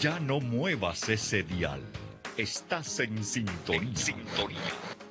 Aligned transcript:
Ya 0.00 0.20
no 0.20 0.38
muevas 0.38 1.08
ese 1.08 1.42
dial. 1.42 1.80
Estás 2.36 3.00
en 3.00 3.24
sintonía. 3.24 3.96
sintonía. 3.96 4.60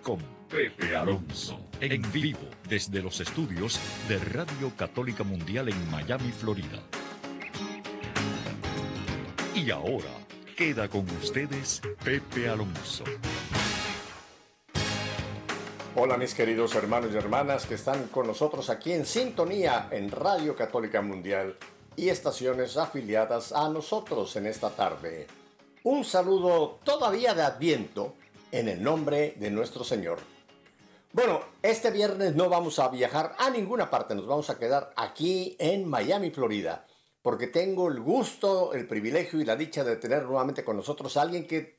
Con 0.01 0.19
Pepe 0.47 0.95
Alonso. 0.95 1.59
En 1.81 2.09
vivo 2.13 2.47
desde 2.69 3.01
los 3.01 3.19
estudios 3.19 3.81
de 4.07 4.17
Radio 4.17 4.71
Católica 4.77 5.25
Mundial 5.25 5.67
en 5.67 5.91
Miami, 5.91 6.31
Florida. 6.31 6.81
Y 9.53 9.69
ahora 9.71 10.13
queda 10.55 10.87
con 10.87 11.05
ustedes 11.21 11.81
Pepe 12.01 12.47
Alonso. 12.47 13.03
Hola 15.95 16.15
mis 16.15 16.33
queridos 16.33 16.75
hermanos 16.75 17.09
y 17.13 17.17
hermanas 17.17 17.65
que 17.65 17.73
están 17.73 18.07
con 18.07 18.25
nosotros 18.25 18.69
aquí 18.69 18.93
en 18.93 19.05
sintonía 19.05 19.89
en 19.91 20.11
Radio 20.11 20.55
Católica 20.55 21.01
Mundial 21.01 21.57
y 21.97 22.09
estaciones 22.09 22.77
afiliadas 22.77 23.51
a 23.51 23.67
nosotros 23.67 24.35
en 24.37 24.45
esta 24.45 24.69
tarde. 24.69 25.27
Un 25.83 26.05
saludo 26.05 26.79
todavía 26.83 27.33
de 27.33 27.41
Adviento 27.41 28.13
en 28.51 28.69
el 28.69 28.81
nombre 28.81 29.35
de 29.37 29.51
nuestro 29.51 29.83
Señor. 29.83 30.19
Bueno, 31.11 31.41
este 31.63 31.89
viernes 31.89 32.35
no 32.35 32.49
vamos 32.49 32.77
a 32.79 32.89
viajar 32.89 33.35
a 33.39 33.49
ninguna 33.49 33.89
parte, 33.89 34.13
nos 34.13 34.27
vamos 34.27 34.49
a 34.49 34.59
quedar 34.59 34.93
aquí 34.95 35.55
en 35.59 35.87
Miami, 35.87 36.29
Florida, 36.29 36.85
porque 37.23 37.47
tengo 37.47 37.87
el 37.87 37.99
gusto, 37.99 38.73
el 38.73 38.87
privilegio 38.87 39.41
y 39.41 39.45
la 39.45 39.55
dicha 39.55 39.83
de 39.83 39.95
tener 39.95 40.23
nuevamente 40.23 40.63
con 40.63 40.77
nosotros 40.77 41.17
a 41.17 41.23
alguien 41.23 41.47
que 41.47 41.76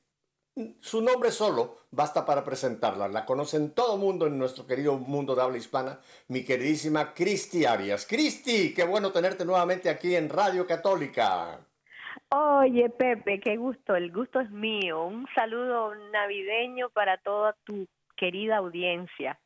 su 0.81 1.03
nombre 1.03 1.31
solo 1.31 1.79
basta 1.91 2.25
para 2.25 2.45
presentarla. 2.45 3.09
La 3.09 3.25
conocen 3.25 3.73
todo 3.73 3.97
mundo 3.97 4.27
en 4.27 4.39
nuestro 4.39 4.67
querido 4.67 4.97
mundo 4.97 5.35
de 5.35 5.43
habla 5.43 5.59
hispana, 5.59 6.01
mi 6.29 6.45
queridísima 6.45 7.15
Cristi 7.15 7.65
Arias. 7.65 8.07
Cristi, 8.07 8.75
qué 8.75 8.85
bueno 8.85 9.13
tenerte 9.13 9.45
nuevamente 9.45 9.91
aquí 9.91 10.15
en 10.15 10.29
Radio 10.29 10.67
Católica. 10.67 11.61
Oye, 12.31 12.91
Pepe, 12.91 13.41
qué 13.41 13.57
gusto, 13.57 13.97
el 13.97 14.13
gusto 14.13 14.41
es 14.41 14.51
mío. 14.51 15.05
Un 15.05 15.27
saludo 15.35 15.95
navideño 16.13 16.91
para 16.91 17.17
toda 17.19 17.57
tu 17.65 17.87
querida 18.17 18.59
audiencia. 18.59 19.39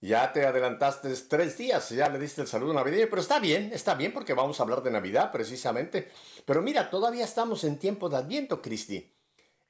Ya 0.00 0.32
te 0.32 0.44
adelantaste 0.44 1.08
tres 1.28 1.56
días, 1.58 1.90
ya 1.90 2.08
le 2.08 2.18
diste 2.18 2.40
el 2.40 2.46
saludo 2.48 2.74
navideño, 2.74 3.06
pero 3.08 3.22
está 3.22 3.38
bien, 3.38 3.70
está 3.72 3.94
bien 3.94 4.12
porque 4.12 4.34
vamos 4.34 4.58
a 4.58 4.64
hablar 4.64 4.82
de 4.82 4.90
Navidad 4.90 5.30
precisamente. 5.30 6.10
Pero 6.44 6.60
mira, 6.60 6.90
todavía 6.90 7.24
estamos 7.24 7.64
en 7.64 7.78
tiempo 7.78 8.08
de 8.08 8.16
Adviento, 8.16 8.60
Cristi. 8.60 9.11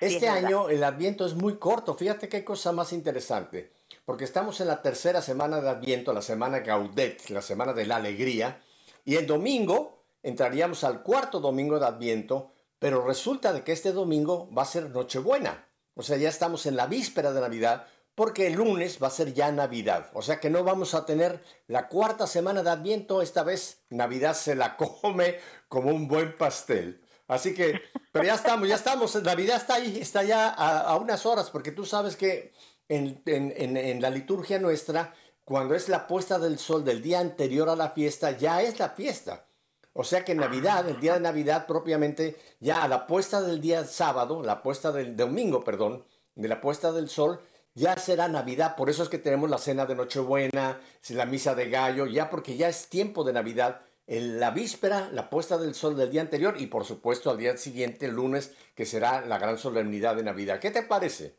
Este 0.02 0.28
año 0.28 0.68
el 0.68 0.82
Adviento 0.82 1.24
es 1.24 1.34
muy 1.34 1.58
corto. 1.58 1.94
Fíjate 1.94 2.28
qué 2.28 2.44
cosa 2.44 2.72
más 2.72 2.92
interesante. 2.92 3.72
Porque 4.04 4.24
estamos 4.24 4.60
en 4.60 4.66
la 4.66 4.82
tercera 4.82 5.22
semana 5.22 5.60
de 5.60 5.68
Adviento, 5.70 6.12
la 6.12 6.22
semana 6.22 6.58
Gaudet, 6.58 7.30
la 7.30 7.40
semana 7.40 7.72
de 7.72 7.86
la 7.86 7.96
alegría. 7.96 8.60
Y 9.04 9.14
el 9.14 9.28
domingo 9.28 10.02
entraríamos 10.24 10.82
al 10.82 11.04
cuarto 11.04 11.38
domingo 11.38 11.78
de 11.78 11.86
Adviento. 11.86 12.50
Pero 12.80 13.06
resulta 13.06 13.52
de 13.52 13.62
que 13.62 13.70
este 13.70 13.92
domingo 13.92 14.52
va 14.52 14.62
a 14.62 14.66
ser 14.66 14.90
Nochebuena. 14.90 15.68
O 15.94 16.02
sea, 16.02 16.16
ya 16.16 16.28
estamos 16.28 16.66
en 16.66 16.74
la 16.74 16.88
víspera 16.88 17.32
de 17.32 17.40
Navidad. 17.40 17.86
Porque 18.16 18.48
el 18.48 18.54
lunes 18.54 18.98
va 19.00 19.06
a 19.06 19.10
ser 19.10 19.32
ya 19.32 19.52
Navidad. 19.52 20.10
O 20.14 20.22
sea 20.22 20.40
que 20.40 20.50
no 20.50 20.64
vamos 20.64 20.94
a 20.94 21.06
tener 21.06 21.44
la 21.68 21.86
cuarta 21.86 22.26
semana 22.26 22.64
de 22.64 22.70
Adviento. 22.70 23.22
Esta 23.22 23.44
vez 23.44 23.84
Navidad 23.88 24.34
se 24.34 24.56
la 24.56 24.76
come 25.00 25.36
como 25.68 25.90
un 25.90 26.08
buen 26.08 26.36
pastel. 26.36 27.01
Así 27.32 27.54
que, 27.54 27.80
pero 28.12 28.24
ya 28.24 28.34
estamos, 28.34 28.68
ya 28.68 28.74
estamos, 28.74 29.14
Navidad 29.22 29.56
está 29.56 29.74
ahí, 29.74 29.98
está 30.00 30.22
ya 30.22 30.48
a, 30.48 30.96
unas 30.96 31.24
horas, 31.24 31.50
porque 31.50 31.72
tú 31.72 31.86
sabes 31.86 32.16
que 32.16 32.52
en, 32.88 33.22
en, 33.26 34.02
la 34.02 34.10
liturgia 34.10 34.58
nuestra, 34.58 35.14
cuando 35.44 35.74
es 35.74 35.88
la 35.88 36.06
puesta 36.06 36.38
del 36.38 36.58
sol 36.58 36.84
del 36.84 37.00
día 37.00 37.20
anterior 37.20 37.68
a 37.70 37.76
la 37.76 37.90
fiesta, 37.90 38.32
ya 38.32 38.60
es 38.60 38.78
la 38.78 38.90
fiesta. 38.90 39.46
O 39.94 40.04
sea 40.04 40.24
que 40.24 40.34
Navidad, 40.34 40.88
el 40.88 41.00
día 41.00 41.14
de 41.14 41.20
Navidad 41.20 41.66
propiamente, 41.66 42.36
ya 42.60 42.82
a 42.82 42.88
la 42.88 43.06
puesta 43.06 43.40
del 43.40 43.60
día 43.60 43.84
sábado, 43.84 44.42
la 44.42 44.62
puesta 44.62 44.92
del 44.92 45.16
domingo, 45.16 45.64
perdón, 45.64 46.04
de 46.34 46.48
la 46.48 46.60
puesta 46.60 46.92
del 46.92 47.08
sol, 47.08 47.40
ya 47.74 47.96
será 47.96 48.28
Navidad. 48.28 48.76
Por 48.76 48.90
eso 48.90 49.02
es 49.02 49.08
que 49.08 49.18
tenemos 49.18 49.48
la 49.48 49.58
cena 49.58 49.86
de 49.86 49.94
Nochebuena, 49.94 50.80
la 51.08 51.26
misa 51.26 51.54
de 51.54 51.70
gallo, 51.70 52.06
ya 52.06 52.30
porque 52.30 52.56
ya 52.56 52.68
es 52.68 52.88
tiempo 52.88 53.24
de 53.24 53.32
Navidad 53.32 53.82
en 54.06 54.40
la 54.40 54.50
víspera, 54.50 55.08
la 55.12 55.30
puesta 55.30 55.58
del 55.58 55.74
sol 55.74 55.96
del 55.96 56.10
día 56.10 56.22
anterior 56.22 56.54
y 56.58 56.66
por 56.66 56.84
supuesto 56.84 57.30
al 57.30 57.38
día 57.38 57.56
siguiente, 57.56 58.06
el 58.06 58.16
lunes, 58.16 58.56
que 58.74 58.84
será 58.84 59.24
la 59.24 59.38
gran 59.38 59.58
solemnidad 59.58 60.16
de 60.16 60.24
Navidad. 60.24 60.60
¿Qué 60.60 60.70
te 60.70 60.82
parece? 60.82 61.38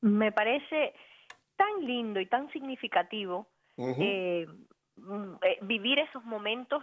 Me 0.00 0.32
parece 0.32 0.94
tan 1.56 1.84
lindo 1.84 2.20
y 2.20 2.26
tan 2.26 2.50
significativo 2.52 3.48
eh, 3.76 4.46
mm, 4.96 5.34
eh, 5.42 5.58
vivir 5.62 5.98
esos 5.98 6.24
momentos 6.24 6.82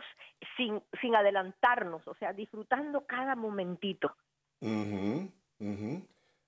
sin, 0.57 0.81
sin 1.01 1.15
adelantarnos, 1.15 2.07
o 2.07 2.15
sea, 2.15 2.33
disfrutando 2.33 3.05
cada 3.05 3.35
momentito. 3.35 4.15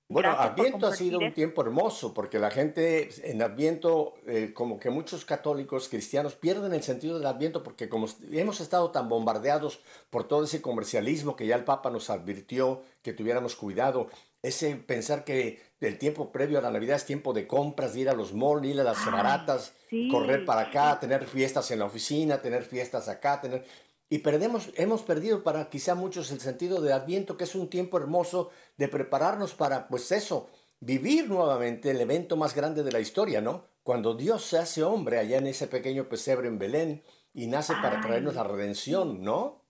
Bueno, 0.08 0.30
Adviento 0.30 0.86
ha 0.86 0.96
sido 0.96 1.18
un 1.18 1.34
tiempo 1.34 1.64
hermoso 1.64 2.14
porque 2.14 2.38
la 2.38 2.52
gente 2.52 3.10
en 3.30 3.42
Adviento, 3.42 4.14
eh, 4.28 4.52
como 4.54 4.80
que 4.80 4.92
muchos 4.92 5.26
católicos 5.26 5.90
cristianos 5.90 6.36
pierden 6.36 6.74
el 6.74 6.84
sentido 6.84 7.18
del 7.18 7.26
Adviento 7.26 7.64
porque 7.64 7.90
como 7.90 8.06
hemos 8.32 8.62
estado 8.62 8.92
tan 8.92 9.10
bombardeados 9.10 9.82
por 10.12 10.28
todo 10.28 10.44
ese 10.44 10.62
comercialismo 10.62 11.36
que 11.36 11.48
ya 11.48 11.56
el 11.56 11.64
Papa 11.64 11.90
nos 11.90 12.12
advirtió 12.12 12.84
que 13.02 13.14
tuviéramos 13.14 13.56
cuidado, 13.56 14.08
ese 14.44 14.76
pensar 14.76 15.24
que 15.24 15.60
el 15.82 15.98
tiempo 15.98 16.32
previo 16.32 16.60
a 16.60 16.62
la 16.62 16.72
Navidad 16.72 16.98
es 16.98 17.06
tiempo 17.06 17.34
de 17.34 17.48
compras, 17.48 17.94
de 17.94 18.02
ir 18.02 18.10
a 18.10 18.14
los 18.14 18.34
malls, 18.34 18.66
ir 18.66 18.80
a 18.80 18.84
las 18.84 19.04
baratas, 19.06 19.74
correr 20.12 20.46
para 20.46 20.62
acá, 20.62 21.00
tener 21.00 21.26
fiestas 21.26 21.70
en 21.72 21.80
la 21.80 21.86
oficina, 21.86 22.42
tener 22.42 22.64
fiestas 22.64 23.10
acá, 23.10 23.42
tener... 23.42 23.66
Y 24.10 24.20
perdemos, 24.20 24.72
hemos 24.78 25.02
perdido 25.02 25.44
para 25.44 25.70
quizá 25.70 25.96
muchos 25.96 26.32
el 26.32 26.40
sentido 26.40 26.82
de 26.82 26.94
Adviento, 26.94 27.38
que 27.38 27.46
es 27.46 27.56
un 27.56 27.70
tiempo 27.70 27.98
hermoso 27.98 28.52
de 28.78 28.88
prepararnos 28.88 29.56
para, 29.56 29.88
pues 29.88 30.12
eso, 30.12 30.50
vivir 30.80 31.28
nuevamente 31.28 31.92
el 31.92 32.00
evento 32.00 32.38
más 32.38 32.56
grande 32.56 32.84
de 32.84 32.92
la 32.92 33.00
historia, 33.00 33.42
¿no? 33.42 33.66
Cuando 33.84 34.14
Dios 34.16 34.44
se 34.44 34.58
hace 34.58 34.84
hombre 34.84 35.18
allá 35.18 35.38
en 35.38 35.48
ese 35.48 35.68
pequeño 35.68 36.08
pesebre 36.08 36.48
en 36.48 36.60
Belén 36.60 37.04
y 37.34 37.48
nace 37.48 37.74
para 37.82 38.00
traernos 38.00 38.36
la 38.36 38.44
redención, 38.44 39.24
¿no? 39.24 39.64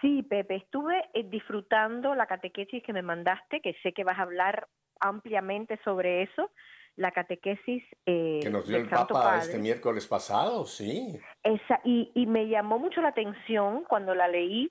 Sí, 0.00 0.22
Pepe, 0.22 0.56
estuve 0.56 1.02
eh, 1.12 1.24
disfrutando 1.24 2.14
la 2.14 2.26
catequesis 2.26 2.82
que 2.82 2.92
me 2.92 3.02
mandaste, 3.02 3.60
que 3.60 3.74
sé 3.82 3.92
que 3.92 4.04
vas 4.04 4.18
a 4.18 4.22
hablar 4.22 4.68
ampliamente 5.00 5.80
sobre 5.84 6.22
eso 6.22 6.50
la 6.96 7.10
catequesis 7.10 7.84
eh, 8.06 8.40
que 8.42 8.50
nos 8.50 8.66
dio 8.68 8.76
el 8.76 8.88
Papa 8.88 9.38
este 9.38 9.58
miércoles 9.58 10.06
pasado, 10.06 10.64
sí. 10.64 11.18
Esa, 11.42 11.80
y, 11.84 12.10
y, 12.14 12.26
me 12.26 12.48
llamó 12.48 12.78
mucho 12.78 13.00
la 13.00 13.08
atención 13.08 13.84
cuando 13.88 14.14
la 14.14 14.28
leí, 14.28 14.70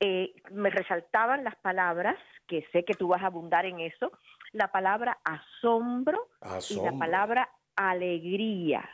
eh, 0.00 0.34
me 0.50 0.70
resaltaban 0.70 1.44
las 1.44 1.56
palabras, 1.56 2.16
que 2.48 2.66
sé 2.72 2.84
que 2.84 2.94
tú 2.94 3.08
vas 3.08 3.22
a 3.22 3.26
abundar 3.26 3.66
en 3.66 3.80
eso, 3.80 4.10
la 4.52 4.72
palabra 4.72 5.18
asombro, 5.24 6.28
y 6.70 6.74
la 6.76 6.92
palabra 6.98 7.48
alegría. 7.76 8.88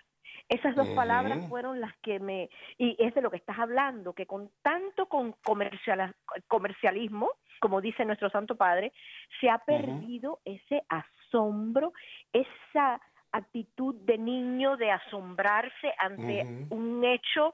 Esas 0.48 0.76
dos 0.76 0.88
palabras 0.90 1.48
fueron 1.48 1.80
las 1.80 1.96
que 2.02 2.20
me, 2.20 2.48
y 2.78 2.94
es 3.00 3.12
de 3.14 3.20
lo 3.20 3.30
que 3.30 3.38
estás 3.38 3.58
hablando, 3.58 4.12
que 4.12 4.26
con 4.26 4.50
tanto 4.62 5.06
con 5.06 5.32
comercial, 5.44 6.14
comercialismo, 6.46 7.30
como 7.60 7.80
dice 7.80 8.04
nuestro 8.04 8.30
Santo 8.30 8.54
Padre, 8.54 8.92
se 9.40 9.48
ha 9.48 9.58
perdido 9.58 10.40
ese 10.44 10.84
asombro 10.88 11.25
asombro, 11.36 11.92
esa 12.32 13.00
actitud 13.32 13.94
de 14.02 14.18
niño 14.18 14.76
de 14.76 14.90
asombrarse 14.90 15.92
ante 15.98 16.66
un 16.70 17.04
hecho 17.04 17.52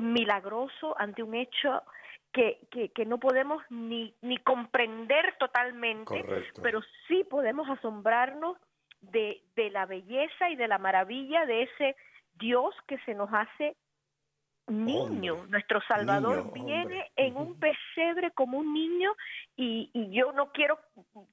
milagroso, 0.00 0.94
ante 0.98 1.22
un 1.22 1.34
hecho 1.34 1.82
que, 2.32 2.60
que, 2.94 3.06
no 3.06 3.18
podemos 3.18 3.62
ni, 3.70 4.14
ni 4.20 4.36
comprender 4.38 5.36
totalmente, 5.38 6.24
pero 6.62 6.80
sí 7.08 7.24
podemos 7.24 7.68
asombrarnos 7.68 8.58
de, 9.00 9.42
de 9.56 9.70
la 9.70 9.86
belleza 9.86 10.50
y 10.50 10.56
de 10.56 10.68
la 10.68 10.78
maravilla 10.78 11.46
de 11.46 11.62
ese 11.62 11.96
Dios 12.34 12.74
que 12.86 12.98
se 12.98 13.14
nos 13.14 13.30
hace 13.32 13.76
niño, 14.68 15.46
nuestro 15.48 15.80
Salvador 15.86 16.52
viene 16.52 17.10
en 17.16 17.36
un 17.36 17.58
pesebre 17.58 18.30
como 18.32 18.58
un 18.58 18.72
niño 18.72 19.12
y, 19.56 19.90
yo 20.10 20.32
no 20.32 20.50
quiero 20.52 20.78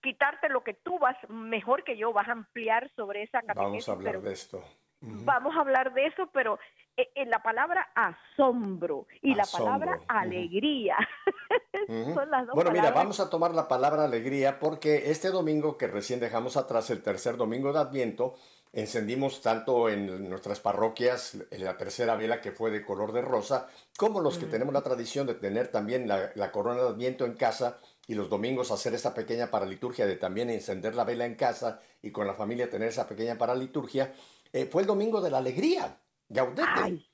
quitarte 0.01 0.50
lo 0.50 0.63
que 0.63 0.74
tú 0.74 1.00
vas, 1.00 1.18
mejor 1.30 1.83
que 1.83 1.97
yo, 1.97 2.13
vas 2.13 2.27
a 2.27 2.33
ampliar 2.33 2.91
sobre 2.95 3.24
esa 3.24 3.41
catequesis. 3.41 3.88
Vamos 3.88 3.89
a 3.89 3.91
hablar 3.91 4.21
de 4.21 4.33
esto. 4.33 4.63
Vamos 5.01 5.56
a 5.56 5.59
hablar 5.59 5.94
de 5.94 6.06
eso, 6.06 6.30
pero 6.31 6.57
en 6.95 7.27
eh, 7.27 7.30
la 7.30 7.41
palabra 7.41 7.89
asombro 7.95 9.07
y 9.21 9.33
la 9.36 9.45
palabra 9.45 10.00
alegría. 10.07 10.95
Son 12.13 12.29
las 12.29 12.45
dos 12.45 12.56
bueno, 12.56 12.71
mira, 12.71 12.91
vamos 12.91 13.19
a 13.19 13.29
tomar 13.29 13.53
la 13.53 13.68
palabra 13.68 14.06
alegría 14.06 14.59
porque 14.59 15.12
este 15.12 15.29
domingo 15.29 15.77
que 15.77 15.88
recién 15.88 16.19
dejamos 16.19 16.56
atrás, 16.56 16.89
el 16.89 17.03
tercer 17.03 17.36
domingo 17.36 17.74
de 17.74 17.79
Adviento, 17.79 18.36
encendimos 18.74 19.42
tanto 19.42 19.88
en 19.88 20.28
nuestras 20.30 20.60
parroquias 20.60 21.38
la 21.52 21.78
tercera 21.78 22.16
vela 22.16 22.42
que 22.42 22.52
fue 22.52 22.72
de 22.72 22.84
color 22.84 23.14
de 23.14 23.22
rosa, 23.22 23.68
como 23.98 24.20
los 24.20 24.40
que 24.40 24.48
tenemos 24.48 24.74
la 24.74 24.81
tradición 24.81 25.28
de 25.28 25.36
tener 25.36 25.68
también 25.68 26.08
la, 26.08 26.52
corona 26.52 26.81
de 26.81 26.90
Adviento 26.90 27.25
en 27.25 27.36
casa 27.36 27.78
y 28.08 28.16
los 28.16 28.30
domingos 28.30 28.72
hacer 28.72 28.96
esa 28.96 29.14
pequeña 29.14 29.52
paraliturgia 29.52 30.08
de 30.08 30.16
también 30.16 30.50
encender 30.50 30.96
la 30.96 31.04
vela 31.04 31.25
en 31.25 31.36
casa 31.36 31.81
y 32.02 32.12
con 32.12 32.25
la 32.25 32.34
familia 32.34 32.70
tener 32.70 32.90
esa 32.90 33.08
pequeña 33.08 33.38
paraliturgia, 33.38 34.14
eh, 34.52 34.66
fue 34.66 34.81
el 34.81 34.88
domingo 34.88 35.22
de 35.22 35.30
la 35.30 35.38
alegría, 35.38 36.00
Gaudete. 36.28 37.06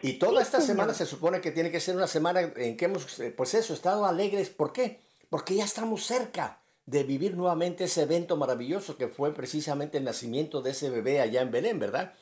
Y 0.00 0.12
toda 0.12 0.42
esta 0.42 0.60
semana 0.60 0.94
se 0.94 1.06
supone 1.06 1.40
que 1.40 1.50
tiene 1.50 1.72
que 1.72 1.80
ser 1.80 1.96
una 1.96 2.06
semana 2.06 2.40
en 2.40 2.76
que 2.76 2.84
hemos, 2.84 3.18
eh, 3.18 3.32
pues 3.36 3.54
eso, 3.54 3.74
estado 3.74 4.06
alegres. 4.06 4.48
¿Por 4.48 4.72
qué? 4.72 5.00
Porque 5.28 5.56
ya 5.56 5.64
estamos 5.64 6.06
cerca 6.06 6.60
de 6.88 7.04
vivir 7.04 7.36
nuevamente 7.36 7.84
ese 7.84 8.02
evento 8.02 8.38
maravilloso 8.38 8.96
que 8.96 9.08
fue 9.08 9.34
precisamente 9.34 9.98
el 9.98 10.04
nacimiento 10.04 10.62
de 10.62 10.70
ese 10.70 10.88
bebé 10.88 11.20
allá 11.20 11.42
en 11.42 11.50
Belén, 11.50 11.78
¿verdad? 11.78 12.14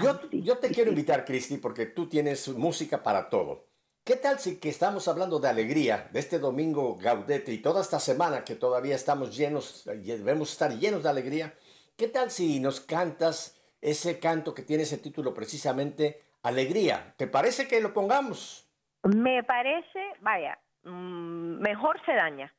Yo, 0.00 0.20
yo 0.30 0.58
te 0.58 0.68
quiero 0.68 0.90
invitar, 0.90 1.24
Cristi, 1.24 1.58
porque 1.58 1.86
tú 1.86 2.08
tienes 2.08 2.48
música 2.50 3.02
para 3.02 3.28
todo. 3.28 3.66
¿Qué 4.04 4.14
tal 4.14 4.38
si 4.38 4.60
que 4.60 4.68
estamos 4.68 5.08
hablando 5.08 5.40
de 5.40 5.48
alegría, 5.48 6.08
de 6.12 6.20
este 6.20 6.38
domingo 6.38 6.96
Gaudete 6.96 7.52
y 7.52 7.58
toda 7.58 7.80
esta 7.80 7.98
semana 7.98 8.44
que 8.44 8.54
todavía 8.54 8.94
estamos 8.94 9.36
llenos, 9.36 9.84
debemos 9.86 10.52
estar 10.52 10.70
llenos 10.78 11.02
de 11.02 11.08
alegría? 11.08 11.54
¿Qué 11.96 12.06
tal 12.06 12.30
si 12.30 12.60
nos 12.60 12.80
cantas 12.80 13.60
ese 13.80 14.20
canto 14.20 14.54
que 14.54 14.62
tiene 14.62 14.84
ese 14.84 14.98
título 14.98 15.34
precisamente 15.34 16.22
Alegría? 16.44 17.14
¿Te 17.16 17.26
parece 17.26 17.66
que 17.66 17.80
lo 17.80 17.92
pongamos? 17.92 18.70
Me 19.02 19.42
parece, 19.42 20.00
vaya, 20.20 20.58
mm, 20.84 21.60
mejor 21.60 22.00
se 22.06 22.12
daña. 22.12 22.54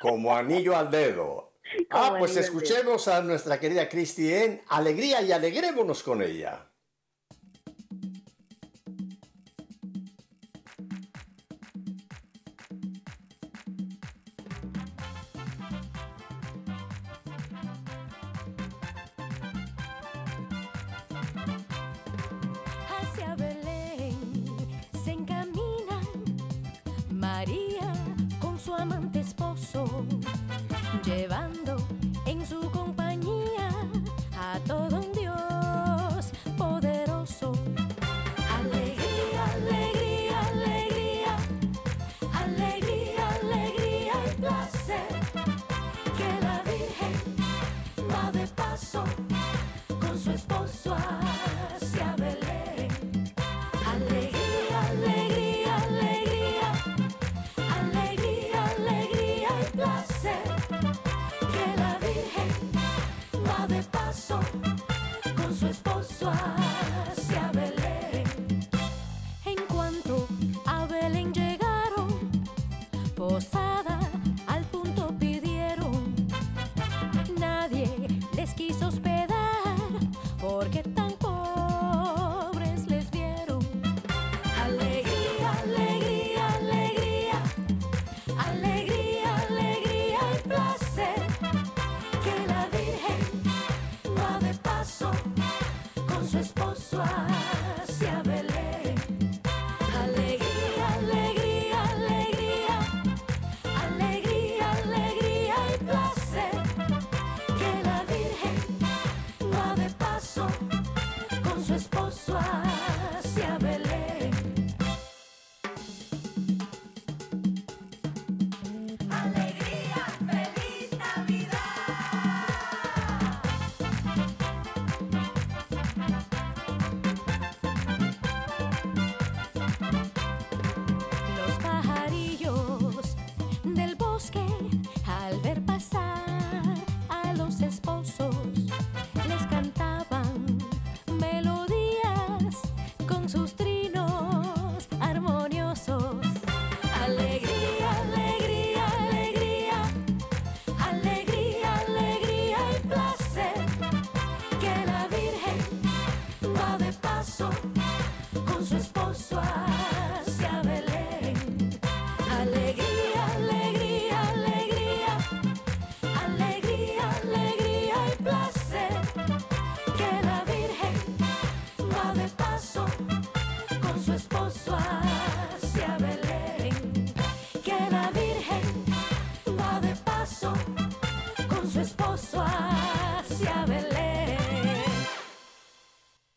Como 0.00 0.34
anillo 0.34 0.76
al 0.76 0.90
dedo. 0.90 1.52
ah, 1.90 2.16
pues 2.18 2.36
escuchemos 2.36 3.08
a 3.08 3.22
nuestra 3.22 3.58
querida 3.58 3.88
Cristi 3.88 4.32
en 4.32 4.62
Alegría 4.68 5.22
y 5.22 5.32
alegrémonos 5.32 6.02
con 6.02 6.22
ella. 6.22 6.68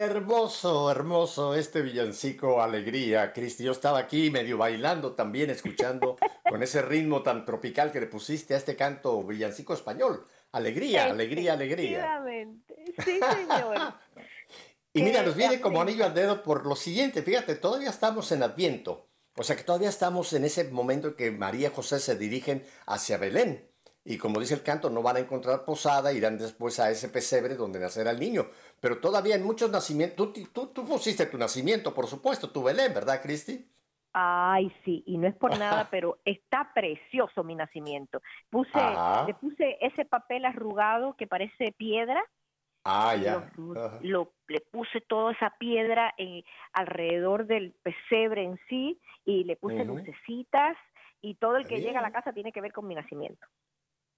Hermoso, 0.09 0.89
hermoso 0.89 1.53
este 1.53 1.81
villancico, 1.81 2.61
alegría. 2.61 3.33
Cristi, 3.33 3.65
yo 3.65 3.73
estaba 3.73 3.99
aquí 3.99 4.31
medio 4.31 4.57
bailando 4.57 5.11
también, 5.15 5.49
escuchando 5.49 6.15
con 6.49 6.63
ese 6.63 6.81
ritmo 6.81 7.23
tan 7.23 7.43
tropical 7.43 7.91
que 7.91 7.99
le 7.99 8.07
pusiste 8.07 8.53
a 8.53 8.57
este 8.57 8.77
canto 8.77 9.21
villancico 9.23 9.73
español. 9.73 10.25
Alegría, 10.53 11.07
alegría, 11.07 11.53
alegría. 11.53 12.23
Sí, 13.03 13.19
señor. 13.19 13.95
y 14.93 15.03
mira, 15.03 15.23
nos 15.23 15.35
viene 15.35 15.59
como 15.59 15.81
anillo 15.81 16.05
al 16.05 16.13
dedo 16.13 16.41
por 16.41 16.65
lo 16.65 16.77
siguiente. 16.77 17.21
Fíjate, 17.21 17.55
todavía 17.55 17.89
estamos 17.89 18.31
en 18.31 18.43
Adviento. 18.43 19.09
O 19.35 19.43
sea 19.43 19.57
que 19.57 19.63
todavía 19.63 19.89
estamos 19.89 20.31
en 20.31 20.45
ese 20.45 20.63
momento 20.71 21.09
en 21.09 21.15
que 21.15 21.31
María 21.31 21.67
y 21.67 21.75
José 21.75 21.99
se 21.99 22.15
dirigen 22.15 22.65
hacia 22.85 23.17
Belén. 23.17 23.69
Y 24.09 24.17
como 24.17 24.39
dice 24.39 24.53
el 24.53 24.63
canto, 24.63 24.89
no 24.89 25.01
van 25.01 25.17
a 25.17 25.19
encontrar 25.19 25.65
posada, 25.65 26.13
irán 26.13 26.37
después 26.37 26.79
a 26.79 26.89
ese 26.89 27.09
pesebre 27.09 27.55
donde 27.55 27.77
nacerá 27.77 28.11
el 28.11 28.21
niño. 28.21 28.49
Pero 28.79 28.99
todavía 28.99 29.35
en 29.35 29.43
muchos 29.43 29.71
nacimientos, 29.71 30.33
tú, 30.53 30.67
tú, 30.67 30.85
pusiste 30.85 31.25
tu 31.25 31.37
nacimiento, 31.37 31.93
por 31.93 32.07
supuesto, 32.07 32.51
tu 32.51 32.63
Belén, 32.63 32.93
¿verdad, 32.93 33.21
Cristi? 33.21 33.67
Ay, 34.13 34.71
sí, 34.85 35.03
y 35.05 35.17
no 35.17 35.27
es 35.27 35.35
por 35.35 35.51
nada, 35.59 35.87
pero 35.89 36.19
está 36.25 36.71
precioso 36.73 37.43
mi 37.43 37.55
nacimiento. 37.55 38.21
Puse, 38.49 38.79
le 39.25 39.33
puse 39.33 39.77
ese 39.81 40.05
papel 40.05 40.45
arrugado 40.45 41.15
que 41.15 41.27
parece 41.27 41.71
piedra. 41.71 42.23
Ah, 42.83 43.15
ya. 43.15 43.51
Lo, 44.01 44.31
le 44.47 44.61
puse 44.61 45.01
toda 45.01 45.33
esa 45.33 45.53
piedra 45.59 46.13
en, 46.17 46.43
alrededor 46.71 47.45
del 47.45 47.73
pesebre 47.83 48.43
en 48.43 48.59
sí 48.69 48.99
y 49.25 49.43
le 49.43 49.57
puse 49.57 49.83
lucecitas 49.83 50.77
y 51.21 51.35
todo 51.35 51.57
el 51.57 51.67
que 51.67 51.81
llega 51.81 51.99
a 51.99 52.03
la 52.03 52.11
casa 52.11 52.31
tiene 52.31 52.53
que 52.53 52.61
ver 52.61 52.71
con 52.71 52.87
mi 52.87 52.95
nacimiento. 52.95 53.45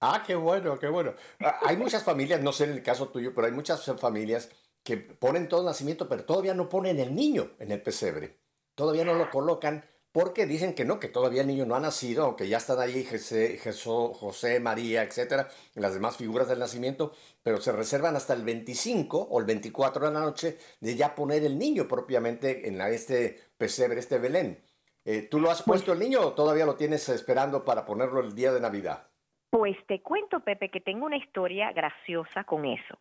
Ah, 0.00 0.22
qué 0.26 0.34
bueno, 0.34 0.78
qué 0.78 0.88
bueno. 0.88 1.14
Ah, 1.40 1.60
hay 1.62 1.76
muchas 1.76 2.02
familias, 2.02 2.40
no 2.40 2.52
sé 2.52 2.64
en 2.64 2.70
el 2.72 2.82
caso 2.82 3.08
tuyo, 3.08 3.34
pero 3.34 3.46
hay 3.46 3.52
muchas 3.52 3.84
familias 3.98 4.48
que 4.82 4.96
ponen 4.96 5.48
todo 5.48 5.60
el 5.60 5.66
nacimiento, 5.66 6.08
pero 6.08 6.24
todavía 6.24 6.54
no 6.54 6.68
ponen 6.70 6.98
el 6.98 7.14
niño 7.14 7.50
en 7.58 7.70
el 7.70 7.82
pesebre. 7.82 8.38
Todavía 8.74 9.04
no 9.04 9.14
lo 9.14 9.30
colocan 9.30 9.84
porque 10.10 10.46
dicen 10.46 10.74
que 10.74 10.86
no, 10.86 10.98
que 10.98 11.08
todavía 11.08 11.42
el 11.42 11.46
niño 11.48 11.66
no 11.66 11.76
ha 11.76 11.80
nacido, 11.80 12.24
aunque 12.24 12.48
ya 12.48 12.56
están 12.56 12.80
ahí 12.80 13.04
José, 13.04 13.60
José, 13.74 14.58
María, 14.58 15.02
etcétera, 15.02 15.48
las 15.74 15.94
demás 15.94 16.16
figuras 16.16 16.48
del 16.48 16.58
nacimiento, 16.58 17.12
pero 17.42 17.60
se 17.60 17.70
reservan 17.70 18.16
hasta 18.16 18.32
el 18.32 18.42
25 18.42 19.18
o 19.30 19.38
el 19.38 19.44
24 19.44 20.06
de 20.06 20.12
la 20.14 20.20
noche 20.20 20.58
de 20.80 20.96
ya 20.96 21.14
poner 21.14 21.44
el 21.44 21.58
niño 21.58 21.86
propiamente 21.86 22.66
en 22.66 22.80
este 22.80 23.38
pesebre, 23.58 24.00
este 24.00 24.18
Belén. 24.18 24.64
Eh, 25.04 25.22
¿Tú 25.30 25.40
lo 25.40 25.50
has 25.50 25.62
pues 25.62 25.82
puesto 25.82 25.92
el 25.92 25.98
niño 26.00 26.20
o 26.22 26.32
todavía 26.32 26.66
lo 26.66 26.76
tienes 26.76 27.08
esperando 27.10 27.64
para 27.64 27.84
ponerlo 27.84 28.20
el 28.20 28.34
día 28.34 28.52
de 28.52 28.60
Navidad? 28.60 29.09
Pues 29.50 29.76
te 29.86 30.00
cuento, 30.00 30.40
Pepe, 30.40 30.70
que 30.70 30.80
tengo 30.80 31.06
una 31.06 31.16
historia 31.16 31.72
graciosa 31.72 32.44
con 32.44 32.64
eso. 32.64 32.98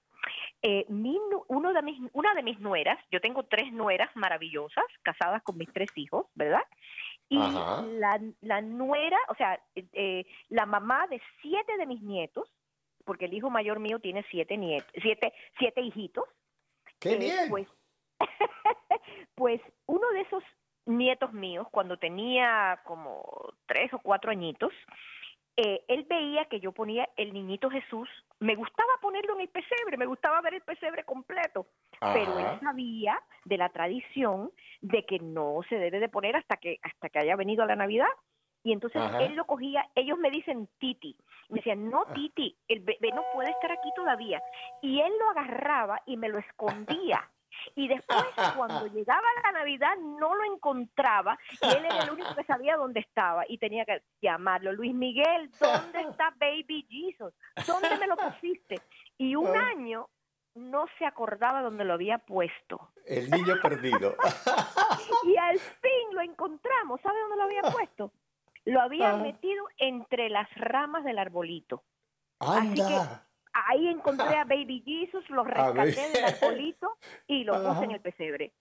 Eh, 0.61 0.85
uno 0.89 1.73
de 1.73 1.81
mis, 1.83 1.99
una 2.11 2.33
de 2.33 2.43
mis 2.43 2.59
nueras, 2.59 2.97
yo 3.11 3.21
tengo 3.21 3.43
tres 3.43 3.71
nueras 3.71 4.13
maravillosas, 4.15 4.85
casadas 5.03 5.43
con 5.43 5.57
mis 5.57 5.71
tres 5.71 5.89
hijos, 5.95 6.25
¿verdad? 6.35 6.63
Y 7.29 7.37
la, 7.37 8.19
la, 8.41 8.61
nuera, 8.61 9.17
o 9.29 9.35
sea, 9.35 9.61
eh, 9.75 10.25
la 10.49 10.65
mamá 10.65 11.05
de 11.07 11.21
siete 11.41 11.77
de 11.77 11.85
mis 11.85 12.01
nietos, 12.01 12.51
porque 13.05 13.25
el 13.25 13.33
hijo 13.35 13.51
mayor 13.51 13.79
mío 13.79 13.99
tiene 13.99 14.25
siete 14.31 14.57
nietos, 14.57 14.91
siete, 15.01 15.33
siete 15.59 15.81
hijitos. 15.81 16.25
¡Qué 16.99 17.13
eh, 17.13 17.17
bien! 17.17 17.49
Pues, 17.49 17.67
pues 19.35 19.61
uno 19.85 20.09
de 20.09 20.21
esos 20.21 20.43
nietos 20.87 21.31
míos, 21.33 21.67
cuando 21.71 21.97
tenía 21.97 22.81
como 22.83 23.53
tres 23.67 23.93
o 23.93 23.99
cuatro 23.99 24.31
añitos, 24.31 24.73
eh, 25.61 25.83
él 25.89 26.05
veía 26.09 26.45
que 26.45 26.61
yo 26.61 26.71
ponía 26.71 27.09
el 27.17 27.33
niñito 27.33 27.69
Jesús, 27.69 28.07
me 28.39 28.55
gustaba 28.55 28.87
ponerlo 29.01 29.33
en 29.35 29.41
el 29.41 29.49
pesebre, 29.49 29.97
me 29.97 30.05
gustaba 30.05 30.39
ver 30.39 30.53
el 30.53 30.61
pesebre 30.61 31.03
completo, 31.03 31.67
pero 31.99 32.39
él 32.39 32.59
sabía 32.61 33.21
de 33.43 33.57
la 33.57 33.67
tradición 33.67 34.51
de 34.79 35.05
que 35.05 35.19
no 35.19 35.59
se 35.67 35.75
debe 35.75 35.99
de 35.99 36.07
poner 36.07 36.37
hasta 36.37 36.55
que 36.55 36.79
hasta 36.81 37.09
que 37.09 37.19
haya 37.19 37.35
venido 37.35 37.65
la 37.65 37.75
Navidad. 37.75 38.07
Y 38.63 38.71
entonces 38.71 39.01
él 39.19 39.35
lo 39.35 39.45
cogía, 39.45 39.85
ellos 39.95 40.17
me 40.17 40.31
dicen 40.31 40.69
Titi, 40.79 41.17
me 41.49 41.57
decían, 41.57 41.89
no 41.89 42.05
ah. 42.07 42.13
Titi, 42.13 42.55
el 42.69 42.79
bebé 42.79 43.11
no 43.13 43.23
puede 43.33 43.51
estar 43.51 43.71
aquí 43.71 43.89
todavía. 43.97 44.41
Y 44.81 45.01
él 45.01 45.11
lo 45.19 45.29
agarraba 45.31 46.01
y 46.05 46.15
me 46.15 46.29
lo 46.29 46.39
escondía 46.39 47.29
y 47.75 47.87
después 47.87 48.23
cuando 48.55 48.87
llegaba 48.93 49.21
la 49.43 49.51
Navidad 49.51 49.95
no 49.97 50.35
lo 50.35 50.53
encontraba 50.53 51.37
y 51.61 51.65
él 51.65 51.85
era 51.85 52.03
el 52.03 52.11
único 52.11 52.35
que 52.35 52.43
sabía 52.43 52.77
dónde 52.77 52.99
estaba 52.99 53.45
y 53.47 53.57
tenía 53.57 53.85
que 53.85 54.01
llamarlo. 54.21 54.73
Luis 54.73 54.93
Miguel, 54.93 55.49
¿dónde 55.59 56.01
está 56.01 56.33
Baby 56.39 56.85
Jesus? 56.89 57.33
¿Dónde 57.65 57.97
me 57.97 58.07
lo 58.07 58.17
pusiste? 58.17 58.81
Y 59.17 59.35
un 59.35 59.55
ah. 59.55 59.67
año 59.69 60.09
no 60.55 60.85
se 60.97 61.05
acordaba 61.05 61.61
dónde 61.61 61.85
lo 61.85 61.93
había 61.93 62.17
puesto. 62.19 62.91
El 63.05 63.29
niño 63.29 63.55
perdido. 63.61 64.15
y 65.23 65.37
al 65.37 65.59
fin 65.59 66.13
lo 66.13 66.21
encontramos. 66.21 66.99
¿Sabe 67.01 67.19
dónde 67.21 67.37
lo 67.37 67.43
había 67.43 67.61
puesto? 67.61 68.11
Lo 68.65 68.81
había 68.81 69.11
ah. 69.11 69.17
metido 69.17 69.65
entre 69.77 70.29
las 70.29 70.49
ramas 70.55 71.03
del 71.03 71.17
arbolito. 71.17 71.83
Anda. 72.39 73.28
Ahí 73.53 73.87
encontré 73.87 74.37
a 74.37 74.43
Baby 74.43 74.83
Jesus, 74.85 75.27
lo 75.29 75.43
rescaté 75.45 76.09
del 76.09 76.25
arbolito 76.25 76.97
y 77.27 77.43
lo 77.43 77.61
puse 77.63 77.85
en 77.85 77.91
el 77.91 78.01
pesebre. 78.01 78.53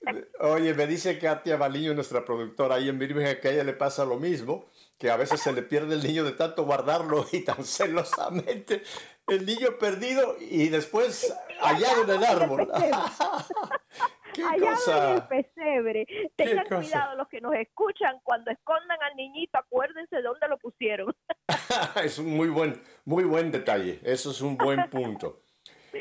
Oye, 0.40 0.74
me 0.74 0.86
dice 0.86 1.18
Katia 1.18 1.56
Baliño, 1.56 1.94
nuestra 1.94 2.24
productora 2.24 2.76
ahí 2.76 2.88
en 2.88 2.98
Birmingham, 2.98 3.36
que 3.40 3.48
a 3.48 3.52
ella 3.52 3.64
le 3.64 3.72
pasa 3.72 4.04
lo 4.04 4.18
mismo, 4.18 4.66
que 4.98 5.10
a 5.10 5.16
veces 5.16 5.40
se 5.40 5.52
le 5.52 5.62
pierde 5.62 5.94
el 5.94 6.02
niño 6.02 6.24
de 6.24 6.32
tanto 6.32 6.64
guardarlo 6.64 7.26
y 7.32 7.44
tan 7.44 7.64
celosamente. 7.64 8.82
El 9.26 9.44
niño 9.44 9.76
perdido 9.80 10.36
y 10.38 10.68
después 10.68 11.36
hallado 11.60 12.04
en 12.04 12.10
el 12.10 12.24
árbol. 12.24 12.70
allá 14.44 14.74
en 14.86 15.14
el 15.14 15.22
pesebre. 15.22 16.06
Tengan 16.36 16.66
cuidado 16.66 17.16
los 17.16 17.28
que 17.28 17.40
nos 17.40 17.54
escuchan 17.54 18.20
cuando 18.22 18.50
escondan 18.50 18.98
al 19.02 19.16
niñito, 19.16 19.58
acuérdense 19.58 20.16
de 20.16 20.22
dónde 20.22 20.48
lo 20.48 20.58
pusieron. 20.58 21.14
es 22.04 22.18
un 22.18 22.36
muy 22.36 22.48
buen, 22.48 22.82
muy 23.04 23.24
buen 23.24 23.50
detalle. 23.50 24.00
Eso 24.02 24.30
es 24.30 24.40
un 24.40 24.56
buen 24.56 24.88
punto. 24.90 25.40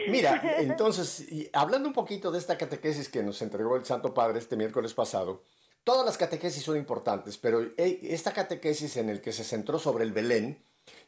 Mira, 0.09 0.59
entonces, 0.59 1.25
hablando 1.53 1.87
un 1.87 1.93
poquito 1.93 2.31
de 2.31 2.39
esta 2.39 2.57
catequesis 2.57 3.09
que 3.09 3.23
nos 3.23 3.41
entregó 3.41 3.75
el 3.75 3.85
Santo 3.85 4.13
Padre 4.13 4.39
este 4.39 4.57
miércoles 4.57 4.93
pasado, 4.93 5.43
todas 5.83 6.05
las 6.05 6.17
catequesis 6.17 6.63
son 6.63 6.77
importantes, 6.77 7.37
pero 7.37 7.61
esta 7.77 8.33
catequesis 8.33 8.97
en 8.97 9.09
el 9.09 9.21
que 9.21 9.31
se 9.31 9.43
centró 9.43 9.79
sobre 9.79 10.03
el 10.03 10.11
Belén, 10.11 10.63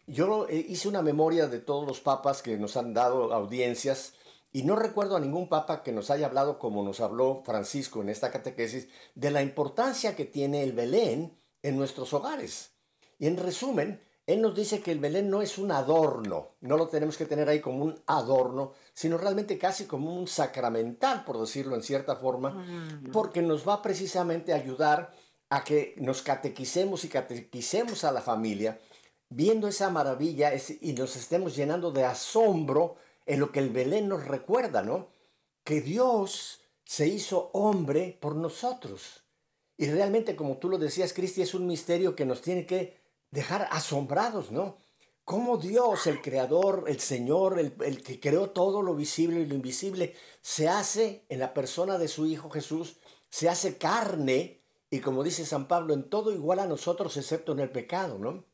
yo 0.06 0.48
eh, 0.48 0.66
hice 0.70 0.88
una 0.88 1.02
memoria 1.02 1.48
de 1.48 1.60
todos 1.60 1.86
los 1.86 2.00
papas 2.00 2.42
que 2.42 2.58
nos 2.58 2.78
han 2.78 2.94
dado 2.94 3.34
audiencias 3.34 4.14
y 4.54 4.64
no 4.64 4.76
recuerdo 4.76 5.18
a 5.18 5.20
ningún 5.20 5.50
papa 5.50 5.84
que 5.84 5.92
nos 5.92 6.10
haya 6.10 6.28
hablado 6.28 6.58
como 6.58 6.84
nos 6.84 7.02
habló 7.02 7.44
Francisco 7.46 8.02
en 8.02 8.10
esta 8.10 8.32
catequesis 8.32 8.88
de 9.16 9.32
la 9.32 9.42
importancia 9.42 10.16
que 10.16 10.26
tiene 10.26 10.64
el 10.64 10.72
Belén 10.72 11.38
en 11.62 11.78
nuestros 11.78 12.14
hogares. 12.14 12.72
Y 13.20 13.28
en 13.28 13.38
resumen, 13.38 14.02
él 14.28 14.42
nos 14.42 14.54
dice 14.54 14.82
que 14.82 14.92
el 14.92 15.00
Belén 15.00 15.30
no 15.30 15.42
es 15.42 15.58
un 15.58 15.72
adorno, 15.72 16.58
no 16.60 16.76
lo 16.76 16.90
tenemos 16.90 17.16
que 17.16 17.26
tener 17.26 17.48
ahí 17.48 17.62
como 17.62 17.86
un 17.86 17.98
adorno, 18.08 18.74
sino 18.94 19.18
realmente 19.18 19.58
casi 19.58 19.86
como 19.86 20.14
un 20.14 20.28
sacramental, 20.28 21.24
por 21.24 21.40
decirlo 21.40 21.76
en 21.76 21.82
cierta 21.82 22.18
forma, 22.18 22.50
mm. 22.50 23.12
porque 23.14 23.42
nos 23.42 23.66
va 23.66 23.82
precisamente 23.82 24.52
a 24.52 24.58
ayudar 24.58 25.14
a 25.50 25.64
que 25.64 25.96
nos 25.98 26.22
catequicemos 26.22 27.06
y 27.06 27.08
catequicemos 27.08 28.04
a 28.04 28.12
la 28.12 28.20
familia, 28.20 28.78
viendo 29.30 29.70
esa 29.70 29.90
maravilla 29.90 30.52
y 30.82 30.92
nos 30.92 31.16
estemos 31.16 31.56
llenando 31.56 31.92
de 31.92 32.04
asombro 32.04 32.98
en 33.26 33.40
lo 33.40 33.54
que 33.54 33.60
el 33.60 33.70
Belén 33.70 34.10
nos 34.10 34.26
recuerda, 34.26 34.84
¿no? 34.84 35.08
Que 35.64 35.80
Dios 35.80 36.60
se 36.84 37.08
hizo 37.08 37.50
hombre 37.54 38.18
por 38.20 38.36
nosotros. 38.36 39.24
Y 39.78 39.86
realmente, 39.86 40.36
como 40.36 40.58
tú 40.58 40.68
lo 40.68 40.78
decías, 40.78 41.14
Cristi, 41.14 41.42
es 41.42 41.54
un 41.54 41.66
misterio 41.66 42.14
que 42.14 42.26
nos 42.26 42.42
tiene 42.42 42.66
que 42.66 43.07
dejar 43.32 43.68
asombrados, 43.72 44.52
¿no? 44.52 44.78
Cómo 45.24 45.58
Dios, 45.58 46.08
el 46.08 46.22
Creador, 46.22 46.86
el 46.88 47.00
Señor, 47.00 47.60
el, 47.60 47.76
el, 47.84 48.02
que 48.02 48.20
creó 48.20 48.52
todo 48.52 48.82
lo 48.82 48.96
visible 48.96 49.42
y 49.42 49.46
lo 49.46 49.56
invisible, 49.56 50.16
se 50.42 50.70
hace 50.70 51.26
en 51.28 51.40
la 51.40 51.54
persona 51.54 51.98
de 51.98 52.08
su 52.08 52.26
Hijo 52.26 52.50
Jesús, 52.50 52.98
se 53.30 53.50
hace 53.50 53.78
carne 53.78 54.58
y 54.90 55.00
como 55.00 55.24
dice 55.24 55.46
San 55.46 55.68
Pablo, 55.68 55.94
en 55.94 56.10
todo 56.10 56.32
igual 56.32 56.60
a 56.60 56.66
nosotros 56.66 57.18
excepto 57.18 57.52
en 57.52 57.60
el 57.60 57.72
pecado, 57.72 58.18
¿no? 58.18 58.46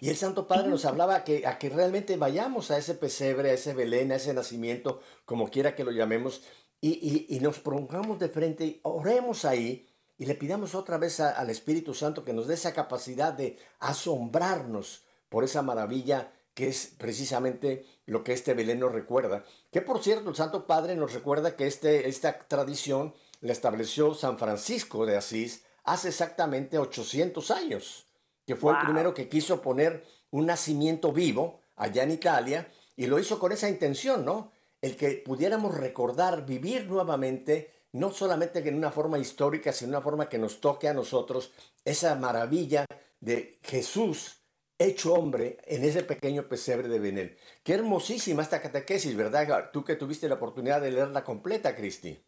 Y 0.00 0.08
el 0.08 0.16
Santo 0.16 0.46
Padre 0.46 0.68
nos 0.68 0.84
hablaba 0.84 1.24
que, 1.24 1.46
a 1.46 1.58
que 1.58 1.68
realmente 1.68 2.16
vayamos 2.16 2.70
a 2.70 2.78
ese 2.78 2.94
pesebre, 2.94 3.50
a 3.50 3.54
ese 3.54 3.74
Belén, 3.74 4.12
a 4.12 4.16
ese 4.16 4.32
nacimiento, 4.32 5.00
como 5.24 5.50
quiera 5.50 5.74
que 5.74 5.84
lo 5.84 5.90
llamemos, 5.90 6.42
y, 6.80 7.26
y, 7.34 7.40
nos 7.40 7.60
pongamos 7.60 8.18
de 8.18 8.28
frente, 8.28 8.80
oremos 8.82 9.46
ahí 9.46 9.88
y 10.16 10.26
le 10.26 10.34
pidamos 10.34 10.74
otra 10.74 10.98
vez 10.98 11.20
al 11.20 11.50
Espíritu 11.50 11.94
Santo 11.94 12.24
que 12.24 12.32
nos 12.32 12.46
dé 12.46 12.54
esa 12.54 12.72
capacidad 12.72 13.32
de 13.32 13.58
asombrarnos 13.80 15.04
por 15.28 15.44
esa 15.44 15.62
maravilla 15.62 16.32
que 16.54 16.68
es 16.68 16.94
precisamente 16.98 17.84
lo 18.06 18.22
que 18.22 18.32
este 18.32 18.54
Belén 18.54 18.78
nos 18.78 18.92
recuerda. 18.92 19.44
Que 19.72 19.80
por 19.80 20.02
cierto, 20.02 20.30
el 20.30 20.36
Santo 20.36 20.66
Padre 20.66 20.94
nos 20.94 21.12
recuerda 21.12 21.56
que 21.56 21.66
este, 21.66 22.08
esta 22.08 22.38
tradición 22.46 23.14
la 23.40 23.52
estableció 23.52 24.14
San 24.14 24.38
Francisco 24.38 25.04
de 25.04 25.16
Asís 25.16 25.64
hace 25.82 26.08
exactamente 26.08 26.78
800 26.78 27.50
años 27.50 28.06
que 28.46 28.56
fue 28.56 28.72
el 28.72 28.78
primero 28.84 29.14
que 29.14 29.28
quiso 29.28 29.62
poner 29.62 30.04
un 30.30 30.46
nacimiento 30.46 31.12
vivo 31.12 31.60
allá 31.76 32.02
en 32.02 32.10
Italia 32.10 32.70
y 32.96 33.06
lo 33.06 33.18
hizo 33.18 33.38
con 33.38 33.52
esa 33.52 33.68
intención, 33.68 34.24
¿no? 34.24 34.52
El 34.80 34.96
que 34.96 35.22
pudiéramos 35.24 35.76
recordar, 35.76 36.44
vivir 36.44 36.86
nuevamente, 36.86 37.72
no 37.94 38.10
solamente 38.10 38.58
en 38.68 38.74
una 38.74 38.90
forma 38.90 39.18
histórica, 39.18 39.72
sino 39.72 39.88
en 39.88 39.94
una 39.96 40.02
forma 40.02 40.28
que 40.28 40.38
nos 40.38 40.60
toque 40.60 40.88
a 40.88 40.94
nosotros 40.94 41.52
esa 41.84 42.16
maravilla 42.16 42.84
de 43.20 43.58
Jesús 43.62 44.42
hecho 44.78 45.14
hombre 45.14 45.58
en 45.66 45.84
ese 45.84 46.02
pequeño 46.02 46.42
pesebre 46.48 46.88
de 46.88 46.98
Benel. 46.98 47.36
Qué 47.62 47.74
hermosísima 47.74 48.42
esta 48.42 48.60
catequesis, 48.60 49.16
¿verdad? 49.16 49.70
Tú 49.72 49.84
que 49.84 49.94
tuviste 49.94 50.28
la 50.28 50.34
oportunidad 50.34 50.80
de 50.80 50.90
leerla 50.90 51.22
completa, 51.22 51.76
Cristi. 51.76 52.18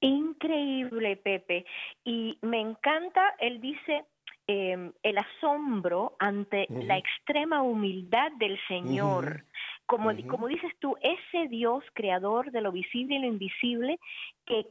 Increíble, 0.00 1.16
Pepe. 1.16 1.64
Y 2.04 2.38
me 2.42 2.60
encanta, 2.60 3.34
él 3.40 3.60
dice, 3.62 4.04
Em, 4.50 4.94
el 5.02 5.18
asombro 5.18 6.16
ante 6.18 6.66
la 6.70 6.96
extrema 6.96 7.60
humildad 7.60 8.32
del 8.38 8.58
Señor. 8.66 9.44
como, 9.84 10.10
como 10.26 10.48
dices 10.48 10.72
tú, 10.78 10.96
ese 11.02 11.48
Dios 11.48 11.84
creador 11.92 12.50
de 12.50 12.62
lo 12.62 12.72
visible 12.72 13.16
y 13.16 13.18
lo 13.18 13.26
invisible 13.26 14.00
que 14.46 14.66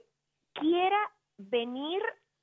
quiera 0.59 0.97
venir 1.37 2.01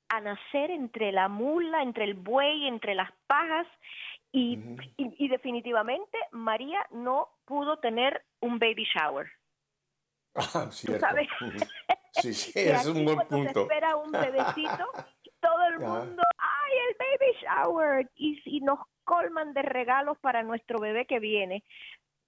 a 0.09 0.21
nacer 0.21 0.71
entre 0.71 1.13
la 1.13 1.29
mula, 1.29 1.83
entre 1.83 2.05
el 2.05 2.15
buey, 2.15 2.67
entre 2.67 2.95
las 2.95 3.11
pajas 3.27 3.67
y, 4.33 4.59
y, 4.97 5.29
definitivamente 5.29 6.19
María 6.33 6.85
no 6.91 7.29
pudo 7.45 7.79
tener 7.79 8.25
un 8.41 8.59
baby 8.59 8.85
shower. 8.85 9.31
Ah, 10.35 10.69
sabes? 10.71 11.29
Sí, 12.17 12.33
sí, 12.33 12.53
es 12.55 12.87
un 12.87 13.05
buen 13.05 13.19
punto. 13.27 13.53
Se 13.53 13.61
espera 13.63 13.97
un 13.97 14.13
bebecito, 14.13 14.87
todo 15.41 15.67
el 15.67 15.81
mundo 15.81 16.23
el 16.89 16.97
baby 16.99 17.33
shower 17.43 18.11
y, 18.17 18.37
si 18.41 18.61
nos 18.61 18.79
colman 19.05 19.53
de 19.53 19.63
regalos 19.63 20.19
para 20.19 20.43
nuestro 20.43 20.79
bebé 20.79 21.07
que 21.07 21.19
viene. 21.19 21.65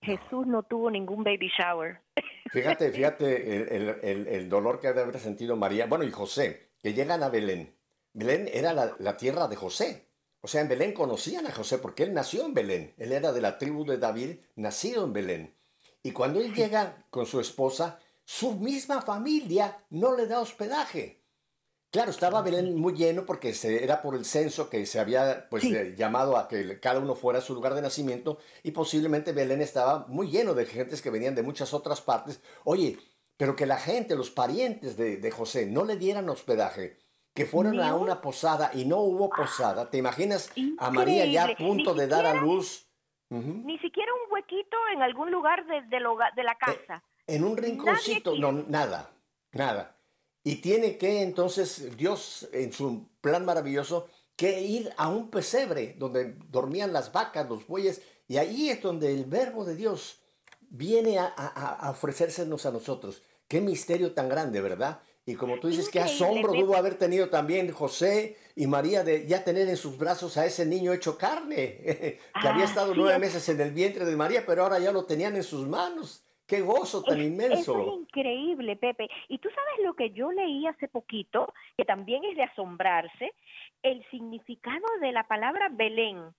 Jesús 0.03 0.47
no 0.47 0.63
tuvo 0.63 0.91
ningún 0.91 1.25
baby 1.25 1.51
shower. 1.59 2.01
Fíjate, 2.53 2.93
fíjate 2.93 3.57
el, 3.57 3.89
el, 4.03 4.27
el, 4.29 4.49
dolor 4.49 4.81
que 4.81 4.89
debe 4.89 5.03
haber 5.03 5.19
sentido 5.19 5.57
María, 5.57 5.87
bueno, 5.87 6.05
y 6.05 6.13
José, 6.13 6.71
que 6.79 6.95
llegan 6.95 7.25
a 7.25 7.29
Belén, 7.29 7.77
Belén 8.17 8.49
era 8.51 8.73
la, 8.73 9.17
tierra 9.19 9.47
de 9.47 9.57
José. 9.57 10.09
O 10.41 10.49
sea, 10.49 10.63
en 10.63 10.69
Belén 10.69 10.95
conocían 10.95 11.47
a 11.47 11.53
José 11.53 11.77
porque 11.77 12.03
él 12.03 12.15
nació 12.15 12.47
en 12.47 12.55
Belén. 12.55 12.95
Él 12.97 13.13
era 13.13 13.31
de 13.31 13.43
la 13.43 13.59
tribu 13.59 13.85
de 13.85 13.99
David, 13.99 14.39
nacido 14.55 15.05
en 15.05 15.13
Belén. 15.13 15.55
Y 16.03 16.13
cuando 16.13 16.41
él 16.41 16.55
llega 16.55 17.05
con 17.11 17.27
su 17.27 17.41
esposa, 17.41 18.01
su 18.25 18.55
misma 18.55 19.03
familia 19.03 19.85
no 19.91 20.17
le 20.17 20.27
da 20.27 20.41
hospedaje. 20.41 21.26
Claro, 21.97 22.11
estaba 22.11 22.43
Belén 22.43 22.79
muy 22.79 22.93
lleno 22.93 23.25
porque 23.25 23.55
se, 23.55 23.83
era 23.83 24.03
por 24.03 24.17
el 24.17 24.27
censo 24.27 24.69
que 24.69 24.85
se 24.85 25.01
había 25.01 25.49
pues, 25.49 25.65
eh, 25.65 25.95
llamado 25.97 26.37
a 26.37 26.47
que 26.47 26.79
cada 26.79 27.01
uno 27.01 27.15
fuera 27.15 27.39
a 27.39 27.43
su 27.43 27.55
lugar 27.55 27.73
de 27.73 27.81
nacimiento 27.81 28.37
y 28.63 28.73
posiblemente 28.73 29.33
Belén 29.33 29.63
estaba 29.63 30.05
muy 30.07 30.29
lleno 30.29 30.53
de 30.53 30.67
gentes 30.67 31.01
que 31.01 31.09
venían 31.09 31.35
de 31.35 31.43
muchas 31.43 31.73
otras 31.73 32.03
partes. 32.03 32.43
Oye, 32.65 32.99
pero 33.39 33.57
que 33.57 33.65
la 33.65 33.79
gente, 33.79 34.15
los 34.15 34.31
parientes 34.31 34.99
de, 34.99 35.31
José, 35.31 35.65
no 35.65 35.87
le 35.87 35.97
dieran 35.97 36.29
hospedaje, 36.29 36.99
que 37.33 37.47
fueron 37.47 37.81
a 37.81 37.97
una 37.97 38.21
posada 38.21 38.73
y 38.75 38.85
no 38.85 38.99
hubo 38.99 39.31
posada. 39.31 39.89
¿Te 39.89 39.97
imaginas 39.97 40.53
a 40.77 40.91
María 40.91 41.25
ya 41.25 41.45
a 41.45 41.57
punto 41.57 41.95
de 41.95 42.09
dar 42.09 42.27
a 42.27 42.35
luz? 42.35 42.91
Ni 43.31 43.79
siquiera 43.79 44.13
un 44.13 44.35
huequito 44.35 44.77
en 44.93 45.01
algún 45.01 45.31
lugar 45.31 45.65
de, 45.65 45.81
de, 45.81 46.01
la 46.01 46.53
eh, 46.53 46.57
casa. 46.59 47.03
en 47.27 47.43
un 47.43 47.57
rinconcito, 47.57 48.37
no, 48.37 48.53
nada, 48.53 49.09
nada. 49.53 49.96
Y 50.47 50.61
tiene 50.61 50.97
que 50.97 51.23
entonces 51.23 51.97
Dios, 51.97 52.49
en 52.53 52.73
su 52.73 53.09
plan 53.21 53.45
maravilloso, 53.45 54.07
que 54.37 54.61
ir 54.61 54.93
a 54.97 55.09
un 55.09 55.29
pesebre 55.29 55.97
donde 55.99 56.37
dormían 56.53 56.93
las 56.93 57.13
vacas, 57.13 57.49
los 57.49 57.67
bueyes, 57.67 58.01
y 58.29 58.37
ahí 58.37 58.71
es 58.71 58.81
donde 58.81 59.13
el 59.13 59.25
verbo 59.25 59.65
de 59.65 59.75
Dios 59.75 60.21
viene 60.61 61.19
a, 61.19 61.27
a, 61.27 61.91
ofrecérsenos 61.91 62.65
a 62.65 62.71
nosotros. 62.71 63.23
Qué 63.49 63.61
misterio 63.61 64.13
tan 64.15 64.29
grande, 64.29 64.61
¿verdad? 64.61 65.01
Y 65.25 65.35
como 65.35 65.59
tú 65.59 65.67
dices, 65.67 65.89
qué 65.89 65.99
asombro 65.99 66.53
debo 66.53 66.77
haber 66.77 66.95
tenido 66.95 67.29
también 67.29 67.73
José 67.73 68.37
y 68.55 68.69
María 68.69 69.03
de 69.03 69.27
ya 69.27 69.43
tener 69.43 69.69
en 69.69 69.77
sus 69.77 69.99
brazos 69.99 70.37
a 70.37 70.47
ese 70.47 70.65
niño 70.65 70.93
hecho 70.93 71.19
carne, 71.19 72.21
que 72.41 72.49
había 72.49 72.67
estado 72.67 72.95
nueve 72.95 73.19
meses 73.19 73.49
en 73.49 73.61
el 73.61 73.73
vientre 73.73 74.05
de 74.05 74.15
María, 74.15 74.47
pero 74.47 74.63
ahora 74.63 74.79
ya 74.79 74.93
lo 74.93 75.07
tenían 75.07 75.35
en 75.35 75.43
sus 75.43 75.67
manos. 75.67 76.23
Qué 76.47 76.61
gozo 76.61 77.03
tan 77.03 77.21
inmenso. 77.21 77.73
Eso 77.73 77.81
es 77.81 78.01
increíble, 78.01 78.77
Pepe. 78.77 79.09
Y 79.29 79.39
tú 79.39 79.49
sabes 79.49 79.85
lo 79.85 79.95
que 79.95 80.11
yo 80.13 80.31
leí 80.31 80.67
hace 80.67 80.89
poquito, 80.89 81.53
que 81.77 81.85
también 81.85 82.25
es 82.25 82.37
de 82.37 82.45
asombrarse, 82.45 83.33
el 83.83 84.05
significado 84.11 84.87
de 85.01 85.13
la 85.13 85.27
palabra 85.27 85.69
Belén, 85.71 86.35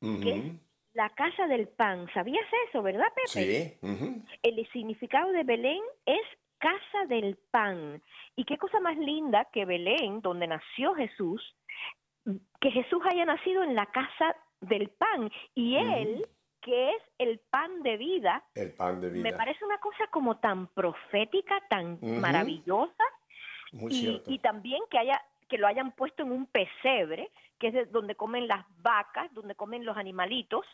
que 0.00 0.58
la 0.94 1.10
casa 1.10 1.46
del 1.46 1.68
pan. 1.68 2.08
¿Sabías 2.14 2.46
eso, 2.68 2.82
verdad, 2.82 3.06
Pepe? 3.14 3.78
Sí. 3.80 4.18
El 4.42 4.68
significado 4.72 5.32
de 5.32 5.44
Belén 5.44 5.80
es 6.06 6.22
casa 6.58 7.06
del 7.08 7.36
pan. 7.50 8.02
Y 8.36 8.44
qué 8.44 8.56
cosa 8.56 8.80
más 8.80 8.96
linda 8.96 9.46
que 9.52 9.64
Belén, 9.64 10.20
donde 10.20 10.46
nació 10.46 10.94
Jesús, 10.94 11.42
que 12.60 12.70
Jesús 12.70 13.02
haya 13.10 13.24
nacido 13.24 13.62
en 13.62 13.74
la 13.74 13.86
casa 13.86 14.36
del 14.60 14.88
pan. 14.88 15.30
Y 15.54 15.76
él, 15.76 16.26
que 16.64 16.92
es 16.92 17.02
el 17.18 17.38
pan 17.50 17.82
de 17.82 17.98
vida, 17.98 18.42
el 18.54 18.72
pan 18.72 18.98
de 19.00 19.10
vida. 19.10 19.22
me 19.22 19.36
parece 19.36 19.62
una 19.64 19.78
cosa 19.78 20.06
como 20.10 20.38
tan 20.38 20.66
profética, 20.68 21.60
tan 21.68 21.98
maravillosa. 22.20 23.04
Muy 23.72 23.92
y, 23.92 24.00
cierto. 24.00 24.30
y 24.30 24.38
también 24.38 24.80
que 24.90 24.98
haya 24.98 25.20
que 25.48 25.58
lo 25.58 25.66
hayan 25.66 25.92
puesto 25.92 26.22
en 26.22 26.32
un 26.32 26.46
pesebre, 26.46 27.30
que 27.58 27.68
es 27.68 27.92
donde 27.92 28.14
comen 28.14 28.48
las 28.48 28.64
vacas, 28.78 29.32
donde 29.34 29.54
comen 29.54 29.84
los 29.84 29.96
animalitos, 29.98 30.64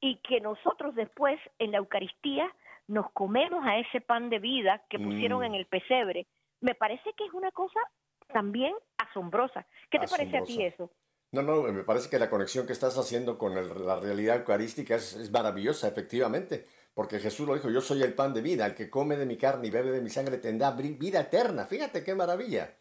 y 0.00 0.16
que 0.18 0.40
nosotros 0.40 0.94
después 0.94 1.40
en 1.58 1.72
la 1.72 1.78
Eucaristía 1.78 2.54
nos 2.86 3.10
comemos 3.10 3.64
a 3.66 3.78
ese 3.78 4.00
pan 4.00 4.30
de 4.30 4.38
vida 4.38 4.84
que 4.88 5.00
pusieron 5.00 5.42
en 5.42 5.52
mm. 5.52 5.56
el 5.56 5.66
pesebre. 5.66 6.26
Me 6.60 6.76
parece 6.76 7.12
que 7.14 7.24
es 7.24 7.32
una 7.32 7.50
cosa 7.50 7.80
también 8.28 8.74
asombrosa. 8.96 9.66
¿Qué 9.90 9.98
te 9.98 10.06
parece 10.06 10.38
a 10.38 10.44
ti 10.44 10.62
eso? 10.62 10.90
No, 11.32 11.42
no, 11.42 11.62
me 11.62 11.82
parece 11.82 12.08
que 12.08 12.18
la 12.18 12.30
conexión 12.30 12.66
que 12.66 12.72
estás 12.72 12.96
haciendo 12.98 13.36
con 13.36 13.54
la 13.54 14.00
realidad 14.00 14.36
eucarística 14.36 14.94
es, 14.94 15.14
es, 15.14 15.30
maravillosa, 15.30 15.88
efectivamente, 15.88 16.66
porque 16.94 17.18
Jesús 17.18 17.46
lo 17.46 17.54
dijo, 17.54 17.68
yo 17.68 17.80
soy 17.80 18.02
el 18.02 18.14
pan 18.14 18.32
de 18.32 18.42
vida, 18.42 18.64
el 18.64 18.74
que 18.74 18.88
come 18.88 19.16
de 19.16 19.26
mi 19.26 19.36
carne 19.36 19.66
y 19.66 19.70
bebe 19.70 19.90
de 19.90 20.00
mi 20.00 20.08
sangre 20.08 20.38
tendrá 20.38 20.70
vida 20.70 21.20
eterna. 21.20 21.66
Fíjate 21.66 22.02
qué 22.04 22.14
maravilla. 22.14 22.76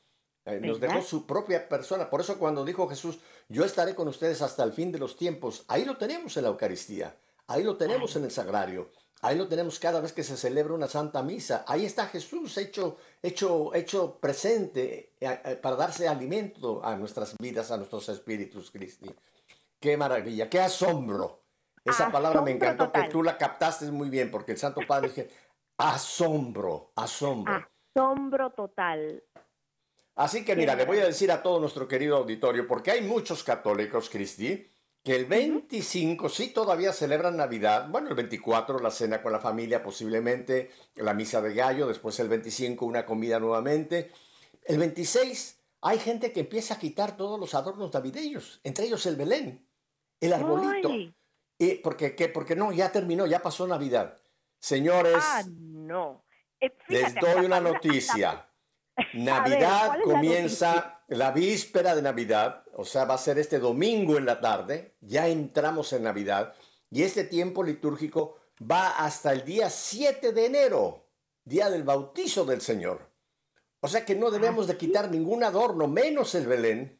Eh, 0.45 0.59
nos 0.61 0.79
dejó 0.79 1.01
su 1.01 1.25
propia 1.25 1.67
persona. 1.67 2.09
Por 2.09 2.21
eso 2.21 2.37
cuando 2.37 2.63
dijo 2.63 2.87
Jesús, 2.87 3.19
yo 3.49 3.65
estaré 3.65 3.95
con 3.95 4.07
ustedes 4.07 4.43
hasta 4.43 4.63
el 4.63 4.73
fin 4.73 4.91
de 4.91 4.99
los 4.99 5.17
tiempos, 5.17 5.65
ahí 5.67 5.85
lo 5.85 5.97
tenemos 5.97 6.37
en 6.37 6.43
la 6.43 6.49
Eucaristía, 6.49 7.17
ahí 7.47 7.63
lo 7.63 7.77
tenemos 7.77 8.15
en 8.15 8.25
el 8.25 8.31
sagrario, 8.31 8.91
ahí 9.21 9.37
lo 9.37 9.47
tenemos 9.47 9.79
cada 9.79 10.01
vez 10.01 10.13
que 10.13 10.23
se 10.23 10.37
celebra 10.37 10.73
una 10.73 10.87
santa 10.87 11.23
misa. 11.23 11.65
Ahí 11.67 11.85
está 11.85 12.07
Jesús 12.07 12.57
hecho, 12.57 12.97
hecho, 13.21 13.73
hecho 13.73 14.19
presente 14.19 15.13
eh, 15.19 15.41
eh, 15.45 15.55
para 15.55 15.75
darse 15.75 16.07
alimento 16.07 16.83
a 16.83 16.95
nuestras 16.95 17.35
vidas, 17.37 17.71
a 17.71 17.77
nuestros 17.77 18.07
espíritus, 18.09 18.71
Cristi. 18.71 19.09
Qué 19.79 19.97
maravilla, 19.97 20.49
qué 20.49 20.59
asombro. 20.61 21.43
Esa 21.83 22.11
palabra 22.11 22.41
me 22.41 22.51
encantó 22.51 22.91
que 22.91 23.03
tú 23.09 23.21
la 23.21 23.37
captaste 23.37 23.91
muy 23.91 24.09
bien, 24.09 24.31
porque 24.31 24.53
el 24.53 24.57
Santo 24.57 24.81
Padre 24.87 25.09
dice, 25.09 25.29
asombro, 25.77 26.91
asombro. 26.95 27.67
Asombro 27.93 28.49
total. 28.51 29.23
Así 30.15 30.43
que 30.43 30.55
mira, 30.55 30.75
le 30.75 30.85
voy 30.85 30.99
a 30.99 31.05
decir 31.05 31.31
a 31.31 31.43
todo 31.43 31.59
nuestro 31.59 31.87
querido 31.87 32.17
auditorio, 32.17 32.67
porque 32.67 32.91
hay 32.91 33.01
muchos 33.01 33.43
católicos, 33.43 34.09
Cristi, 34.09 34.74
que 35.05 35.15
el 35.15 35.25
25 35.25 36.29
sí 36.29 36.47
todavía 36.49 36.91
celebran 36.91 37.37
Navidad, 37.37 37.87
bueno, 37.89 38.09
el 38.09 38.15
24 38.15 38.79
la 38.79 38.89
cena 38.89 39.21
con 39.21 39.31
la 39.31 39.39
familia 39.39 39.83
posiblemente, 39.83 40.71
la 40.95 41.13
misa 41.13 41.43
de 41.43 41.53
gallo, 41.53 41.87
después 41.87 42.19
el 42.19 42.27
25 42.27 42.83
una 42.87 43.05
comida 43.05 43.39
nuevamente. 43.39 44.11
El 44.63 44.79
26 44.79 45.59
hay 45.81 45.99
gente 45.99 46.31
que 46.33 46.39
empieza 46.39 46.73
a 46.73 46.79
quitar 46.79 47.15
todos 47.17 47.39
los 47.39 47.53
adornos 47.53 47.93
navideños, 47.93 48.59
entre 48.63 48.87
ellos 48.87 49.05
el 49.05 49.15
Belén, 49.15 49.63
el 50.19 50.33
arbolito. 50.33 50.91
Y 51.59 51.75
porque, 51.75 52.15
¿qué? 52.15 52.27
porque 52.27 52.55
no, 52.55 52.71
ya 52.71 52.91
terminó, 52.91 53.27
ya 53.27 53.43
pasó 53.43 53.67
Navidad. 53.67 54.17
Señores, 54.57 55.21
ah, 55.21 55.43
no. 55.47 56.25
Eh, 56.59 56.75
les 56.87 57.13
doy 57.13 57.45
una 57.45 57.59
noticia. 57.59 58.49
Navidad 59.13 59.99
comienza 60.03 61.03
la 61.07 61.31
víspera 61.31 61.95
de 61.95 62.01
Navidad, 62.01 62.63
o 62.73 62.85
sea, 62.85 63.05
va 63.05 63.15
a 63.15 63.19
ser 63.19 63.37
este 63.37 63.59
domingo 63.59 64.17
en 64.17 64.25
la 64.25 64.39
tarde, 64.39 64.95
ya 65.01 65.27
entramos 65.27 65.93
en 65.93 66.03
Navidad, 66.03 66.53
y 66.89 67.03
este 67.03 67.23
tiempo 67.25 67.63
litúrgico 67.63 68.37
va 68.59 68.89
hasta 68.91 69.33
el 69.33 69.43
día 69.43 69.69
7 69.69 70.31
de 70.31 70.45
enero, 70.45 71.07
día 71.43 71.69
del 71.69 71.83
bautizo 71.83 72.45
del 72.45 72.61
Señor. 72.61 73.11
O 73.81 73.87
sea 73.87 74.05
que 74.05 74.15
no 74.15 74.31
debemos 74.31 74.65
de 74.67 74.77
quitar 74.77 75.11
ningún 75.11 75.43
adorno, 75.43 75.87
menos 75.87 76.33
el 76.33 76.47
Belén, 76.47 76.99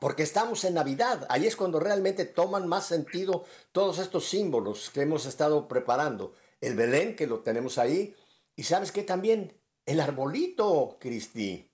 porque 0.00 0.22
estamos 0.22 0.64
en 0.64 0.74
Navidad. 0.74 1.26
Ahí 1.30 1.46
es 1.46 1.56
cuando 1.56 1.80
realmente 1.80 2.24
toman 2.26 2.68
más 2.68 2.86
sentido 2.86 3.44
todos 3.72 3.98
estos 3.98 4.28
símbolos 4.28 4.90
que 4.90 5.02
hemos 5.02 5.24
estado 5.24 5.68
preparando. 5.68 6.34
El 6.60 6.74
Belén, 6.74 7.16
que 7.16 7.26
lo 7.26 7.40
tenemos 7.40 7.78
ahí, 7.78 8.14
y 8.56 8.64
sabes 8.64 8.92
que 8.92 9.02
también 9.02 9.58
el 9.88 10.00
arbolito, 10.00 10.98
Cristi. 11.00 11.66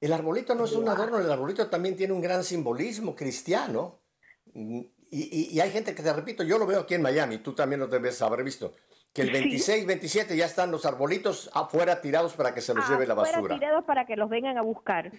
El 0.00 0.12
arbolito 0.12 0.54
no 0.54 0.64
es 0.64 0.72
un 0.72 0.88
adorno, 0.88 1.18
el 1.18 1.30
arbolito 1.30 1.68
también 1.68 1.94
tiene 1.94 2.14
un 2.14 2.22
gran 2.22 2.42
simbolismo 2.42 3.14
cristiano. 3.14 4.00
Y, 4.54 5.60
hay 5.60 5.70
gente 5.70 5.94
que, 5.94 6.02
te 6.02 6.12
repito, 6.12 6.42
yo 6.42 6.58
lo 6.58 6.66
veo 6.66 6.80
aquí 6.80 6.94
en 6.94 7.02
Miami, 7.02 7.38
tú 7.38 7.54
también 7.54 7.80
lo 7.80 7.88
debes 7.88 8.20
haber 8.22 8.42
visto, 8.42 8.74
que 9.12 9.22
el 9.22 9.30
26, 9.30 9.86
27 9.86 10.36
ya 10.36 10.46
están 10.46 10.70
los 10.70 10.86
arbolitos 10.86 11.50
afuera 11.52 12.00
tirados 12.00 12.34
para 12.34 12.54
que 12.54 12.60
se 12.62 12.74
los 12.74 12.88
lleve 12.88 13.06
la 13.06 13.14
basura. 13.14 13.54
tirados 13.54 13.84
para 13.84 14.06
que 14.06 14.16
los 14.16 14.30
vengan 14.30 14.56
a 14.56 14.62
buscar. 14.62 15.12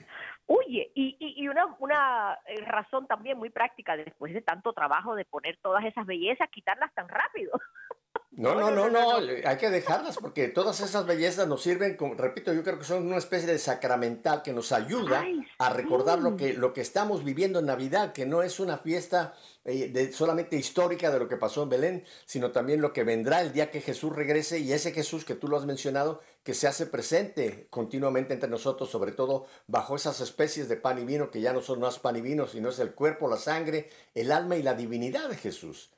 Oye, 0.47 0.91
y, 0.95 1.47
una, 1.47 1.75
una 1.80 2.39
eh, 2.47 2.62
razón 2.62 3.06
también 3.06 3.38
muy 3.38 3.51
práctica, 3.51 3.95
después 3.95 4.34
de 4.34 4.41
tanto 4.41 4.73
trabajo 4.73 5.15
de 5.15 5.25
poner 5.25 5.58
todas 5.62 5.86
esas 5.86 6.06
bellezas, 6.06 6.49
quitarlas 6.49 6.93
tan 6.95 7.08
rápido. 7.08 7.51
No, 8.32 8.54
no, 8.54 8.70
no, 8.70 8.90
no, 8.90 9.16
hay 9.16 9.58
que 9.58 9.70
dejarlas 9.70 10.18
porque 10.18 10.50
todas 10.50 10.82
esas 10.82 11.08
bellezas 11.08 11.48
nos 11.48 11.63
sirven, 11.63 11.96
como, 11.96 12.13
repito, 12.13 12.54
yo 12.54 12.62
creo 12.62 12.78
que 12.78 12.86
son 12.86 13.08
una 13.08 13.18
especie 13.18 13.48
de 13.48 13.58
sacramental 13.58 14.44
que 14.44 14.54
nos 14.54 14.72
ayuda 14.72 15.26
a 15.58 15.70
recordar 15.72 16.20
lo 16.20 16.36
que, 16.38 16.54
lo 16.54 16.72
que 16.72 16.82
estamos 16.82 17.24
viviendo 17.24 17.60
en 17.60 17.66
Navidad, 17.66 18.13
que 18.13 18.28
no 18.28 18.44
es 18.44 18.60
una 18.60 18.78
fiesta 18.78 19.34
eh, 19.66 19.90
de, 19.90 20.12
solamente 20.12 20.56
histórica 20.56 21.10
de 21.10 21.20
lo 21.20 21.28
que 21.28 21.38
pasó 21.38 21.63
en 21.63 21.70
Belén, 21.70 22.04
sino 22.26 22.52
también 22.52 22.80
lo 22.80 22.94
que 22.94 23.04
vendrá 23.04 23.42
el 23.42 23.54
día 23.54 23.72
que 23.72 23.82
Jesús 23.82 24.13
regrese 24.16 24.60
y 24.60 24.72
ese 24.72 24.92
Jesús 24.92 25.26
que 25.26 25.36
tú 25.36 25.48
lo 25.48 25.58
has 25.58 25.66
mencionado, 25.66 26.22
que 26.44 26.54
se 26.54 26.68
hace 26.68 26.86
presente 26.86 27.68
continuamente 27.72 28.34
entre 28.34 28.50
nosotros, 28.50 28.90
sobre 28.90 29.13
todo 29.13 29.48
bajo 29.68 29.96
esas 29.96 30.22
especies 30.22 30.70
de 30.70 30.78
pan 30.78 31.00
y 31.00 31.06
vino 31.06 31.32
que 31.32 31.42
ya 31.42 31.54
no 31.54 31.62
son 31.62 31.80
más 31.80 31.98
pan 31.98 32.18
y 32.18 32.22
vino, 32.22 32.46
sino 32.46 32.70
es 32.70 32.80
el 32.80 32.94
cuerpo, 32.94 33.28
la 33.28 33.38
sangre, 33.38 33.90
el 34.13 34.32
alma 34.32 34.58
y 34.58 34.63
la 34.63 34.76
divinidad 34.76 35.28
de 35.30 35.38
Jesús. 35.38 35.92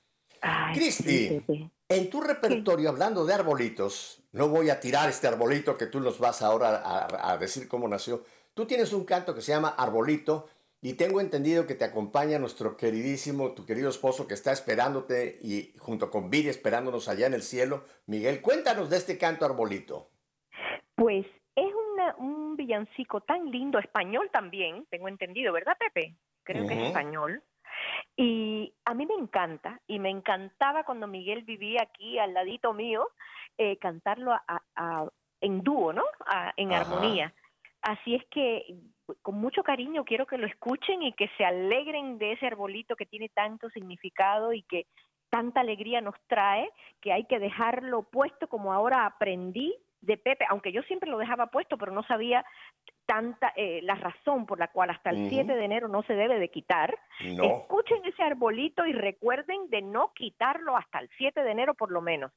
Cristi, 0.74 1.44
en 1.90 2.10
tu 2.12 2.22
repertorio, 2.22 2.90
hablando 2.90 3.26
de 3.26 3.34
arbolitos, 3.34 4.24
no 4.32 4.48
voy 4.48 4.70
a 4.70 4.80
tirar 4.80 5.10
este 5.10 5.28
arbolito 5.28 5.76
que 5.76 5.88
tú 5.88 6.00
nos 6.00 6.20
vas 6.20 6.44
ahora 6.44 7.08
a, 7.10 7.38
decir 7.38 7.68
cómo 7.68 7.88
nació. 7.88 8.24
Tú 8.54 8.68
tienes 8.68 8.94
un 8.94 9.06
canto 9.06 9.34
que 9.34 9.42
se 9.42 9.52
llama 9.52 9.70
Arbolito 9.70 10.48
y 10.82 10.94
tengo 10.94 11.20
entendido 11.20 11.66
que 11.66 11.74
te 11.74 11.86
acompaña 11.86 12.38
nuestro 12.38 12.78
queridísimo, 12.78 13.54
tu 13.54 13.66
querido 13.66 13.90
esposo 13.90 14.28
que 14.28 14.36
está 14.36 14.52
esperándote 14.52 15.40
y 15.42 15.74
junto 15.80 16.12
con 16.12 16.30
Viri 16.30 16.50
esperándonos 16.50 17.10
allá 17.10 17.26
en 17.26 17.34
el 17.34 17.42
cielo. 17.42 17.84
Miguel, 18.06 18.42
cuéntanos 18.42 18.92
de 18.92 18.98
este 18.98 19.18
canto 19.18 19.46
Arbolito. 19.46 20.12
Pues 20.96 21.26
es 21.56 21.74
un 22.20 22.56
villancico 22.56 23.22
tan 23.22 23.50
lindo, 23.50 23.80
español 23.80 24.30
también, 24.32 24.86
tengo 24.92 25.08
entendido, 25.08 25.54
¿verdad, 25.54 25.76
Pepe? 25.80 26.16
Creo 26.44 26.68
que 26.68 26.74
es 26.74 26.88
español. 26.88 27.44
Y 28.22 28.74
a 28.84 28.94
mí 28.96 29.06
me 29.06 29.14
encanta, 29.14 29.80
y 29.88 29.98
me 29.98 30.10
encantaba 30.10 30.84
cuando 30.84 31.08
Miguel 31.08 31.44
vivía 31.44 31.84
aquí 31.84 32.20
al 32.20 32.34
ladito 32.34 32.74
mío, 32.74 33.08
eh, 33.58 33.78
cantarlo 33.78 34.34
en 35.40 35.64
dúo, 35.64 35.94
¿no? 35.94 36.04
en 36.58 36.74
armonía. 36.74 37.34
Así 37.82 38.16
es 38.16 38.26
que 38.26 38.76
con 39.22 39.36
mucho 39.36 39.64
cariño 39.64 40.04
quiero 40.04 40.28
que 40.28 40.38
lo 40.38 40.48
escuchen 40.48 41.02
y 41.02 41.14
que 41.14 41.30
se 41.38 41.46
alegren 41.46 42.18
de 42.18 42.34
ese 42.34 42.46
arbolito 42.46 42.98
que 42.98 43.06
tiene 43.06 43.30
tanto 43.30 43.70
significado 43.70 44.52
y 44.52 44.64
que 44.64 44.86
tanta 45.30 45.62
alegría 45.62 46.02
nos 46.02 46.16
trae, 46.28 46.70
que 47.00 47.14
hay 47.14 47.24
que 47.24 47.40
dejarlo 47.40 48.04
puesto 48.04 48.50
como 48.50 48.74
ahora 48.74 49.06
aprendí 49.06 49.74
de 50.02 50.18
Pepe, 50.18 50.46
aunque 50.50 50.72
yo 50.72 50.82
siempre 50.84 51.10
lo 51.10 51.18
dejaba 51.18 51.48
puesto, 51.48 51.78
pero 51.78 51.92
no 51.92 52.04
sabía 52.04 52.46
tanta 53.06 53.52
eh, 53.56 53.82
la 53.84 53.96
razón 53.96 54.46
por 54.46 54.60
la 54.60 54.68
cual 54.70 54.92
hasta 54.92 55.10
el 55.10 55.30
7 55.30 55.56
de 55.56 55.66
enero 55.66 55.88
no 55.88 56.04
se 56.04 56.14
debe 56.14 56.40
de 56.40 56.50
quitar. 56.50 56.98
Escuchen 57.20 58.06
ese 58.06 58.24
arbolito 58.24 58.86
y 58.86 58.94
recuerden 58.94 59.70
de 59.70 59.82
no 59.82 60.14
quitarlo 60.14 60.78
hasta 60.78 61.00
el 61.00 61.10
7 61.18 61.42
de 61.42 61.52
enero 61.52 61.74
por 61.74 61.92
lo 61.92 62.02
menos. 62.02 62.32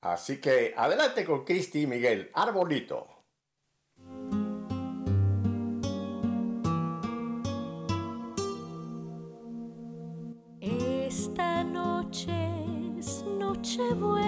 Así 0.00 0.40
que 0.40 0.72
adelante 0.76 1.24
con 1.24 1.44
Cristi 1.44 1.82
y 1.82 1.86
Miguel, 1.86 2.30
arbolito. 2.32 3.06
Esta 10.60 11.64
noche 11.64 12.32
es 12.98 13.24
noche 13.24 13.82
buena. 13.94 14.27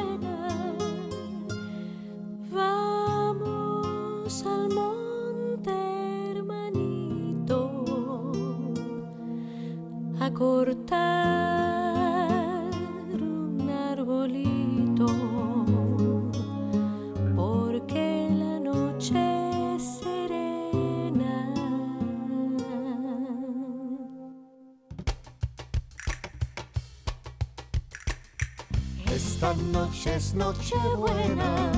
Noche 30.00 30.16
es 30.16 30.34
noche 30.34 30.76
buena, 30.96 31.70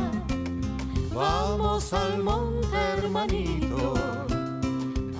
vamos 1.12 1.92
al 1.92 2.22
monte 2.22 2.76
hermanito 2.96 3.94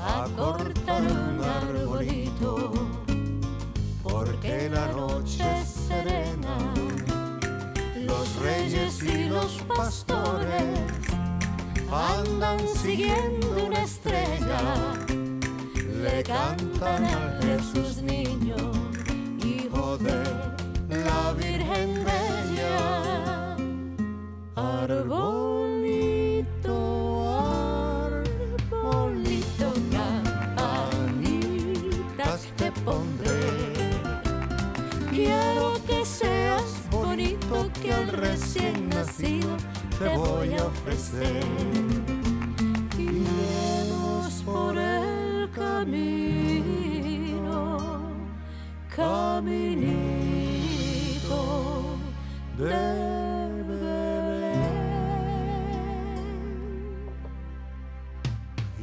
a 0.01 0.29
cortar 0.37 1.03
un 1.03 1.41
arbolito, 1.43 2.73
porque 4.05 4.71
la 4.73 4.87
noche 4.93 5.43
es 5.63 5.69
serena. 5.89 6.57
Los 8.07 8.37
reyes 8.37 9.03
y 9.03 9.25
los 9.29 9.61
pastores 9.77 10.79
andan 11.91 12.61
siguiendo 12.69 13.67
una 13.67 13.83
estrella, 13.83 14.61
le 16.05 16.23
cantan 16.23 17.05
a 17.05 17.32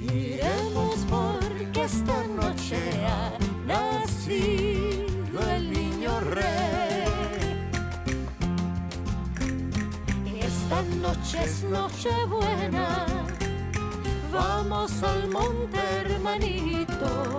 Iremos 0.01 1.05
porque 1.09 1.83
esta 1.83 2.23
noche 2.27 2.79
ha 3.05 3.38
nacido 3.67 5.39
el 5.55 5.73
niño 5.73 6.19
rey. 6.21 7.03
Esta 10.41 10.81
noche 11.01 11.43
es 11.43 11.63
noche 11.63 12.09
buena, 12.29 13.05
vamos 14.31 15.03
al 15.03 15.27
monte 15.27 15.79
hermanito 15.99 17.38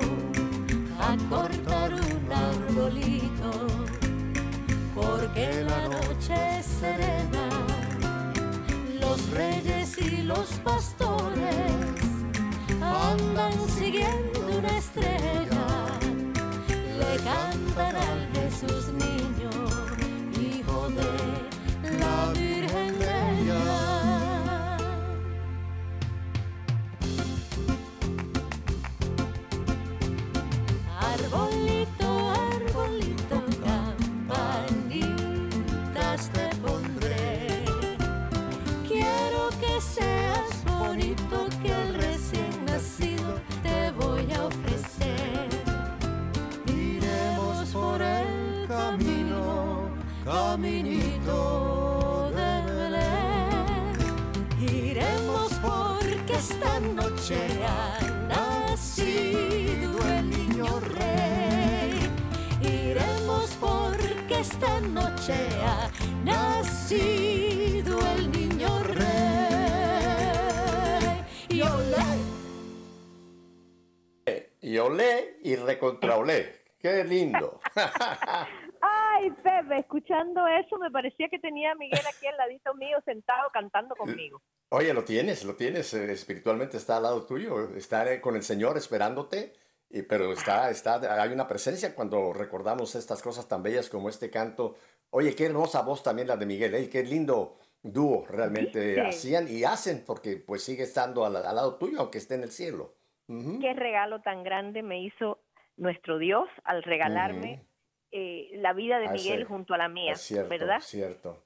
a 1.01 1.17
cortar 1.31 1.95
un 1.95 2.33
arbolito 2.33 3.51
porque 4.95 5.65
la 5.65 5.89
noche 5.89 6.59
es 6.59 6.67
serena. 6.67 7.49
Los 9.01 9.31
reyes 9.31 9.97
y 9.97 10.23
los 10.23 10.47
pastores 10.63 11.80
andan 12.91 13.53
siguiendo 13.69 14.59
una 14.59 14.79
estrella, 14.79 15.70
nacido 66.25 67.99
el 68.17 68.31
niño 68.31 68.69
rey. 68.85 69.07
Y 71.49 71.63
olé. 71.63 72.07
Y 74.61 74.79
olé 74.79 75.39
y 75.43 75.57
recontra 75.57 76.17
olé. 76.17 76.61
Qué 76.79 77.05
lindo. 77.05 77.61
Ay, 78.81 79.31
Pepe, 79.43 79.81
escuchando 79.81 80.47
eso 80.47 80.79
me 80.79 80.91
parecía 80.91 81.29
que 81.29 81.39
tenía 81.39 81.73
a 81.73 81.75
Miguel 81.75 82.01
aquí 82.09 82.27
al 82.27 82.37
ladito 82.39 82.75
mío 82.75 82.99
sentado 83.05 83.51
cantando 83.53 83.95
conmigo. 83.95 84.41
Oye, 84.71 84.95
lo 84.95 85.05
tienes, 85.05 85.45
lo 85.45 85.57
tienes, 85.57 85.93
eh, 85.93 86.13
espiritualmente 86.13 86.79
está 86.79 86.97
al 86.97 87.03
lado 87.03 87.27
tuyo, 87.27 87.75
está 87.77 88.11
eh, 88.11 88.21
con 88.21 88.37
el 88.37 88.43
Señor 88.43 88.79
esperándote, 88.79 89.53
y, 89.91 90.03
pero 90.03 90.33
está, 90.33 90.71
está, 90.71 91.21
hay 91.21 91.33
una 91.33 91.49
presencia 91.49 91.95
cuando 91.95 92.33
recordamos 92.33 92.95
estas 92.95 93.21
cosas 93.21 93.47
tan 93.49 93.63
bellas 93.63 93.91
como 93.91 94.09
este 94.09 94.31
canto. 94.31 94.77
Oye, 95.11 95.35
qué 95.35 95.47
hermosa 95.47 95.83
voz 95.83 96.03
también 96.03 96.29
la 96.29 96.37
de 96.37 96.47
Miguel, 96.47 96.75
¿eh? 96.75 96.89
qué 96.89 97.03
lindo 97.03 97.59
dúo 97.83 98.27
realmente 98.29 99.01
hacían 99.01 99.49
y 99.49 99.65
hacen, 99.65 100.05
porque 100.07 100.37
pues 100.37 100.63
sigue 100.63 100.85
estando 100.85 101.25
al, 101.25 101.33
lado 101.33 101.77
tuyo, 101.77 102.01
aunque 102.01 102.19
esté 102.19 102.35
en 102.35 102.43
el 102.43 102.53
cielo. 102.53 102.95
Qué 103.27 103.75
regalo 103.75 104.21
tan 104.23 104.43
grande 104.43 104.83
me 104.83 105.03
hizo 105.03 105.41
nuestro 105.77 106.19
Dios 106.19 106.49
al 106.65 106.83
regalarme 106.83 107.65
eh, 108.11 108.51
la 108.55 108.73
vida 108.73 108.99
de 108.99 109.09
Miguel 109.09 109.45
junto 109.45 109.73
a 109.75 109.79
la 109.79 109.89
mía, 109.89 110.13
es 110.13 110.21
cierto, 110.21 110.49
¿verdad? 110.49 110.81
Cierto. 110.81 111.45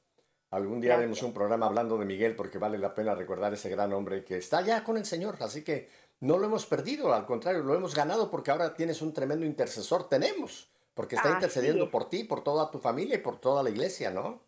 Algún 0.51 0.81
día 0.81 0.95
haremos 0.95 1.21
un 1.23 1.35
programa 1.35 1.67
hablando 1.67 1.99
de 1.99 2.05
Miguel 2.05 2.37
porque 2.37 2.59
vale 2.59 2.79
la 2.79 2.95
pena 2.95 3.15
recordar 3.15 3.53
ese 3.53 3.69
gran 3.69 3.93
hombre 3.93 4.25
que 4.25 4.37
está 4.37 4.63
ya 4.63 4.85
con 4.85 4.97
el 4.97 5.05
Señor. 5.05 5.37
Así 5.41 5.65
que 5.65 5.89
no 6.21 6.39
lo 6.39 6.47
hemos 6.47 6.65
perdido, 6.65 7.13
al 7.13 7.27
contrario, 7.27 7.63
lo 7.63 7.75
hemos 7.75 7.95
ganado 7.95 8.31
porque 8.31 8.53
ahora 8.53 8.73
tienes 8.75 9.03
un 9.03 9.13
tremendo 9.13 9.45
intercesor. 9.45 10.09
Tenemos, 10.09 10.71
porque 10.95 11.17
está 11.17 11.31
intercediendo 11.31 11.91
por 11.91 12.09
ti, 12.09 12.25
por 12.25 12.43
toda 12.43 12.71
tu 12.71 12.79
familia 12.79 13.17
y 13.17 13.19
por 13.19 13.39
toda 13.39 13.63
la 13.63 13.71
iglesia, 13.71 14.11
¿no? 14.11 14.41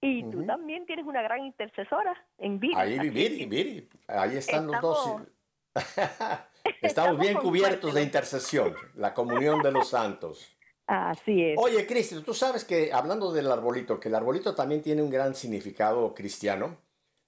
Y 0.00 0.22
tú 0.30 0.44
también 0.44 0.84
tienes 0.84 1.06
una 1.06 1.22
gran 1.22 1.46
intercesora 1.46 2.14
en 2.36 2.60
Viri. 2.60 2.74
Ahí 2.76 2.98
Viri, 2.98 3.46
Viri. 3.46 3.88
Ahí 4.06 4.36
están 4.36 4.66
los 4.66 4.80
dos. 4.80 5.22
Estamos, 6.82 7.18
bien 7.18 7.38
cubiertos 7.38 7.94
de 7.94 8.02
intercesión, 8.02 8.74
la 8.94 9.14
comunión 9.14 9.62
de 9.62 9.72
los 9.72 9.88
santos. 9.88 10.54
Así 10.86 11.42
es. 11.42 11.58
Oye, 11.58 11.86
Cristo, 11.86 12.22
tú 12.22 12.34
sabes 12.34 12.64
que 12.64 12.92
hablando 12.92 13.32
del 13.32 13.50
arbolito, 13.50 13.98
que 13.98 14.08
el 14.08 14.14
arbolito 14.14 14.54
también 14.54 14.82
tiene 14.82 15.02
un 15.02 15.10
gran 15.10 15.34
significado 15.34 16.14
cristiano. 16.14 16.76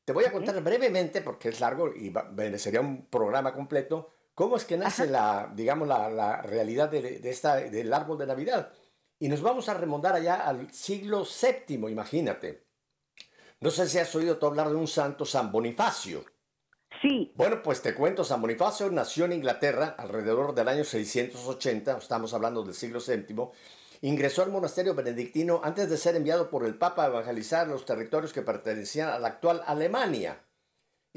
Te 0.04 0.12
voy 0.12 0.24
a 0.24 0.32
contar 0.32 0.62
brevemente, 0.62 1.22
porque 1.22 1.48
es 1.48 1.60
largo 1.60 1.92
y 1.94 2.12
sería 2.58 2.80
un 2.80 3.06
programa 3.06 3.54
completo, 3.54 4.12
cómo 4.36 4.58
es 4.58 4.66
que 4.66 4.76
nace 4.76 5.06
la, 5.06 5.50
digamos, 5.56 5.88
la, 5.88 6.42
realidad 6.42 6.90
de, 6.90 7.18
esta, 7.24 7.56
del 7.56 7.92
árbol 7.92 8.18
de 8.18 8.26
Navidad. 8.26 8.70
Y 9.18 9.28
nos 9.28 9.40
vamos 9.40 9.68
a 9.68 9.74
remontar 9.74 10.14
allá 10.14 10.46
al 10.46 10.70
siglo 10.72 11.24
VII, 11.24 11.90
imagínate. 11.90 12.66
No 13.60 13.70
sé 13.70 13.88
si 13.88 13.98
has 13.98 14.14
oído 14.14 14.36
tú 14.36 14.46
hablar 14.46 14.68
de 14.68 14.76
un 14.76 14.86
santo 14.86 15.24
San 15.24 15.50
Bonifacio. 15.50 16.22
Sí. 17.00 17.32
Bueno, 17.34 17.62
pues 17.62 17.80
te 17.80 17.94
cuento, 17.94 18.24
San 18.24 18.42
Bonifacio 18.42 18.90
nació 18.90 19.24
en 19.24 19.32
Inglaterra 19.32 19.96
alrededor 19.98 20.54
del 20.54 20.68
año 20.68 20.84
680, 20.84 21.96
estamos 21.96 22.34
hablando 22.34 22.62
del 22.62 22.74
siglo 22.74 23.00
VII, 23.00 23.48
ingresó 24.02 24.42
al 24.42 24.50
monasterio 24.50 24.94
benedictino 24.94 25.62
antes 25.64 25.88
de 25.88 25.96
ser 25.96 26.14
enviado 26.14 26.50
por 26.50 26.66
el 26.66 26.76
Papa 26.76 27.04
a 27.04 27.08
evangelizar 27.08 27.68
los 27.68 27.86
territorios 27.86 28.34
que 28.34 28.42
pertenecían 28.42 29.08
a 29.08 29.18
la 29.18 29.28
actual 29.28 29.62
Alemania. 29.66 30.45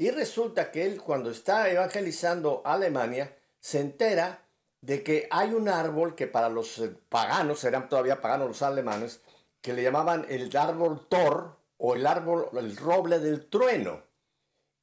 Y 0.00 0.10
resulta 0.10 0.70
que 0.70 0.86
él 0.86 0.98
cuando 0.98 1.30
está 1.30 1.68
evangelizando 1.68 2.62
Alemania 2.64 3.36
se 3.60 3.80
entera 3.80 4.46
de 4.80 5.02
que 5.02 5.28
hay 5.30 5.52
un 5.52 5.68
árbol 5.68 6.14
que 6.14 6.26
para 6.26 6.48
los 6.48 6.78
eh, 6.78 6.90
paganos, 7.10 7.64
eran 7.64 7.86
todavía 7.86 8.22
paganos 8.22 8.48
los 8.48 8.62
alemanes, 8.62 9.20
que 9.60 9.74
le 9.74 9.82
llamaban 9.82 10.24
el 10.30 10.56
árbol 10.56 11.06
Thor 11.06 11.54
o 11.76 11.96
el 11.96 12.06
árbol, 12.06 12.48
el 12.54 12.78
roble 12.78 13.18
del 13.18 13.44
trueno. 13.50 14.02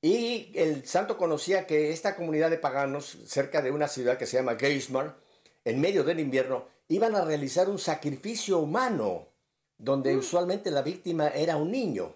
Y 0.04 0.52
el 0.54 0.86
santo 0.86 1.18
conocía 1.18 1.66
que 1.66 1.92
esta 1.92 2.16
comunidad 2.16 2.52
de 2.52 2.60
paganos, 2.60 3.18
cerca 3.26 3.64
de 3.64 3.72
una 3.72 3.88
ciudad 3.88 4.20
que 4.20 4.28
se 4.28 4.38
llama 4.38 4.56
Geismar, 4.56 5.16
en 5.66 5.82
medio 5.82 6.04
del 6.04 6.20
invierno, 6.20 6.68
iban 6.90 7.16
a 7.16 7.26
realizar 7.26 7.70
un 7.70 7.80
sacrificio 7.80 8.60
humano, 8.60 9.30
donde 9.80 10.16
mm. 10.16 10.20
usualmente 10.20 10.70
la 10.70 10.84
víctima 10.84 11.30
era 11.30 11.58
un 11.58 11.72
niño. 11.72 12.14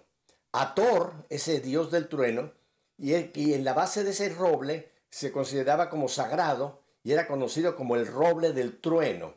A 0.52 0.76
Thor, 0.76 1.14
ese 1.30 1.58
dios 1.58 1.90
del 1.90 2.06
trueno, 2.06 2.52
y, 3.02 3.52
en 3.54 3.64
la 3.64 3.74
base 3.74 4.04
de 4.04 4.10
ese 4.10 4.28
roble 4.28 4.92
se 5.10 5.32
consideraba 5.32 5.90
como 5.90 6.08
sagrado 6.08 6.82
y 7.02 7.12
era 7.12 7.26
conocido 7.26 7.74
como 7.74 7.96
el 7.96 8.06
roble 8.06 8.52
del 8.52 8.80
trueno. 8.80 9.34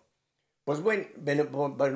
Pues 0.63 0.81
bueno, 0.81 1.05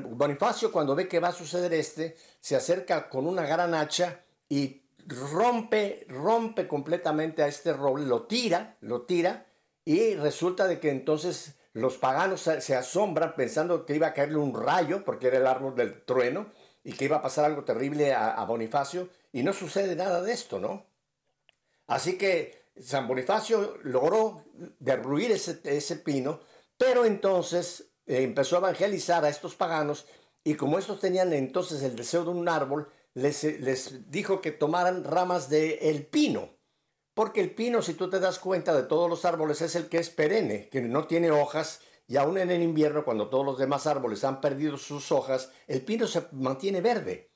Bonifacio 0.10 0.72
cuando 0.72 0.96
ve 0.96 1.08
que 1.08 1.20
va 1.20 1.30
a 1.30 1.34
suceder 1.34 1.74
este, 1.74 2.18
se 2.40 2.56
acerca 2.56 3.10
con 3.10 3.28
una 3.28 3.44
gran 3.44 3.74
hacha 3.74 4.24
y 4.48 4.84
rompe, 5.08 6.06
rompe 6.08 6.68
completamente 6.68 7.44
a 7.44 7.48
este 7.48 7.74
roble, 7.74 8.06
lo 8.06 8.24
tira, 8.24 8.78
lo 8.82 9.04
tira, 9.04 9.46
y 9.86 10.16
resulta 10.16 10.68
de 10.68 10.80
que 10.80 10.90
entonces 10.90 11.56
los 11.74 11.98
paganos 11.98 12.42
se, 12.42 12.76
asombran 12.76 13.36
pensando 13.36 13.86
que 13.86 13.96
iba 13.96 14.08
a 14.08 14.14
caerle 14.14 14.38
un 14.38 14.54
rayo, 14.54 15.04
porque 15.06 15.28
era 15.28 15.38
el 15.38 15.48
árbol 15.48 15.76
del 15.76 16.04
trueno, 16.04 16.48
y 16.84 16.94
que 16.94 17.06
iba 17.06 17.18
a 17.18 17.22
pasar 17.22 17.46
algo 17.46 17.64
terrible 17.64 18.14
a, 18.14 18.44
Bonifacio, 18.46 19.10
y 19.32 19.44
no 19.44 19.54
sucede 19.54 19.96
nada 19.96 20.22
de 20.22 20.32
esto, 20.32 20.60
¿no? 20.60 20.89
Así 21.90 22.20
que 22.20 22.70
San 22.80 23.08
Bonifacio 23.08 23.78
logró 23.84 24.46
derruir 24.80 25.32
ese, 25.32 25.60
ese 25.64 25.96
pino, 25.96 26.40
pero 26.78 27.04
entonces 27.04 27.92
eh, 28.06 28.22
empezó 28.22 28.56
a 28.56 28.60
evangelizar 28.60 29.26
a 29.26 29.30
estos 29.30 29.56
paganos 29.56 30.06
y 30.44 30.54
como 30.54 30.78
estos 30.78 31.00
tenían 31.00 31.34
entonces 31.34 31.82
el 31.82 31.96
deseo 31.96 32.24
de 32.24 32.30
un 32.30 32.48
árbol, 32.48 32.92
les, 33.16 33.44
les 33.44 34.10
dijo 34.12 34.40
que 34.40 34.52
tomaran 34.52 35.04
ramas 35.04 35.50
de 35.50 35.90
el 35.90 36.06
pino. 36.06 36.58
Porque 37.16 37.42
el 37.42 37.56
pino, 37.56 37.82
si 37.82 37.96
tú 37.96 38.08
te 38.08 38.20
das 38.20 38.38
cuenta 38.38 38.76
de 38.76 38.84
todos 38.84 39.10
los 39.10 39.26
árboles, 39.26 39.62
es 39.62 39.76
el 39.76 39.90
que 39.90 39.98
es 39.98 40.12
perenne, 40.12 40.70
que 40.70 40.82
no 40.82 41.08
tiene 41.08 41.32
hojas, 41.32 41.82
y 42.08 42.18
aún 42.18 42.38
en 42.38 42.52
el 42.52 42.62
invierno, 42.62 43.04
cuando 43.04 43.30
todos 43.30 43.46
los 43.46 43.58
demás 43.58 43.88
árboles 43.88 44.24
han 44.24 44.42
perdido 44.42 44.78
sus 44.78 45.12
hojas, 45.12 45.52
el 45.68 45.82
pino 45.82 46.06
se 46.06 46.28
mantiene 46.34 46.82
verde. 46.82 47.29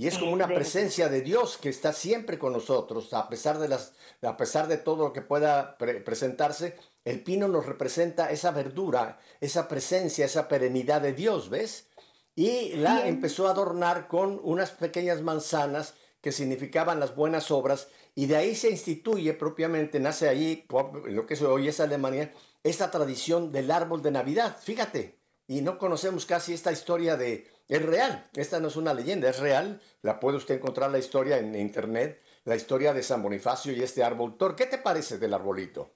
Y 0.00 0.06
es 0.06 0.16
como 0.16 0.32
una 0.32 0.46
presencia 0.46 1.10
de 1.10 1.20
Dios 1.20 1.58
que 1.58 1.68
está 1.68 1.92
siempre 1.92 2.38
con 2.38 2.54
nosotros, 2.54 3.12
a 3.12 3.28
pesar 3.28 3.58
de, 3.58 3.68
las, 3.68 3.92
a 4.22 4.34
pesar 4.34 4.66
de 4.66 4.78
todo 4.78 5.04
lo 5.04 5.12
que 5.12 5.20
pueda 5.20 5.76
presentarse, 5.76 6.78
el 7.04 7.22
pino 7.22 7.48
nos 7.48 7.66
representa 7.66 8.30
esa 8.30 8.50
verdura, 8.50 9.20
esa 9.42 9.68
presencia, 9.68 10.24
esa 10.24 10.48
perenidad 10.48 11.02
de 11.02 11.12
Dios, 11.12 11.50
¿ves? 11.50 11.90
Y 12.34 12.76
la 12.76 13.08
empezó 13.08 13.46
a 13.46 13.50
adornar 13.50 14.08
con 14.08 14.40
unas 14.42 14.70
pequeñas 14.70 15.20
manzanas 15.20 15.92
que 16.22 16.32
significaban 16.32 16.98
las 16.98 17.14
buenas 17.14 17.50
obras, 17.50 17.88
y 18.14 18.24
de 18.24 18.36
ahí 18.36 18.54
se 18.54 18.70
instituye 18.70 19.34
propiamente, 19.34 20.00
nace 20.00 20.30
allí, 20.30 20.64
lo 21.08 21.26
que 21.26 21.44
hoy 21.44 21.68
es 21.68 21.78
Alemania, 21.78 22.32
esta 22.62 22.90
tradición 22.90 23.52
del 23.52 23.70
árbol 23.70 24.00
de 24.00 24.12
Navidad. 24.12 24.56
Fíjate, 24.62 25.18
y 25.46 25.60
no 25.60 25.76
conocemos 25.76 26.24
casi 26.24 26.54
esta 26.54 26.72
historia 26.72 27.18
de... 27.18 27.59
Es 27.70 27.86
real, 27.86 28.28
esta 28.34 28.58
no 28.58 28.68
es 28.68 28.76
una 28.76 28.92
leyenda, 28.92 29.30
es 29.30 29.38
real, 29.38 29.80
la 30.02 30.18
puede 30.18 30.36
usted 30.36 30.56
encontrar 30.56 30.90
la 30.90 30.98
historia 30.98 31.38
en 31.38 31.54
internet, 31.54 32.20
la 32.44 32.56
historia 32.56 32.92
de 32.92 33.02
San 33.02 33.22
Bonifacio 33.22 33.72
y 33.72 33.80
este 33.80 34.02
árbol. 34.02 34.36
¿Qué 34.56 34.66
te 34.66 34.78
parece 34.78 35.18
del 35.18 35.32
arbolito? 35.32 35.94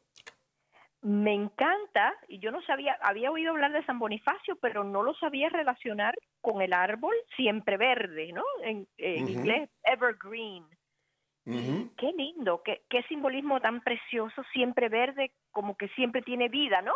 me 1.04 1.34
encanta, 1.34 2.14
y 2.28 2.38
yo 2.38 2.50
no 2.50 2.62
sabía, 2.62 2.96
había 3.02 3.30
oído 3.30 3.50
hablar 3.50 3.72
de 3.72 3.84
San 3.84 3.98
Bonifacio, 3.98 4.56
pero 4.56 4.84
no 4.84 5.02
lo 5.02 5.12
sabía 5.14 5.50
relacionar 5.50 6.14
con 6.40 6.62
el 6.62 6.72
árbol 6.72 7.14
siempre 7.36 7.76
verde, 7.76 8.32
¿no? 8.32 8.42
En, 8.62 8.88
inglés, 8.96 9.68
evergreen. 9.82 10.64
Qué 11.44 12.12
lindo, 12.16 12.62
qué, 12.64 12.84
qué, 12.88 13.02
simbolismo 13.02 13.60
tan 13.60 13.82
precioso, 13.82 14.42
siempre 14.54 14.88
verde, 14.88 15.32
como 15.50 15.76
que 15.76 15.88
siempre 15.88 16.22
tiene 16.22 16.48
vida, 16.48 16.80
¿no? 16.80 16.94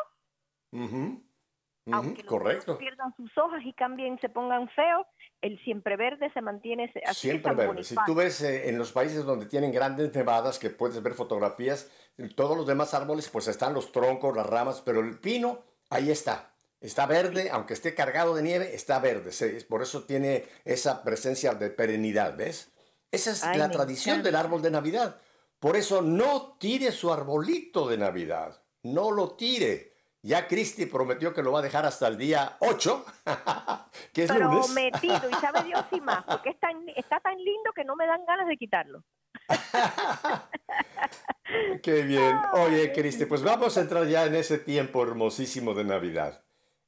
Aunque 1.93 2.23
los 2.23 2.79
pierdan 2.79 3.15
sus 3.17 3.31
hojas 3.39 3.61
y 3.65 3.73
cambien, 3.73 4.19
se 4.21 4.29
pongan 4.29 4.69
feos, 4.71 5.07
el 5.41 5.59
siempre 5.65 5.97
verde 5.97 6.31
se 6.33 6.41
mantiene 6.41 6.93
así. 7.07 7.29
Siempre 7.29 7.55
verde. 7.55 7.85
Si 7.85 7.95
tú 8.07 8.15
ves 8.15 8.43
eh, 8.43 8.69
en 8.69 8.79
los 8.79 8.93
países 8.93 9.25
donde 9.25 9.47
tienen 9.47 9.73
grandes 9.73 10.15
nevadas, 10.15 10.59
que 10.59 10.71
puedes 10.71 11.03
ver 11.03 11.15
fotografías, 11.15 11.91
todos 12.35 12.57
los 12.57 12.67
demás 12.67 12.95
árboles, 12.95 13.29
pues 13.29 13.49
están 13.49 13.75
los 13.75 13.93
troncos, 13.93 14.37
las 14.37 14.47
ramas, 14.47 14.83
pero 14.85 15.01
el 15.01 15.19
pino, 15.19 15.63
ahí 15.91 16.11
está. 16.11 16.53
Está 16.81 17.07
verde, 17.07 17.49
aunque 17.51 17.75
esté 17.75 17.95
cargado 17.95 18.35
de 18.35 18.43
nieve, 18.43 18.75
está 18.75 19.01
verde. 19.01 19.33
Por 19.69 19.83
eso 19.83 20.05
tiene 20.05 20.45
esa 20.65 21.03
presencia 21.03 21.55
de 21.55 21.71
perenidad, 21.71 22.37
¿ves? 22.37 22.73
Esa 23.11 23.33
es 23.33 23.57
la 23.57 23.71
tradición 23.71 24.23
del 24.23 24.37
árbol 24.37 24.63
de 24.63 24.71
Navidad. 24.71 25.21
Por 25.59 25.77
eso 25.77 26.03
no 26.03 26.57
tire 26.59 26.93
su 26.93 27.13
arbolito 27.13 27.89
de 27.89 27.99
Navidad. 27.99 28.63
No 28.83 29.11
lo 29.11 29.35
tire. 29.35 29.98
Ya 30.23 30.49
Cristi 30.49 30.87
prometió 30.87 31.33
que 31.33 31.43
lo 31.43 31.53
va 31.53 31.61
a 31.61 31.63
dejar 31.63 31.87
hasta 31.87 32.09
el 32.09 32.19
día 32.19 32.57
8, 32.61 33.05
que 34.13 34.25
es 34.25 34.33
Prometido, 34.33 35.31
y 35.31 35.35
sabe 35.35 35.63
Dios 35.63 35.85
y 35.93 36.01
más, 36.01 36.25
porque 36.25 36.51
está 36.51 37.21
tan 37.21 37.37
lindo 37.37 37.71
que 37.75 37.85
no 37.85 37.95
me 37.95 38.07
dan 38.07 38.25
ganas 38.27 38.49
de 38.49 38.57
quitarlo. 38.57 39.05
Qué 41.83 42.03
bien. 42.03 42.37
Oye, 42.55 42.93
Cristi, 42.93 43.27
pues 43.27 43.43
vamos 43.43 43.77
a 43.77 43.81
entrar 43.81 44.07
ya 44.07 44.27
en 44.27 44.35
ese 44.35 44.59
tiempo 44.59 45.03
hermosísimo 45.03 45.75
de 45.75 45.85
Navidad. 45.85 46.43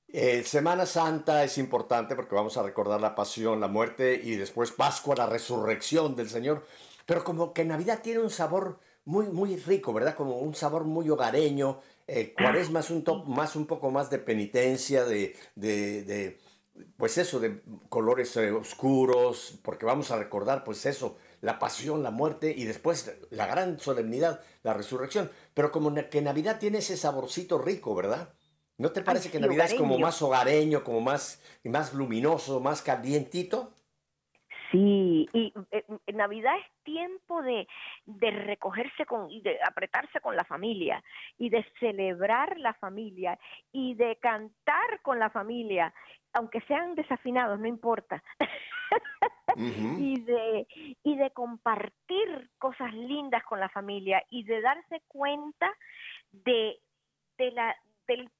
Eh, 0.08 0.42
Semana 0.42 0.86
Santa 0.86 1.44
es 1.44 1.56
importante 1.56 2.16
porque 2.16 2.34
vamos 2.34 2.56
a 2.56 2.64
recordar 2.64 3.00
la 3.00 3.14
pasión, 3.14 3.60
la 3.60 3.68
muerte 3.68 4.20
y 4.22 4.34
después 4.34 4.72
Pascua, 4.72 5.14
la 5.14 5.26
resurrección 5.26 6.16
del 6.16 6.28
Señor. 6.28 6.66
Pero 7.06 7.22
como 7.22 7.52
que 7.52 7.64
Navidad 7.64 8.00
tiene 8.02 8.20
un 8.20 8.30
sabor 8.30 8.80
muy, 9.04 9.26
muy 9.26 9.56
rico, 9.56 9.92
¿verdad? 9.92 10.14
Como 10.14 10.38
un 10.38 10.54
sabor 10.54 10.84
muy 10.84 11.08
hogareño, 11.08 11.80
eh, 12.12 12.34
cuaresma 12.34 12.80
es 12.80 12.90
un, 12.90 13.04
más, 13.26 13.54
un 13.56 13.66
poco 13.66 13.90
más 13.90 14.10
de 14.10 14.18
penitencia, 14.18 15.04
de, 15.04 15.36
de, 15.54 16.38
pues 16.96 17.18
eso, 17.18 17.38
de 17.38 17.62
colores 17.88 18.36
eh, 18.36 18.50
oscuros, 18.50 19.60
porque 19.62 19.86
vamos 19.86 20.10
a 20.10 20.18
recordar, 20.18 20.64
pues 20.64 20.86
eso, 20.86 21.16
la 21.40 21.58
pasión, 21.58 22.02
la 22.02 22.10
muerte 22.10 22.52
y 22.56 22.64
después 22.64 23.12
la 23.30 23.46
gran 23.46 23.78
solemnidad, 23.78 24.40
la 24.62 24.74
resurrección. 24.74 25.30
Pero 25.54 25.70
como 25.70 25.94
que 25.94 26.20
Navidad 26.20 26.58
tiene 26.58 26.78
ese 26.78 26.96
saborcito 26.96 27.58
rico, 27.58 27.94
¿verdad? 27.94 28.34
¿No 28.76 28.92
te 28.92 29.02
parece 29.02 29.30
que 29.30 29.38
Navidad 29.38 29.66
es 29.66 29.74
como 29.74 29.98
más 29.98 30.20
hogareño, 30.22 30.82
como 30.82 31.00
más, 31.00 31.40
más 31.64 31.92
luminoso, 31.92 32.60
más 32.60 32.82
calientito? 32.82 33.72
Sí, 34.70 35.28
y 35.33 35.52
eh, 35.72 35.85
Navidad 36.12 36.54
es 36.56 36.85
tiempo 36.85 37.42
de, 37.42 37.66
de 38.06 38.30
recogerse 38.30 39.04
con 39.04 39.30
y 39.30 39.40
de 39.40 39.59
apretarse 39.66 40.20
con 40.20 40.37
la 40.37 40.44
familia 40.44 41.02
y 41.38 41.50
de 41.50 41.64
celebrar 41.80 42.56
la 42.59 42.74
familia 42.74 43.38
y 43.72 43.94
de 43.94 44.16
cantar 44.16 45.00
con 45.02 45.18
la 45.18 45.30
familia, 45.30 45.92
aunque 46.35 46.61
sean 46.62 46.94
desafinados, 46.94 47.59
no 47.59 47.66
importa. 47.66 48.22
y 49.56 50.20
de 50.20 50.66
y 51.02 51.16
de 51.16 51.30
compartir 51.30 52.50
cosas 52.59 52.94
lindas 52.94 53.42
con 53.44 53.59
la 53.59 53.68
familia 53.68 54.22
y 54.30 54.44
de 54.44 54.61
darse 54.61 55.02
cuenta 55.09 55.72
de 56.30 56.78
de 57.38 57.50
la 57.50 57.74
del 58.06 58.30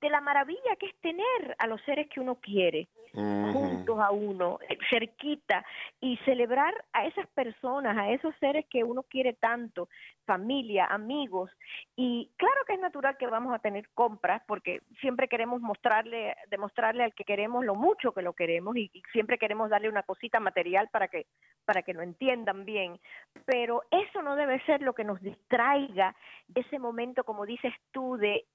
de 0.00 0.10
la 0.10 0.20
maravilla 0.20 0.76
que 0.78 0.86
es 0.86 0.96
tener 1.00 1.56
a 1.58 1.66
los 1.66 1.80
seres 1.82 2.08
que 2.08 2.20
uno 2.20 2.36
quiere. 2.36 2.88
juntos 3.12 3.98
a 3.98 4.12
uno, 4.12 4.60
eh, 4.68 4.78
cerquita, 4.88 5.64
y 6.00 6.16
celebrar 6.18 6.72
a 6.92 7.06
esas 7.06 7.26
personas, 7.30 7.98
a 7.98 8.08
esos 8.10 8.32
seres 8.38 8.66
que 8.70 8.84
uno 8.84 9.02
quiere 9.02 9.32
tanto, 9.32 9.88
familia, 10.24 10.86
amigos. 10.86 11.50
Y 11.96 12.30
claro 12.36 12.60
que 12.68 12.74
es 12.74 12.80
natural 12.80 13.16
que 13.16 13.26
vamos 13.26 13.52
a 13.52 13.58
tener 13.58 13.88
compras, 13.94 14.42
porque 14.46 14.82
siempre 15.00 15.26
queremos 15.26 15.60
mostrarle, 15.60 16.36
demostrarle 16.50 17.02
al 17.02 17.14
que 17.14 17.24
queremos 17.24 17.64
lo 17.64 17.74
mucho 17.74 18.12
que 18.12 18.22
lo 18.22 18.32
queremos 18.32 18.76
y, 18.76 18.92
siempre 19.10 19.38
queremos 19.38 19.70
darle 19.70 19.88
una 19.88 20.04
cosita 20.04 20.38
material 20.38 20.88
para 20.92 21.08
que, 21.08 21.26
para 21.64 21.82
que 21.82 21.94
lo 21.94 22.02
entiendan 22.02 22.64
bien. 22.64 23.00
Pero 23.44 23.82
eso 23.90 24.22
no 24.22 24.36
debe 24.36 24.64
ser 24.66 24.82
lo 24.82 24.92
que 24.92 25.02
nos 25.02 25.20
distraiga 25.20 26.14
de 26.46 26.60
ese 26.60 26.78
momento, 26.78 27.24
como 27.24 27.44
dices 27.44 27.72
tú, 27.90 28.16
de 28.16 28.46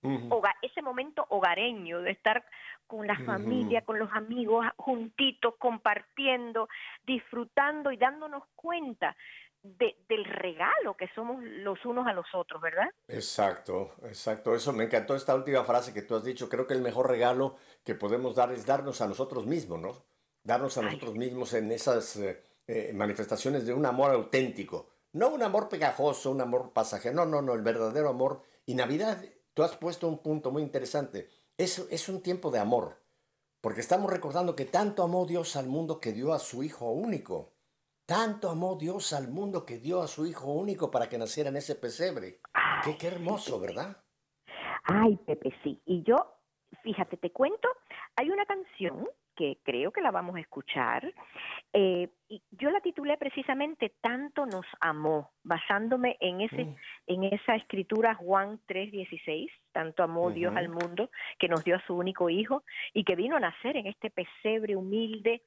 ese 0.62 0.82
momento 0.82 1.26
hogareño, 1.38 2.02
de 2.02 2.12
estar 2.12 2.46
con 2.88 3.08
la 3.08 3.18
familia, 3.18 3.82
con 3.82 3.98
los 3.98 4.12
amigos, 4.14 4.66
juntitos, 4.78 5.56
compartiendo, 5.58 6.70
disfrutando 7.06 7.92
y 7.92 7.98
dándonos 7.98 8.44
cuenta 8.56 9.16
del 9.64 10.26
regalo 10.26 10.96
que 10.96 11.10
somos 11.16 11.44
los 11.44 11.84
unos 11.86 12.06
a 12.06 12.14
los 12.14 12.28
otros, 12.34 12.62
¿verdad? 12.62 12.88
Exacto, 13.08 13.96
exacto. 14.04 14.54
Eso 14.54 14.72
me 14.74 14.84
encantó 14.84 15.16
esta 15.16 15.34
última 15.34 15.64
frase 15.64 15.94
que 15.94 16.04
tú 16.04 16.16
has 16.16 16.24
dicho. 16.24 16.48
Creo 16.50 16.68
que 16.68 16.76
el 16.76 16.82
mejor 16.82 17.10
regalo 17.10 17.56
que 17.84 17.96
podemos 17.96 18.36
dar 18.36 18.52
es 18.52 18.66
darnos 18.66 19.02
a 19.02 19.08
nosotros 19.08 19.48
mismos, 19.48 19.80
¿no? 19.82 20.06
Darnos 20.44 20.78
a 20.78 20.84
nosotros 20.84 21.16
mismos 21.16 21.54
en 21.56 21.72
esas 21.72 22.16
eh, 22.18 22.44
eh, 22.68 22.92
manifestaciones 22.94 23.66
de 23.66 23.74
un 23.74 23.86
amor 23.88 24.12
auténtico. 24.12 24.90
No 25.14 25.30
un 25.30 25.42
amor 25.42 25.68
pegajoso, 25.68 26.30
un 26.30 26.42
amor 26.42 26.72
pasajero. 26.72 27.16
No, 27.16 27.26
no, 27.26 27.42
no, 27.42 27.54
el 27.54 27.62
verdadero 27.64 28.10
amor. 28.10 28.44
Y 28.68 28.76
Navidad, 28.76 29.24
tú 29.56 29.64
has 29.64 29.76
puesto 29.78 30.08
un 30.08 30.20
punto 30.20 30.52
muy 30.52 30.62
interesante. 30.62 31.28
Es, 31.58 31.80
es 31.90 32.08
un 32.10 32.22
tiempo 32.22 32.52
de 32.52 32.60
amor. 32.60 33.02
Porque 33.62 33.80
estamos 33.80 34.12
recordando 34.12 34.56
que 34.56 34.66
tanto 34.66 35.02
amó 35.02 35.26
Dios 35.26 35.56
al 35.56 35.66
mundo 35.66 36.00
que 36.00 36.12
dio 36.12 36.34
a 36.34 36.40
su 36.40 36.62
Hijo 36.62 36.92
único. 36.92 37.54
Tanto 38.06 38.52
amó 38.52 38.76
Dios 38.76 39.12
al 39.14 39.30
mundo 39.30 39.66
que 39.66 39.80
dio 39.80 40.04
a 40.04 40.08
su 40.08 40.28
Hijo 40.28 40.52
único 40.52 40.92
para 40.92 41.10
que 41.10 41.18
naciera 41.18 41.50
en 41.50 41.56
ese 41.56 41.74
pesebre. 41.74 42.42
Qué, 42.84 42.96
qué 42.96 43.08
hermoso, 43.08 43.60
¿verdad? 43.60 43.98
Ay, 44.84 45.18
Pepe, 45.26 45.52
sí. 45.64 45.82
Y 45.86 46.04
yo, 46.04 46.38
fíjate, 46.84 47.18
te 47.18 47.32
cuento, 47.32 47.68
hay 48.16 48.30
una 48.30 48.46
canción 48.46 49.08
que 49.36 49.58
creo 49.64 49.92
que 49.92 50.02
la 50.02 50.12
vamos 50.12 50.36
a 50.36 50.40
escuchar. 50.40 51.14
Eh, 51.74 52.10
y 52.30 52.42
yo 52.52 52.72
la 52.72 52.80
titulé 52.80 53.18
precisamente 53.18 53.94
Tanto 54.02 54.46
nos 54.46 54.66
amó, 54.80 55.32
basándome 55.44 56.18
en 56.20 56.42
ese, 56.42 56.66
mm. 56.66 56.76
en 57.08 57.24
esa 57.26 57.56
escritura 57.56 58.16
Juan 58.16 58.60
3:16, 58.68 59.50
tanto 59.72 60.04
amó 60.04 60.32
Dios 60.32 60.56
al 60.56 60.70
mundo 60.70 61.10
que 61.38 61.48
nos 61.48 61.64
dio 61.64 61.76
a 61.76 61.86
su 61.86 61.96
único 61.96 62.30
hijo 62.30 62.64
y 62.94 63.04
que 63.04 63.16
vino 63.16 63.36
a 63.36 63.40
nacer 63.40 63.78
en 63.78 63.88
este 63.88 64.10
pesebre 64.10 64.76
humilde 64.76 65.42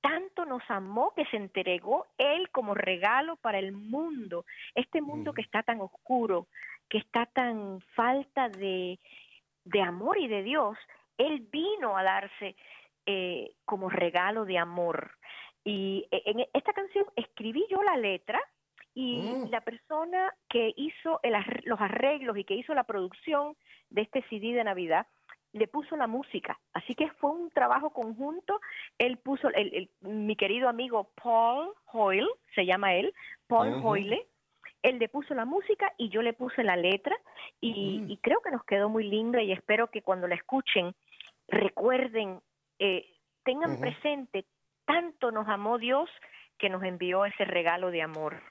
tanto 0.00 0.44
nos 0.44 0.62
amó 0.68 1.12
que 1.16 1.24
se 1.26 1.36
entregó 1.36 2.06
Él 2.16 2.48
como 2.50 2.74
regalo 2.74 3.36
para 3.36 3.58
el 3.58 3.72
mundo, 3.72 4.44
este 4.74 5.00
mundo 5.00 5.32
que 5.32 5.42
está 5.42 5.62
tan 5.62 5.80
oscuro, 5.80 6.46
que 6.88 6.98
está 6.98 7.26
tan 7.26 7.80
falta 7.94 8.48
de, 8.48 9.00
de 9.64 9.82
amor 9.82 10.18
y 10.18 10.28
de 10.28 10.42
Dios, 10.42 10.78
Él 11.18 11.40
vino 11.50 11.96
a 11.96 12.04
darse 12.04 12.54
eh, 13.06 13.52
como 13.64 13.88
regalo 13.88 14.44
de 14.44 14.58
amor. 14.58 15.12
Y 15.64 16.06
e, 16.10 16.22
en 16.26 16.46
esta 16.52 16.72
canción 16.72 17.06
escribí 17.16 17.64
yo 17.70 17.82
la 17.82 17.96
letra 17.96 18.40
y 18.94 19.20
mm. 19.20 19.50
la 19.50 19.60
persona 19.60 20.34
que 20.48 20.72
hizo 20.76 21.20
los 21.64 21.80
arreglos 21.80 22.36
y 22.38 22.44
que 22.44 22.54
hizo 22.54 22.74
la 22.74 22.84
producción 22.84 23.56
de 23.90 24.02
este 24.02 24.22
CD 24.28 24.54
de 24.54 24.64
Navidad 24.64 25.06
le 25.52 25.68
puso 25.68 25.96
la 25.96 26.06
música. 26.06 26.58
Así 26.72 26.94
que 26.94 27.10
fue 27.12 27.30
un 27.30 27.50
trabajo 27.50 27.90
conjunto. 27.90 28.60
Él 28.98 29.16
puso, 29.18 29.48
el, 29.48 29.90
mi 30.00 30.36
querido 30.36 30.68
amigo 30.68 31.10
Paul 31.22 31.72
Hoyle, 31.92 32.28
se 32.54 32.66
llama 32.66 32.94
él, 32.94 33.12
Paul 33.46 33.80
Hoyle, 33.82 34.26
él 34.82 34.98
le 34.98 35.08
puso 35.08 35.34
la 35.34 35.44
música 35.44 35.92
y 35.96 36.10
yo 36.10 36.22
le 36.22 36.32
puse 36.32 36.62
la 36.62 36.76
letra 36.76 37.16
y, 37.60 38.00
mm. 38.00 38.16
creo 38.20 38.40
que 38.40 38.50
nos 38.50 38.64
quedó 38.64 38.88
muy 38.88 39.04
linda 39.04 39.42
y 39.42 39.52
espero 39.52 39.88
que 39.88 40.02
cuando 40.02 40.28
la 40.28 40.36
escuchen 40.36 40.94
recuerden, 41.48 42.40
eh, 42.78 43.06
tengan 43.44 43.78
presente, 43.80 44.44
tanto 44.84 45.30
nos 45.30 45.48
amó 45.48 45.78
Dios 45.78 46.08
que 46.58 46.68
nos 46.68 46.82
envió 46.82 47.24
ese 47.24 47.44
regalo 47.44 47.90
de 47.90 48.02
amor. 48.02 48.42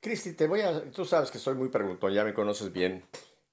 Cristi, 0.00 0.32
te 0.32 0.46
voy 0.46 0.60
a, 0.62 0.90
tú 0.90 1.04
sabes 1.04 1.30
que 1.30 1.38
soy 1.38 1.54
muy 1.54 1.68
preguntón, 1.68 2.12
ya 2.12 2.24
me 2.24 2.34
conoces 2.34 2.72
bien. 2.72 3.04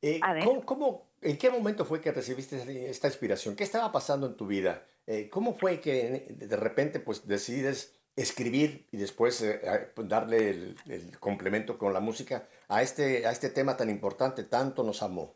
Eh, 0.02 0.20
¿cómo, 0.66 1.08
en 1.22 1.38
qué 1.38 1.50
momento 1.50 1.86
fue 1.86 2.02
que 2.02 2.12
recibiste 2.12 2.90
esta 2.90 3.08
inspiración? 3.08 3.56
¿Qué 3.56 3.64
estaba 3.64 3.92
pasando 3.92 4.28
en 4.28 4.36
tu 4.36 4.46
vida? 4.46 4.86
Eh, 5.08 5.30
¿Cómo 5.30 5.54
fue 5.54 5.80
que 5.82 6.28
de 6.30 6.58
repente 6.58 7.00
pues 7.00 7.28
decides 7.28 7.96
escribir 8.16 8.88
y 8.92 8.98
después 8.98 9.42
eh, 9.42 9.60
pues, 9.94 10.08
darle 10.08 10.50
el, 10.50 11.18
complemento 11.20 11.78
con 11.78 11.94
la 11.94 12.00
música 12.00 12.48
a 12.68 12.82
este, 12.82 13.26
a 13.26 13.32
este 13.32 13.50
tema 13.50 13.76
tan 13.76 13.90
importante, 13.90 14.44
tanto 14.44 14.84
nos 14.84 15.02
amó? 15.02 15.36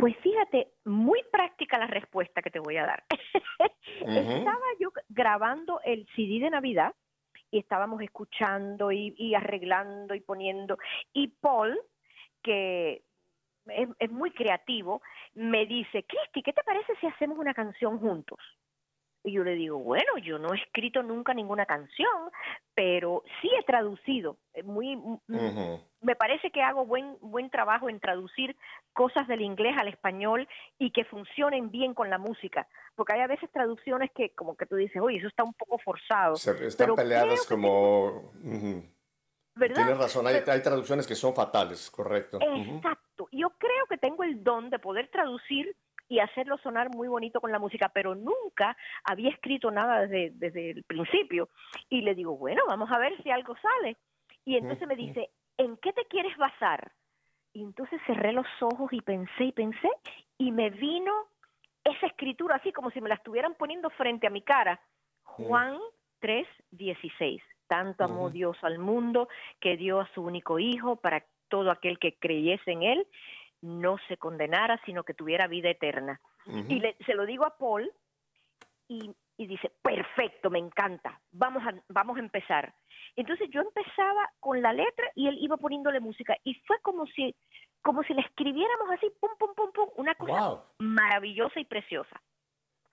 Pues 0.00 0.16
fíjate, 0.18 0.72
muy 0.84 1.22
práctica 1.30 1.78
la 1.78 1.86
respuesta 1.86 2.42
que 2.42 2.50
te 2.50 2.58
voy 2.58 2.76
a 2.76 2.86
dar. 2.86 3.04
Estaba 4.00 4.66
yo 4.78 4.90
grabando 5.08 5.80
el 5.84 6.06
CD 6.16 6.40
de 6.40 6.50
Navidad 6.50 6.94
y 7.50 7.58
estábamos 7.58 8.00
escuchando 8.02 8.90
y, 8.92 9.14
y 9.16 9.34
arreglando 9.34 10.14
y 10.14 10.20
poniendo. 10.20 10.78
Y 11.12 11.28
Paul, 11.28 11.78
que 12.42 13.02
es, 13.66 14.10
muy 14.10 14.30
creativo, 14.30 15.02
me 15.34 15.66
dice, 15.66 16.04
Cristi, 16.04 16.42
¿qué 16.42 16.52
te 16.52 16.62
parece 16.62 16.94
si 17.00 17.06
hacemos 17.06 17.38
una 17.38 17.54
canción 17.54 17.98
juntos? 17.98 18.38
Y 19.22 19.32
yo 19.32 19.44
le 19.44 19.54
digo, 19.54 19.78
bueno, 19.78 20.16
yo 20.22 20.38
no 20.38 20.54
he 20.54 20.56
escrito 20.56 21.02
nunca 21.02 21.34
ninguna 21.34 21.66
canción, 21.66 22.30
pero 22.74 23.22
sí 23.40 23.50
he 23.58 23.62
traducido. 23.64 24.38
Eh, 24.54 24.62
muy, 24.62 24.98
Me 26.00 26.16
parece 26.16 26.50
que 26.50 26.62
hago 26.62 26.86
buen, 26.86 27.18
buen 27.20 27.50
trabajo 27.50 27.90
en 27.90 28.00
traducir 28.00 28.56
cosas 28.94 29.28
del 29.28 29.42
inglés 29.42 29.76
al 29.78 29.88
español 29.88 30.48
y 30.78 30.90
que 30.90 31.04
funcionen 31.04 31.70
bien 31.70 31.92
con 31.92 32.08
la 32.08 32.16
música. 32.16 32.66
Porque 32.94 33.12
hay 33.12 33.20
a 33.20 33.26
veces 33.26 33.50
traducciones 33.50 34.10
que 34.14 34.30
como 34.30 34.56
que 34.56 34.64
tú 34.64 34.76
dices, 34.76 35.02
oye, 35.02 35.18
eso 35.18 35.28
está 35.28 35.44
un 35.44 35.54
poco 35.54 35.78
forzado. 35.78 36.34
están 36.34 36.94
peleadas 36.94 37.46
como... 37.46 38.32
Tienes 39.68 39.98
razón, 39.98 40.26
hay, 40.26 40.36
hay, 40.46 40.62
traducciones 40.62 41.06
que 41.06 41.14
son 41.14 41.34
fatales, 41.34 41.90
correcto. 41.90 42.38
Exacto. 42.40 43.28
Yo 43.32 43.50
creo 43.58 43.86
que 43.88 43.98
tengo 43.98 44.22
el 44.22 44.42
don 44.42 44.70
de 44.70 44.78
poder 44.78 45.08
traducir 45.08 45.76
y 46.10 46.18
hacerlo 46.18 46.58
sonar 46.58 46.90
muy 46.90 47.06
bonito 47.06 47.40
con 47.40 47.52
la 47.52 47.60
música, 47.60 47.88
pero 47.88 48.16
nunca 48.16 48.76
había 49.04 49.30
escrito 49.30 49.70
nada 49.70 50.00
desde, 50.00 50.32
desde 50.34 50.72
el 50.72 50.82
principio. 50.82 51.48
Y 51.88 52.00
le 52.00 52.16
digo, 52.16 52.36
bueno, 52.36 52.62
vamos 52.66 52.90
a 52.90 52.98
ver 52.98 53.16
si 53.22 53.30
algo 53.30 53.56
sale. 53.56 53.96
Y 54.44 54.56
entonces 54.56 54.88
me 54.88 54.96
dice, 54.96 55.30
¿en 55.56 55.76
qué 55.76 55.92
te 55.92 56.04
quieres 56.06 56.36
basar? 56.36 56.90
Y 57.52 57.62
entonces 57.62 58.00
cerré 58.08 58.32
los 58.32 58.46
ojos 58.60 58.92
y 58.92 59.00
pensé 59.00 59.44
y 59.44 59.52
pensé 59.52 59.88
y 60.36 60.50
me 60.50 60.70
vino 60.70 61.12
esa 61.84 62.08
escritura 62.08 62.56
así 62.56 62.72
como 62.72 62.90
si 62.90 63.00
me 63.00 63.08
la 63.08 63.14
estuvieran 63.14 63.54
poniendo 63.54 63.88
frente 63.90 64.26
a 64.26 64.30
mi 64.30 64.42
cara. 64.42 64.80
Juan 65.22 65.78
3, 66.18 66.44
16. 66.72 67.40
Tanto 67.68 68.02
amó 68.02 68.30
Dios 68.30 68.56
al 68.62 68.80
mundo 68.80 69.28
que 69.60 69.76
dio 69.76 70.00
a 70.00 70.08
su 70.12 70.22
único 70.22 70.58
hijo 70.58 70.96
para 70.96 71.24
todo 71.48 71.70
aquel 71.70 72.00
que 72.00 72.18
creyese 72.18 72.72
en 72.72 72.82
él 72.82 73.06
no 73.62 73.96
se 74.08 74.16
condenara, 74.16 74.80
sino 74.84 75.04
que 75.04 75.14
tuviera 75.14 75.46
vida 75.46 75.70
eterna. 75.70 76.20
Y 76.68 76.82
se 77.04 77.14
lo 77.14 77.26
digo 77.26 77.44
a 77.44 77.56
Paul 77.56 77.90
y, 78.88 79.14
dice, 79.36 79.70
perfecto, 79.82 80.50
me 80.50 80.58
encanta, 80.58 81.20
vamos 81.30 81.62
a, 81.64 81.74
vamos 81.88 82.16
a 82.16 82.20
empezar. 82.20 82.74
Entonces 83.16 83.48
yo 83.50 83.60
empezaba 83.60 84.30
con 84.40 84.60
la 84.62 84.72
letra 84.72 85.10
y 85.14 85.28
él 85.28 85.38
iba 85.40 85.56
poniéndole 85.56 86.00
música 86.00 86.36
y 86.44 86.54
fue 86.66 86.80
como 86.82 87.06
si, 87.06 87.34
como 87.82 88.02
si 88.02 88.14
le 88.14 88.22
escribiéramos 88.22 88.90
así, 88.90 89.10
pum, 89.20 89.30
pum, 89.38 89.54
pum, 89.54 89.72
pum, 89.72 89.88
una 89.96 90.14
cosa 90.14 90.64
maravillosa 90.78 91.60
y 91.60 91.64
preciosa. 91.64 92.20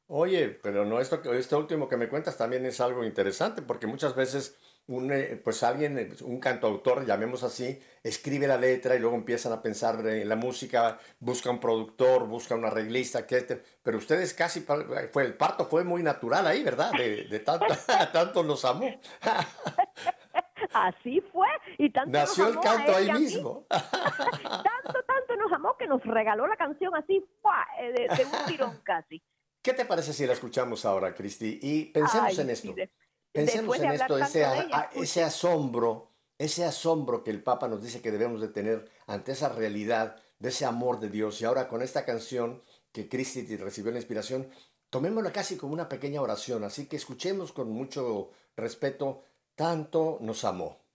Oye, 0.08 0.50
pero 0.50 0.86
no 0.86 1.00
esto, 1.00 1.34
esto 1.34 1.58
último 1.58 1.90
que 1.90 1.98
me 1.98 2.08
cuentas 2.08 2.38
también 2.38 2.66
es 2.66 2.80
algo 2.80 3.04
interesante 3.04 3.62
porque 3.62 3.88
muchas 3.88 4.16
veces 4.16 4.58
un, 4.88 5.12
eh, 5.12 5.40
pues 5.44 5.64
alguien, 5.64 5.98
eh, 5.98 6.10
un 6.22 6.40
cantautor, 6.40 7.06
llamemos 7.06 7.44
así, 7.44 7.82
escribe 8.04 8.48
la 8.48 8.58
letra 8.58 8.96
y 8.96 9.00
luego 9.00 9.16
empiezan 9.16 9.54
a 9.54 9.62
pensar 9.62 10.06
en 10.08 10.28
la 10.28 10.36
música, 10.36 10.98
busca 11.20 11.50
un 11.50 11.60
productor, 11.60 12.28
busca 12.28 12.56
un 12.56 12.66
arreglista, 12.66 13.26
que 13.26 13.62
pero 13.84 13.98
ustedes 13.98 14.34
casi, 14.34 14.62
fue 14.62 15.26
el 15.26 15.34
parto 15.36 15.66
fue 15.66 15.84
muy 15.84 16.04
natural 16.04 16.48
ahí, 16.48 16.64
¿verdad? 16.64 16.92
De, 16.94 17.40
tanto, 17.40 17.66
tanto 18.14 18.44
los 18.44 18.64
amó. 18.66 18.90
Así 20.74 21.22
fue. 21.32 21.48
Y 21.78 21.90
tanto 21.90 22.12
Nació 22.12 22.48
el 22.48 22.60
canto 22.60 22.96
ahí 22.96 23.12
mismo. 23.12 23.66
tanto, 23.70 25.04
tanto 25.06 25.36
nos 25.38 25.52
amó 25.52 25.76
que 25.78 25.88
nos 25.88 26.04
regaló 26.04 26.48
la 26.48 26.56
canción 26.56 26.96
así, 26.96 27.24
eh, 27.80 27.92
de, 27.92 28.16
de 28.16 28.26
un 28.26 28.46
tirón 28.48 28.80
casi. 28.84 29.22
¿Qué 29.62 29.74
te 29.74 29.86
parece 29.86 30.14
si 30.14 30.26
la 30.26 30.34
escuchamos 30.34 30.86
ahora, 30.86 31.14
Cristi? 31.14 31.60
Y 31.62 31.86
pensemos 31.86 32.40
en 32.40 32.50
esto. 32.50 32.74
Pensemos 33.38 33.80
en 33.80 33.92
esto, 33.92 34.18
ese, 34.18 34.46
ese 34.94 35.24
asombro, 35.24 36.12
ese 36.38 36.66
asombro 36.66 37.24
que 37.24 37.32
el 37.32 37.44
Papa 37.44 37.68
nos 37.68 37.82
dice 37.82 38.02
que 38.02 38.12
debemos 38.12 38.42
de 38.42 38.48
tener 38.48 38.90
ante 39.06 39.32
esa 39.34 39.50
realidad 39.50 40.16
de 40.40 40.50
ese 40.50 40.66
amor 40.66 41.00
de 41.00 41.10
Dios. 41.10 41.40
Y 41.42 41.46
ahora 41.46 41.68
con 41.68 41.82
esta 41.82 42.06
canción 42.06 42.62
que 42.92 43.08
Cristi 43.08 43.56
recibió 43.58 43.92
la 43.92 44.00
inspiración, 44.00 44.50
tomémosla 44.90 45.32
casi 45.32 45.58
como 45.58 45.74
una 45.74 45.90
pequeña 45.90 46.22
oración, 46.22 46.64
así 46.64 46.88
que 46.88 46.96
escuchemos 46.96 47.52
con 47.52 47.70
mucho 47.70 48.32
respeto, 48.56 49.24
tanto 49.56 50.18
nos 50.22 50.44
amó. 50.44 50.87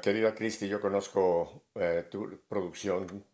Querida 0.00 0.34
Cristi, 0.34 0.68
yo 0.68 0.80
conozco 0.80 1.64
eh, 1.74 2.06
tu 2.10 2.40
producción, 2.48 3.24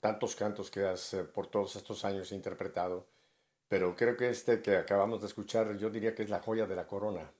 tantos 0.00 0.36
cantos 0.36 0.70
que 0.70 0.84
has 0.84 1.14
eh, 1.14 1.24
por 1.24 1.46
todos 1.46 1.76
estos 1.76 2.04
años 2.04 2.32
interpretado, 2.32 3.06
pero 3.68 3.94
creo 3.96 4.16
que 4.16 4.28
este 4.28 4.60
que 4.62 4.76
acabamos 4.76 5.20
de 5.20 5.26
escuchar, 5.26 5.76
yo 5.78 5.90
diría 5.90 6.14
que 6.14 6.22
es 6.22 6.30
la 6.30 6.40
joya 6.40 6.66
de 6.66 6.76
la 6.76 6.86
corona. 6.86 7.32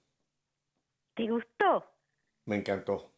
¿Te 1.14 1.28
gustó? 1.28 1.84
Me 2.46 2.56
encantó. 2.56 3.12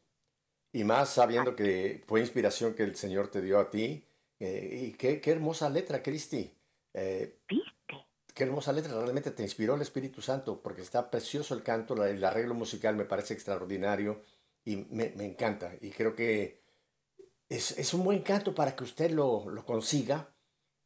Y 0.72 0.84
más 0.84 1.10
sabiendo 1.10 1.54
que 1.54 2.02
fue 2.06 2.20
inspiración 2.20 2.74
que 2.74 2.82
el 2.82 2.96
Señor 2.96 3.28
te 3.28 3.40
dio 3.40 3.60
a 3.60 3.70
ti. 3.70 4.04
Eh, 4.40 4.88
y 4.88 4.92
qué, 4.94 5.20
qué, 5.20 5.30
hermosa 5.30 5.70
letra, 5.70 6.02
Cristi. 6.02 6.52
¿Viste? 6.92 7.74
Qué 8.34 8.42
hermosa 8.42 8.72
letra, 8.72 8.92
realmente 9.00 9.30
te 9.30 9.44
inspiró 9.44 9.76
el 9.76 9.82
Espíritu 9.82 10.20
Santo, 10.20 10.60
porque 10.60 10.82
está 10.82 11.08
precioso 11.08 11.54
el 11.54 11.62
canto, 11.62 12.04
el 12.04 12.24
arreglo 12.24 12.54
musical 12.54 12.96
me 12.96 13.04
parece 13.04 13.32
extraordinario 13.32 14.20
y 14.64 14.76
me, 14.76 15.12
encanta. 15.24 15.72
Y 15.80 15.90
creo 15.90 16.14
que 16.14 16.62
es, 17.48 17.94
un 17.94 18.04
buen 18.04 18.22
canto 18.22 18.54
para 18.54 18.74
que 18.74 18.84
usted 18.84 19.10
lo, 19.10 19.44
consiga 19.66 20.30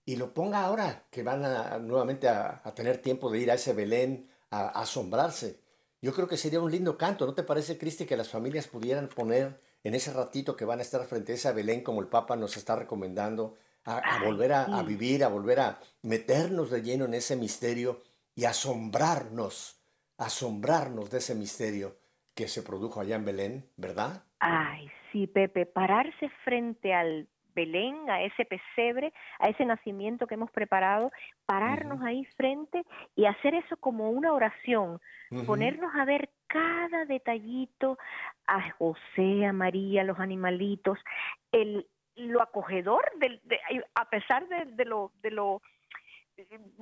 y 0.05 0.17
lo 0.17 0.35
ponga 0.35 0.65
ahora, 0.65 1.07
que 1.11 1.23
van 1.23 1.45
a, 1.45 1.79
nuevamente 1.79 2.29
a, 2.29 2.63
tener 2.75 2.99
tiempo 2.99 3.31
de 3.31 3.39
ir 3.41 3.51
a 3.51 3.55
ese 3.55 3.73
Belén 3.73 4.29
a, 4.51 4.69
asombrarse. 4.69 5.61
Yo 6.01 6.13
creo 6.15 6.29
que 6.29 6.37
sería 6.37 6.61
un 6.61 6.71
lindo 6.71 6.97
canto, 6.97 7.27
¿no 7.27 7.35
te 7.35 7.43
parece, 7.43 7.79
Cristi, 7.79 8.07
que 8.07 8.17
las 8.17 8.29
familias 8.29 8.69
pudieran 8.69 9.09
poner 9.09 9.61
en 9.85 9.95
ese 9.95 10.13
ratito 10.13 10.57
que 10.57 10.65
van 10.65 10.79
a 10.81 10.83
estar 10.83 11.05
frente 11.07 11.33
a 11.33 11.35
ese 11.35 11.53
Belén, 11.53 11.83
como 11.83 12.01
el 12.01 12.09
Papa 12.09 12.37
nos 12.37 12.57
está 12.57 12.77
recomendando, 12.77 13.57
a, 13.85 14.23
volver 14.23 14.53
a, 14.53 14.83
vivir, 14.83 15.25
a 15.25 15.29
volver 15.29 15.61
a 15.61 15.81
meternos 16.03 16.71
de 16.71 16.83
lleno 16.83 17.07
en 17.07 17.15
ese 17.15 17.37
misterio 17.37 18.03
y 18.35 18.45
asombrarnos, 18.45 19.79
asombrarnos 20.19 21.11
de 21.11 21.19
ese 21.19 21.35
misterio? 21.35 21.97
Que 22.39 22.47
se 22.47 22.63
produjo 22.63 23.01
allá 23.01 23.17
en 23.17 23.25
Belén, 23.25 23.65
¿verdad? 23.77 24.23
Ay, 24.39 24.89
sí, 25.11 25.27
Pepe, 25.27 25.67
pararse 25.67 26.29
frente 26.45 26.95
al 26.95 27.27
Belén, 27.53 28.09
a 28.09 28.23
ese 28.23 28.45
pesebre, 28.45 29.13
a 29.41 29.49
ese 29.49 29.65
nacimiento 29.65 30.29
que 30.29 30.35
hemos 30.35 30.53
preparado, 30.53 31.11
pararnos 31.47 32.01
ahí 32.05 32.25
frente 32.37 32.85
y 33.17 33.25
hacer 33.25 33.57
eso 33.57 33.77
como 33.79 34.11
una 34.11 34.33
oración, 34.33 35.01
ponernos 35.47 35.93
a 35.97 36.05
ver 36.05 36.31
cada 36.47 37.07
detallito, 37.07 37.99
a 38.47 38.71
José, 38.71 39.45
a 39.45 39.53
María, 39.53 40.05
los 40.05 40.21
animalitos, 40.21 40.97
el, 41.51 41.89
lo 42.15 42.41
acogedor, 42.41 43.05
del, 43.19 43.43
a 43.97 44.09
pesar 44.11 44.47
de, 44.47 44.85
lo, 44.85 45.11
de 45.23 45.33
lo 45.33 45.61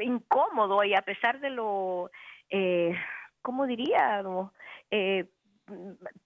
incómodo 0.01 0.85
y 0.85 0.93
a 0.93 1.01
pesar 1.01 1.41
de 1.41 1.49
lo, 1.49 2.11
eh, 2.51 2.95
¿cómo 3.41 3.67
diría? 3.67 4.23
Eh, 4.91 5.25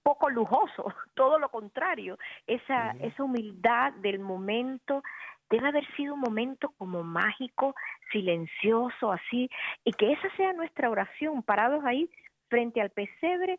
poco 0.03 0.30
lujoso, 0.30 0.93
todo 1.14 1.38
lo 1.38 1.51
contrario, 1.51 2.18
esa, 2.47 2.93
esa 3.01 3.22
humildad 3.22 3.93
del 3.95 4.18
momento 4.18 5.03
debe 5.51 5.68
haber 5.68 5.86
sido 5.97 6.14
un 6.14 6.20
momento 6.20 6.72
como 6.78 7.03
mágico, 7.03 7.74
silencioso, 8.12 9.12
así, 9.12 9.51
y 9.84 9.93
que 9.93 10.12
esa 10.12 10.34
sea 10.36 10.53
nuestra 10.53 10.88
oración, 10.88 11.43
parados 11.43 11.84
ahí 11.84 12.09
frente 12.49 12.80
al 12.80 12.91
pesebre, 12.91 13.59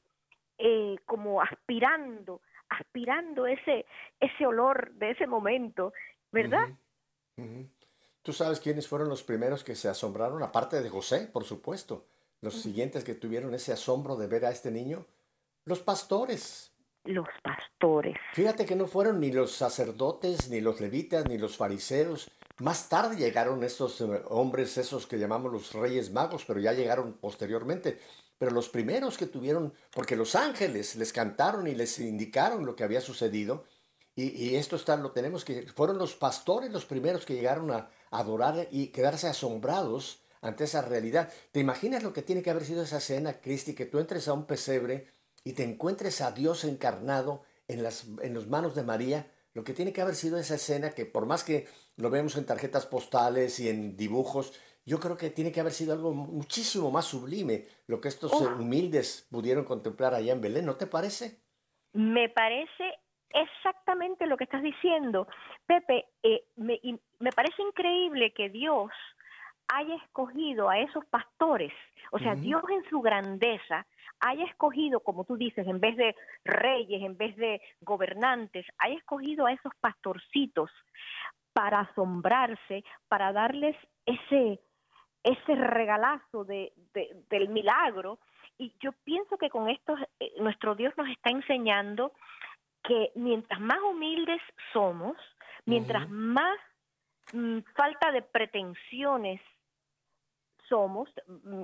eh, 0.58 0.96
como 1.06 1.42
aspirando, 1.42 2.42
aspirando 2.70 3.46
ese, 3.46 3.86
ese 4.20 4.46
olor 4.46 4.94
de 4.94 5.12
ese 5.12 5.28
momento, 5.28 5.92
¿verdad? 6.32 6.70
¿Tú 8.22 8.34
sabes 8.34 8.60
quiénes 8.60 8.88
fueron 8.88 9.10
los 9.10 9.24
primeros 9.24 9.64
que 9.64 9.76
se 9.76 9.90
asombraron, 9.90 10.44
aparte 10.44 10.82
de 10.82 10.90
José, 10.90 11.28
por 11.28 11.44
supuesto? 11.44 12.06
Los 12.42 12.62
siguientes 12.62 13.04
que 13.04 13.16
tuvieron 13.16 13.54
ese 13.54 13.74
asombro 13.74 14.16
de 14.16 14.28
ver 14.28 14.46
a 14.46 14.52
este 14.52 14.72
niño, 14.72 15.06
los 15.66 15.80
pastores. 15.80 16.72
Los 17.04 17.28
pastores. 17.44 18.16
Fíjate 18.34 18.66
que 18.66 18.76
no 18.76 18.88
fueron 18.88 19.20
ni 19.20 19.32
los 19.32 19.52
sacerdotes, 19.52 20.50
ni 20.50 20.62
los 20.62 20.80
levitas, 20.80 21.26
ni 21.28 21.38
los 21.38 21.58
fariseos. 21.58 22.30
Más 22.60 22.90
tarde 22.90 23.16
llegaron 23.16 23.64
estos 23.64 24.02
eh, 24.02 24.22
hombres, 24.30 24.78
esos 24.78 25.08
que 25.08 25.18
llamamos 25.18 25.52
los 25.52 25.74
reyes 25.74 26.12
magos, 26.12 26.46
pero 26.46 26.60
ya 26.60 26.74
llegaron 26.74 27.14
posteriormente. 27.14 28.00
Pero 28.38 28.52
los 28.52 28.70
primeros 28.70 29.18
que 29.18 29.26
tuvieron, 29.26 29.74
porque 29.92 30.16
los 30.16 30.36
ángeles 30.36 30.96
les 30.96 31.12
cantaron 31.12 31.68
y 31.68 31.76
les 31.76 32.00
indicaron 32.00 32.66
lo 32.66 32.76
que 32.76 32.84
había 32.84 33.02
sucedido, 33.02 33.66
y, 34.14 34.56
esto 34.56 34.76
está, 34.76 34.98
lo 34.98 35.12
tenemos 35.12 35.46
que, 35.46 35.64
fueron 35.68 35.98
los 35.98 36.16
pastores 36.16 36.70
los 36.70 36.86
primeros 36.86 37.26
que 37.26 37.34
llegaron 37.34 37.72
a 37.72 37.90
adorar 38.12 38.68
y 38.70 38.88
quedarse 38.88 39.28
asombrados 39.28 40.22
ante 40.42 40.66
esa 40.66 40.82
realidad. 40.82 41.32
¿Te 41.52 41.62
imaginas 41.62 42.04
lo 42.04 42.12
que 42.12 42.22
tiene 42.22 42.44
que 42.44 42.50
haber 42.50 42.66
sido 42.66 42.84
esa 42.84 42.98
escena, 42.98 43.40
Cristi, 43.40 43.74
que 43.74 43.86
tú 43.86 44.00
entres 44.00 44.28
a 44.28 44.34
un 44.34 44.46
pesebre 44.46 45.08
y 45.44 45.54
te 45.54 45.64
encuentres 45.64 46.22
a 46.22 46.32
Dios 46.32 46.64
encarnado 46.64 47.44
en 47.68 47.84
las 47.84 48.08
en 48.22 48.34
los 48.34 48.48
manos 48.48 48.76
de 48.76 48.84
María? 48.84 49.32
Lo 49.54 49.64
que 49.64 49.74
tiene 49.74 49.92
que 49.92 50.02
haber 50.02 50.16
sido 50.16 50.38
esa 50.38 50.56
escena 50.56 50.92
que 50.92 51.06
por 51.06 51.26
más 51.26 51.44
que 51.44 51.68
lo 51.98 52.10
vemos 52.10 52.38
en 52.38 52.46
tarjetas 52.46 52.86
postales 52.86 53.60
y 53.60 53.70
en 53.70 53.98
dibujos, 53.98 54.54
yo 54.86 55.00
creo 55.00 55.18
que 55.18 55.30
tiene 55.30 55.52
que 55.52 55.60
haber 55.60 55.74
sido 55.74 55.94
algo 55.94 56.14
muchísimo 56.14 56.90
más 56.90 57.06
sublime 57.06 57.66
lo 57.88 58.00
que 58.02 58.08
estos 58.08 58.32
humildes 58.34 59.28
pudieron 59.30 59.66
contemplar 59.66 60.14
allá 60.14 60.34
en 60.34 60.42
Belén, 60.42 60.66
¿no 60.66 60.76
te 60.76 60.88
parece? 60.88 61.42
Me 61.94 62.30
parece 62.30 63.00
exactamente 63.34 64.26
lo 64.26 64.38
que 64.38 64.46
estás 64.46 64.64
diciendo. 64.64 65.28
Pepe, 65.68 66.06
eh, 66.24 66.46
me, 66.56 66.80
me 67.20 67.32
parece 67.32 67.62
increíble 67.62 68.34
que 68.34 68.50
Dios 68.50 68.90
haya 69.74 69.96
escogido 69.96 70.70
a 70.70 70.80
esos 70.80 71.06
pastores, 71.06 71.72
o 72.12 72.20
sea, 72.20 72.36
Dios 72.36 72.62
en 72.70 72.84
su 72.90 73.00
grandeza 73.02 73.86
haya 74.20 74.44
escogido, 74.46 75.00
como 75.00 75.24
tú 75.24 75.38
dices, 75.38 75.66
en 75.66 75.80
vez 75.80 75.96
de 75.96 76.16
reyes, 76.44 77.02
en 77.02 77.18
vez 77.18 77.36
de 77.38 77.62
gobernantes, 77.80 78.66
haya 78.78 78.96
escogido 78.96 79.46
a 79.46 79.54
esos 79.54 79.74
pastorcitos 79.80 80.70
para 81.54 81.82
asombrarse, 81.82 82.84
para 83.08 83.32
darles 83.32 83.76
ese, 84.06 84.60
ese 85.24 85.56
regalazo 85.56 86.44
de, 86.44 86.74
del 87.30 87.50
milagro. 87.50 88.20
Y 88.58 88.76
yo 88.80 88.92
pienso 89.04 89.38
que 89.38 89.50
con 89.50 89.70
esto 89.70 89.96
eh, 90.20 90.34
nuestro 90.40 90.76
Dios 90.76 90.94
nos 90.98 91.10
está 91.10 91.32
enseñando 91.32 92.14
que 92.84 93.12
mientras 93.16 93.60
más 93.60 93.80
humildes 93.80 94.42
somos, 94.74 95.16
mientras 95.66 96.10
más 96.10 96.58
mm, 97.34 97.60
falta 97.76 98.12
de 98.12 98.22
pretensiones 98.22 99.42
somos, 100.72 101.10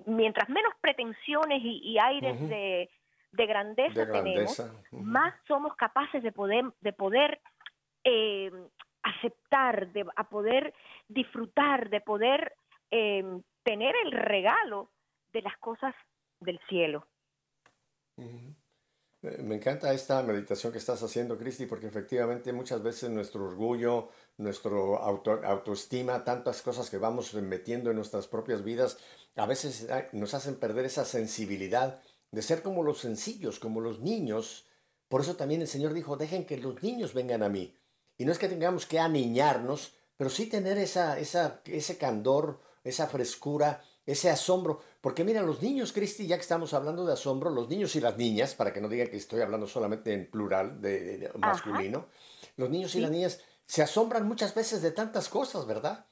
mientras 0.06 0.50
menos 0.50 0.74
pretensiones 0.82 1.62
y, 1.64 1.98
aires 1.98 2.38
de, 2.50 2.90
grandeza 3.32 4.12
tenemos, 4.12 4.62
más 4.92 5.34
somos 5.48 5.76
capaces 5.78 6.22
de 6.22 6.34
poder, 6.34 6.66
de 6.82 6.92
poder 6.92 7.40
eh, 8.04 8.52
aceptar, 9.02 9.94
de 9.94 10.06
a 10.14 10.24
poder 10.26 10.74
disfrutar, 11.08 11.90
de 11.90 12.02
poder 12.02 12.54
eh, 12.92 13.24
tener 13.64 13.96
el 14.04 14.12
regalo 14.12 14.90
de 15.32 15.42
las 15.42 15.58
cosas 15.58 15.96
del 16.42 16.60
cielo. 16.68 17.08
Me 19.40 19.56
encanta 19.56 19.94
esta 19.94 20.22
meditación 20.24 20.72
que 20.72 20.78
estás 20.78 21.02
haciendo, 21.04 21.38
Cristi, 21.38 21.66
porque 21.66 21.88
efectivamente 21.88 22.54
muchas 22.54 22.82
veces 22.84 23.10
nuestro 23.10 23.46
orgullo, 23.46 24.10
nuestro 24.38 24.98
autoestima, 24.98 26.24
tantas 26.24 26.62
cosas 26.62 26.90
que 26.90 26.98
vamos 26.98 27.34
metiendo 27.34 27.90
en 27.90 27.96
nuestras 27.96 28.28
propias 28.28 28.64
vidas, 28.64 28.98
a 29.36 29.46
veces 29.46 29.88
nos 30.14 30.34
hacen 30.34 30.56
perder 30.56 30.86
esa 30.86 31.06
sensibilidad 31.06 32.02
de 32.32 32.42
ser 32.42 32.62
como 32.62 32.84
los 32.84 33.00
sencillos, 33.00 33.60
como 33.60 33.82
los 33.82 34.00
niños. 34.00 34.66
Por 35.08 35.22
eso 35.22 35.36
también 35.36 35.62
el 35.62 35.68
Señor 35.68 35.94
dijo, 35.94 36.18
dejen 36.18 36.46
que 36.46 36.58
los 36.58 36.82
niños 36.84 37.14
vengan 37.14 37.44
a 37.44 37.50
mí. 37.50 37.76
Y 38.18 38.26
no 38.26 38.32
es 38.32 38.40
que 38.40 38.50
tengamos 38.50 38.86
que 38.86 39.00
aniñarnos, 39.00 39.94
pero 40.18 40.30
sí 40.30 40.48
tener 40.48 40.78
esa, 40.78 41.20
esa, 41.20 41.62
ese 41.66 41.98
candor, 41.98 42.60
esa 42.84 43.08
frescura, 43.08 43.84
ese 44.08 44.32
asombro. 44.32 44.80
Porque 45.02 45.24
mira, 45.24 45.44
los 45.44 45.62
niños, 45.62 45.94
Cristi, 45.94 46.26
ya 46.26 46.38
que 46.38 46.42
estamos 46.42 46.74
hablando 46.74 47.06
de 47.06 47.14
asombro, 47.14 47.52
los 47.52 47.70
niños 47.70 47.96
y 47.96 48.00
las 48.00 48.18
niñas, 48.18 48.56
para 48.56 48.74
que 48.74 48.82
no 48.82 48.90
digan 48.90 49.10
que 49.10 49.18
estoy 49.18 49.42
hablando 49.42 49.68
solamente 49.68 50.14
en 50.14 50.32
plural, 50.32 50.82
de, 50.82 51.30
masculino, 51.38 52.08
los 52.56 52.70
niños 52.70 52.96
y 52.96 53.02
las 53.02 53.12
niñas 53.12 53.40
se 53.68 53.84
asombran 53.84 54.28
muchas 54.28 54.56
veces 54.56 54.82
de 54.82 54.92
tantas 54.92 55.30
cosas, 55.30 55.68
¿verdad? 55.68 56.08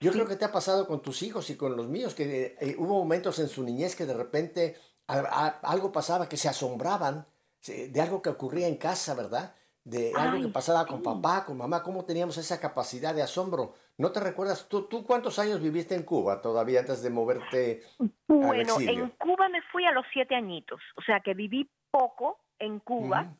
Yo 0.00 0.10
creo 0.10 0.26
que 0.26 0.36
te 0.36 0.44
ha 0.44 0.50
pasado 0.50 0.86
con 0.86 1.02
tus 1.02 1.22
hijos 1.22 1.50
y 1.50 1.56
con 1.56 1.76
los 1.76 1.88
míos, 1.88 2.14
que 2.14 2.56
eh, 2.60 2.76
hubo 2.78 2.98
momentos 2.98 3.38
en 3.38 3.48
su 3.48 3.62
niñez 3.62 3.94
que 3.94 4.06
de 4.06 4.14
repente 4.14 4.76
algo 5.06 5.92
pasaba, 5.92 6.28
que 6.28 6.36
se 6.36 6.48
asombraban 6.48 7.26
de 7.66 8.00
algo 8.00 8.22
que 8.22 8.30
ocurría 8.30 8.66
en 8.66 8.76
casa, 8.76 9.14
¿verdad? 9.14 9.54
De 9.84 10.12
algo 10.16 10.40
que 10.40 10.48
pasaba 10.48 10.86
con 10.86 11.02
papá, 11.02 11.44
con 11.44 11.56
mamá, 11.56 11.82
cómo 11.82 12.04
teníamos 12.04 12.36
esa 12.38 12.58
capacidad 12.58 13.14
de 13.14 13.22
asombro. 13.22 13.74
¿No 14.02 14.10
te 14.10 14.18
recuerdas? 14.18 14.68
¿Tú, 14.68 14.88
¿Tú 14.88 15.06
cuántos 15.06 15.38
años 15.38 15.62
viviste 15.62 15.94
en 15.94 16.02
Cuba 16.02 16.40
todavía 16.40 16.80
antes 16.80 17.04
de 17.04 17.10
moverte? 17.10 17.82
Bueno, 18.26 18.80
en 18.80 19.10
Cuba 19.10 19.48
me 19.48 19.62
fui 19.70 19.84
a 19.84 19.92
los 19.92 20.04
siete 20.12 20.34
añitos, 20.34 20.80
o 20.96 21.02
sea 21.02 21.20
que 21.20 21.34
viví 21.34 21.70
poco 21.88 22.40
en 22.58 22.80
Cuba. 22.80 23.32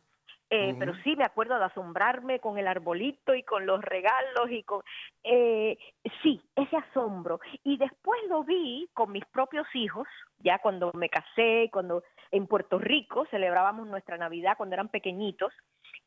Eh, 0.51 0.77
pero 0.79 0.93
sí 1.03 1.17
me 1.17 1.25
acuerdo 1.25 1.59
de 1.59 1.65
asombrarme 1.65 2.39
con 2.39 2.59
el 2.59 2.69
arbolito 2.69 3.35
y 3.35 3.43
con 3.43 3.67
los 3.67 3.83
regalos 3.83 4.51
y 4.51 4.63
con... 4.63 4.83
Eh, 5.25 5.79
sí, 6.23 6.41
ese 6.55 6.77
asombro. 6.77 7.41
Y 7.65 7.79
después 7.79 8.21
lo 8.29 8.45
vi 8.45 8.89
con 8.93 9.11
mis 9.11 9.25
propios 9.25 9.67
hijos, 9.75 10.07
ya 10.41 10.59
cuando 10.59 10.93
me 10.93 11.09
casé, 11.09 11.71
cuando 11.73 12.05
en 12.31 12.47
Puerto 12.47 12.79
Rico 12.79 13.27
celebrábamos 13.31 13.89
nuestra 13.89 14.19
Navidad 14.19 14.59
cuando 14.59 14.75
eran 14.75 14.91
pequeñitos, 14.91 15.55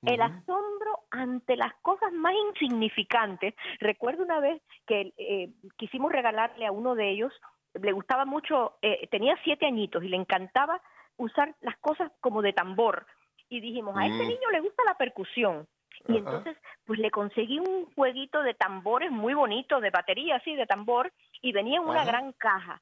el 0.06 0.22
asombro 0.22 1.00
ante 1.12 1.56
las 1.56 1.74
cosas 1.82 2.12
más 2.14 2.34
insignificantes. 2.50 3.54
Recuerdo 3.80 4.24
una 4.24 4.40
vez 4.40 4.62
que 4.86 5.14
eh, 5.18 5.50
quisimos 5.78 6.12
regalarle 6.12 6.66
a 6.66 6.72
uno 6.72 6.96
de 6.96 7.10
ellos, 7.10 7.34
le 7.74 7.92
gustaba 7.92 8.26
mucho, 8.26 8.78
eh, 8.82 9.08
tenía 9.12 9.38
siete 9.44 9.66
añitos 9.66 10.04
y 10.04 10.10
le 10.10 10.18
encantaba 10.18 10.82
usar 11.18 11.56
las 11.62 11.78
cosas 11.78 12.12
como 12.22 12.42
de 12.42 12.54
tambor. 12.54 13.06
Y 13.50 13.60
dijimos, 13.62 13.96
a 13.98 14.06
este 14.06 14.24
mm. 14.24 14.28
niño 14.28 14.52
le 14.52 14.62
gusta 14.62 14.84
la 14.86 14.96
percusión. 14.96 15.68
Y 16.08 16.18
entonces, 16.18 16.58
pues 16.86 17.00
le 17.00 17.10
conseguí 17.10 17.58
un 17.58 17.86
jueguito 17.96 18.44
de 18.44 18.54
tambores 18.54 19.12
muy 19.12 19.34
bonito, 19.34 19.80
de 19.80 19.90
batería 19.90 20.36
así, 20.36 20.56
de 20.56 20.68
tambor, 20.68 21.12
y 21.42 21.52
venía 21.52 21.78
en 21.78 21.88
una 21.88 22.06
gran 22.06 22.32
caja 22.34 22.82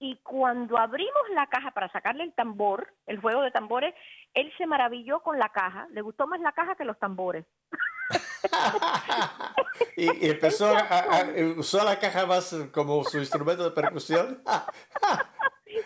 y 0.00 0.16
cuando 0.22 0.78
abrimos 0.78 1.28
la 1.34 1.46
caja 1.46 1.70
para 1.72 1.92
sacarle 1.92 2.24
el 2.24 2.32
tambor, 2.32 2.92
el 3.06 3.20
juego 3.20 3.42
de 3.42 3.50
tambores, 3.50 3.94
él 4.32 4.50
se 4.56 4.66
maravilló 4.66 5.20
con 5.20 5.38
la 5.38 5.50
caja, 5.50 5.86
le 5.90 6.00
gustó 6.00 6.26
más 6.26 6.40
la 6.40 6.52
caja 6.52 6.74
que 6.74 6.86
los 6.86 6.98
tambores. 6.98 7.44
y, 9.96 10.30
empezó 10.30 10.74
a, 10.74 11.04
usó 11.58 11.84
la 11.84 11.98
caja 11.98 12.24
más 12.24 12.56
como 12.72 13.04
su 13.04 13.18
instrumento 13.18 13.64
de 13.64 13.70
percusión. 13.72 14.42
sí, 15.66 15.76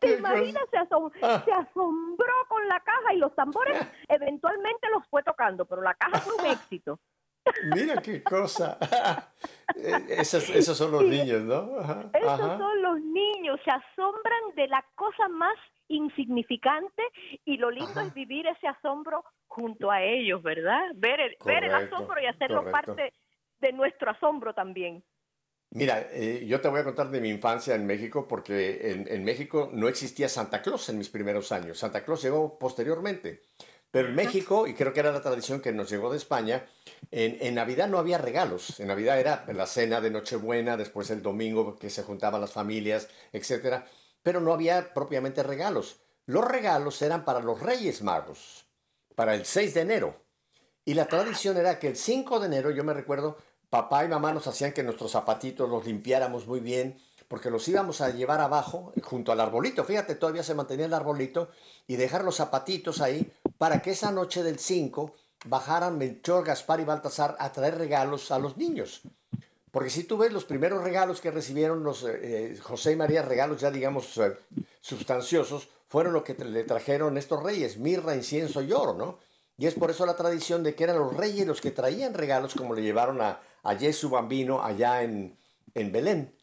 te 0.00 0.18
imaginas, 0.18 0.64
se, 0.68 0.78
ah. 1.22 1.42
se, 1.44 1.52
asombró 1.52 2.34
con 2.48 2.66
la 2.66 2.80
caja 2.80 3.14
y 3.14 3.18
los 3.18 3.32
tambores 3.36 3.76
eventualmente 4.08 4.90
los 4.90 5.06
fue 5.06 5.22
tocando, 5.22 5.66
pero 5.66 5.82
la 5.82 5.94
caja 5.94 6.18
fue 6.18 6.34
un 6.34 6.46
éxito. 6.46 6.98
Mira 7.74 8.00
qué 8.00 8.22
cosa. 8.22 8.78
esos, 10.08 10.48
esos, 10.50 10.76
son 10.76 10.92
los 10.92 11.04
niños, 11.04 11.42
¿no? 11.42 11.78
esos 12.12 12.58
son 12.58 12.82
los 12.82 13.00
niños, 13.00 13.60
se 13.64 13.70
asombran 13.70 14.54
de 14.54 14.68
la 14.68 14.84
cosa 14.94 15.28
más 15.28 15.56
insignificante 15.88 17.02
y 17.44 17.56
lo 17.56 17.70
lindo 17.70 18.00
es 18.00 18.14
vivir 18.14 18.46
ese 18.46 18.68
asombro 18.68 19.24
junto 19.46 19.90
a 19.90 20.02
ellos, 20.02 20.42
¿verdad? 20.42 20.90
Ver 20.94 21.20
el, 21.20 21.36
ver 21.44 21.64
el 21.64 21.74
asombro 21.74 22.20
y 22.20 22.26
hacerlo 22.26 22.70
parte 22.70 23.12
de 23.60 23.72
nuestro 23.72 24.10
asombro 24.10 24.54
también. 24.54 25.04
Mira, 25.70 26.06
eh, 26.12 26.44
yo 26.46 26.60
te 26.60 26.68
voy 26.68 26.80
a 26.80 26.84
contar 26.84 27.10
de 27.10 27.20
mi 27.20 27.30
infancia 27.30 27.74
en 27.74 27.86
México 27.86 28.26
porque 28.28 28.90
en, 28.90 29.08
en 29.08 29.24
México 29.24 29.70
no 29.72 29.88
existía 29.88 30.28
Santa 30.28 30.60
Claus 30.60 30.88
en 30.90 30.98
mis 30.98 31.08
primeros 31.08 31.50
años. 31.50 31.78
Santa 31.78 32.04
Claus 32.04 32.22
llegó 32.22 32.58
posteriormente. 32.58 33.40
Pero 33.92 34.08
en 34.08 34.14
México, 34.14 34.66
y 34.66 34.72
creo 34.72 34.94
que 34.94 35.00
era 35.00 35.12
la 35.12 35.20
tradición 35.20 35.60
que 35.60 35.70
nos 35.70 35.90
llegó 35.90 36.10
de 36.10 36.16
España, 36.16 36.66
en, 37.10 37.54
Navidad 37.54 37.88
no 37.88 37.98
había 37.98 38.16
regalos. 38.16 38.80
En 38.80 38.88
Navidad 38.88 39.20
era 39.20 39.44
la 39.52 39.66
cena 39.66 40.00
de 40.00 40.10
Nochebuena, 40.10 40.78
después 40.78 41.10
el 41.10 41.20
domingo 41.20 41.78
que 41.78 41.90
se 41.90 42.02
juntaban 42.02 42.40
las 42.40 42.52
familias, 42.52 43.08
etc. 43.34 43.82
Pero 44.22 44.40
no 44.40 44.54
había 44.54 44.94
propiamente 44.94 45.42
regalos. 45.42 46.00
los 46.24 46.44
regalos 46.44 47.02
eran 47.02 47.24
para 47.26 47.40
los 47.40 47.60
Reyes 47.60 48.00
Magos, 48.00 48.64
para 49.14 49.34
el 49.34 49.44
6 49.44 49.74
de 49.74 49.80
enero. 49.82 50.16
Y 50.86 50.94
la 50.94 51.06
tradición 51.06 51.58
era 51.58 51.78
que 51.78 51.88
el 51.88 51.96
5 51.96 52.40
de 52.40 52.46
enero, 52.46 52.70
yo 52.70 52.84
me 52.84 52.94
recuerdo, 52.94 53.36
papá 53.68 54.06
y 54.06 54.08
mamá 54.08 54.32
nos 54.32 54.46
hacían 54.46 54.72
que 54.72 54.82
nuestros 54.82 55.12
zapatitos 55.12 55.68
los 55.68 55.84
limpiáramos 55.84 56.46
muy 56.46 56.60
bien, 56.60 56.98
porque 57.28 57.50
los 57.50 57.68
íbamos 57.68 58.00
a 58.00 58.10
llevar 58.10 58.40
abajo, 58.40 58.94
junto 59.02 59.32
al 59.32 59.40
arbolito. 59.40 59.84
Fíjate, 59.84 60.14
todavía 60.14 60.42
se 60.42 60.54
mantenía 60.54 60.86
el 60.86 60.94
arbolito, 60.94 61.50
y 61.86 61.96
dejar 61.96 62.24
los 62.24 62.36
zapatitos 62.36 63.02
ahí 63.02 63.30
para 63.62 63.80
que 63.80 63.92
esa 63.92 64.10
noche 64.10 64.42
del 64.42 64.58
5 64.58 65.14
bajaran 65.44 65.96
Melchor, 65.96 66.44
Gaspar 66.44 66.80
y 66.80 66.84
Baltasar 66.84 67.36
a 67.38 67.52
traer 67.52 67.78
regalos 67.78 68.32
a 68.32 68.40
los 68.40 68.56
niños. 68.56 69.02
Porque 69.70 69.88
si 69.88 70.02
tú 70.02 70.16
ves 70.18 70.32
los 70.32 70.44
primeros 70.44 70.82
regalos 70.82 71.20
que 71.20 71.30
recibieron 71.30 71.84
los 71.84 72.02
eh, 72.02 72.08
eh, 72.22 72.58
José 72.60 72.90
y 72.90 72.96
María, 72.96 73.22
regalos 73.22 73.60
ya 73.60 73.70
digamos 73.70 74.18
eh, 74.18 74.36
sustanciosos, 74.80 75.68
fueron 75.86 76.12
lo 76.12 76.24
que 76.24 76.34
le 76.34 76.64
trajeron 76.64 77.16
estos 77.16 77.40
reyes, 77.40 77.76
mirra, 77.76 78.16
incienso 78.16 78.62
y 78.62 78.72
oro, 78.72 78.94
¿no? 78.94 79.20
Y 79.56 79.68
es 79.68 79.74
por 79.74 79.92
eso 79.92 80.06
la 80.06 80.16
tradición 80.16 80.64
de 80.64 80.74
que 80.74 80.82
eran 80.82 80.98
los 80.98 81.16
reyes 81.16 81.46
los 81.46 81.60
que 81.60 81.70
traían 81.70 82.14
regalos, 82.14 82.54
como 82.56 82.74
le 82.74 82.82
llevaron 82.82 83.20
a, 83.20 83.42
a 83.62 83.76
Bambino 84.10 84.60
allá 84.60 85.04
en, 85.04 85.38
en 85.74 85.92
Belén. 85.92 86.34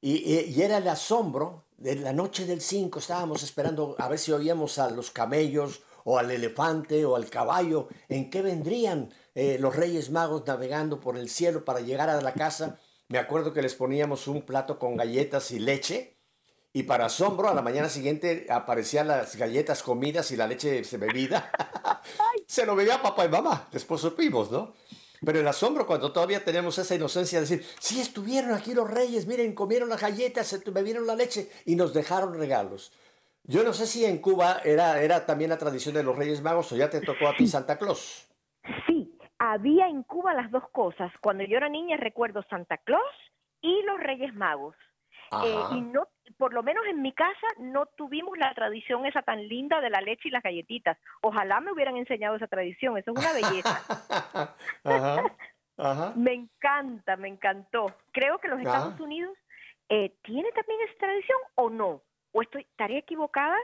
Y, 0.00 0.40
y, 0.48 0.62
era 0.62 0.78
el 0.78 0.88
asombro 0.88 1.66
de 1.76 1.96
la 1.96 2.14
noche 2.14 2.46
del 2.46 2.62
5, 2.62 2.98
estábamos 2.98 3.42
esperando 3.42 3.94
a 3.98 4.08
ver 4.08 4.18
si 4.18 4.32
oíamos 4.32 4.78
a 4.78 4.88
los 4.88 5.10
camellos 5.10 5.82
o 6.04 6.18
al 6.18 6.30
elefante 6.30 7.04
o 7.04 7.16
al 7.16 7.28
caballo, 7.30 7.88
en 8.08 8.30
qué 8.30 8.42
vendrían 8.42 9.10
eh, 9.34 9.56
los 9.60 9.76
Reyes 9.76 10.10
Magos 10.10 10.44
navegando 10.46 11.00
por 11.00 11.16
el 11.16 11.28
cielo 11.28 11.64
para 11.64 11.80
llegar 11.80 12.10
a 12.10 12.20
la 12.20 12.34
casa. 12.34 12.78
Me 13.08 13.18
acuerdo 13.18 13.52
que 13.52 13.62
les 13.62 13.74
poníamos 13.74 14.26
un 14.26 14.42
plato 14.42 14.78
con 14.78 14.96
galletas 14.96 15.50
y 15.50 15.58
leche 15.58 16.18
y 16.72 16.84
para 16.84 17.06
asombro 17.06 17.48
a 17.48 17.54
la 17.54 17.60
mañana 17.60 17.88
siguiente 17.88 18.46
aparecían 18.48 19.08
las 19.08 19.36
galletas 19.36 19.82
comidas 19.82 20.30
y 20.30 20.36
la 20.36 20.46
leche 20.46 20.82
bebida. 20.96 21.50
Se 22.46 22.64
lo 22.64 22.74
bebía 22.74 23.02
papá 23.02 23.26
y 23.26 23.28
mamá, 23.28 23.68
después 23.70 24.00
supimos, 24.00 24.50
¿no? 24.50 24.72
Pero 25.24 25.38
el 25.38 25.46
asombro 25.46 25.86
cuando 25.86 26.10
todavía 26.12 26.44
tenemos 26.44 26.78
esa 26.78 26.94
inocencia 26.94 27.40
de 27.40 27.46
decir, 27.46 27.66
sí 27.78 28.00
estuvieron 28.00 28.52
aquí 28.52 28.74
los 28.74 28.90
reyes, 28.90 29.26
miren, 29.26 29.54
comieron 29.54 29.88
las 29.88 30.00
galletas, 30.00 30.48
se 30.48 30.58
bebieron 30.58 31.06
la 31.06 31.14
leche 31.14 31.50
y 31.64 31.76
nos 31.76 31.92
dejaron 31.92 32.34
regalos. 32.34 32.92
Yo 33.44 33.64
no 33.64 33.72
sé 33.72 33.86
si 33.86 34.04
en 34.04 34.18
Cuba 34.18 34.58
era, 34.64 35.02
era 35.02 35.26
también 35.26 35.50
la 35.50 35.58
tradición 35.58 35.94
de 35.94 36.04
los 36.04 36.16
Reyes 36.16 36.42
Magos 36.42 36.70
o 36.72 36.76
ya 36.76 36.88
te 36.88 37.00
tocó 37.00 37.28
a 37.28 37.34
ti 37.34 37.46
Santa 37.46 37.76
Claus. 37.76 38.28
Sí, 38.86 39.18
había 39.38 39.88
en 39.88 40.04
Cuba 40.04 40.32
las 40.32 40.50
dos 40.50 40.62
cosas. 40.70 41.12
Cuando 41.20 41.42
yo 41.44 41.56
era 41.56 41.68
niña 41.68 41.96
recuerdo 41.96 42.44
Santa 42.48 42.78
Claus 42.78 43.02
y 43.60 43.82
los 43.82 43.98
Reyes 43.98 44.34
Magos. 44.34 44.76
Eh, 45.44 45.60
y 45.72 45.80
no, 45.80 46.08
por 46.36 46.52
lo 46.52 46.62
menos 46.62 46.84
en 46.86 47.00
mi 47.00 47.12
casa 47.12 47.46
no 47.58 47.86
tuvimos 47.96 48.36
la 48.36 48.52
tradición 48.54 49.06
esa 49.06 49.22
tan 49.22 49.48
linda 49.48 49.80
de 49.80 49.88
la 49.88 50.02
leche 50.02 50.28
y 50.28 50.30
las 50.30 50.42
galletitas. 50.42 50.98
Ojalá 51.22 51.60
me 51.60 51.72
hubieran 51.72 51.96
enseñado 51.96 52.36
esa 52.36 52.48
tradición, 52.48 52.98
eso 52.98 53.12
es 53.12 53.18
una 53.18 53.32
belleza. 53.32 54.54
Ajá, 54.84 56.14
Me 56.16 56.34
encanta, 56.34 57.16
me 57.16 57.28
encantó. 57.28 57.86
Creo 58.12 58.38
que 58.38 58.48
los 58.48 58.60
Estados 58.60 59.00
Unidos 59.00 59.36
eh, 59.88 60.14
tiene 60.22 60.52
también 60.52 60.80
esa 60.82 60.98
tradición 60.98 61.38
o 61.54 61.70
no 61.70 62.02
o 62.32 62.42
estoy, 62.42 62.62
estaría 62.62 62.98
equivocada. 62.98 63.56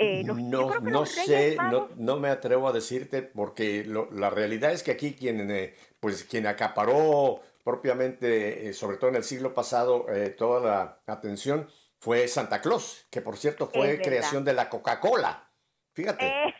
Eh, 0.00 0.22
no, 0.22 0.34
no 0.80 1.06
sé, 1.06 1.56
no, 1.56 1.88
no, 1.96 2.18
me 2.18 2.28
atrevo 2.28 2.68
a 2.68 2.72
decirte 2.72 3.22
porque 3.22 3.84
la 4.12 4.30
realidad 4.30 4.70
es 4.72 4.84
que 4.84 4.92
aquí 4.92 5.14
quien, 5.14 5.50
eh, 5.50 5.74
pues, 5.98 6.22
quien 6.22 6.46
acaparó 6.46 7.40
propiamente, 7.64 8.68
eh, 8.68 8.72
sobre 8.74 8.96
todo 8.96 9.10
en 9.10 9.16
el 9.16 9.24
siglo 9.24 9.54
pasado, 9.54 10.06
toda 10.36 10.60
la 10.60 11.12
atención 11.12 11.68
fue 11.98 12.28
Santa 12.28 12.60
Claus, 12.60 13.06
que 13.10 13.20
por 13.20 13.36
cierto 13.36 13.66
fue 13.66 14.00
creación 14.00 14.44
de 14.44 14.52
la 14.52 14.68
Coca-Cola. 14.68 15.50
Fíjate. 15.92 16.54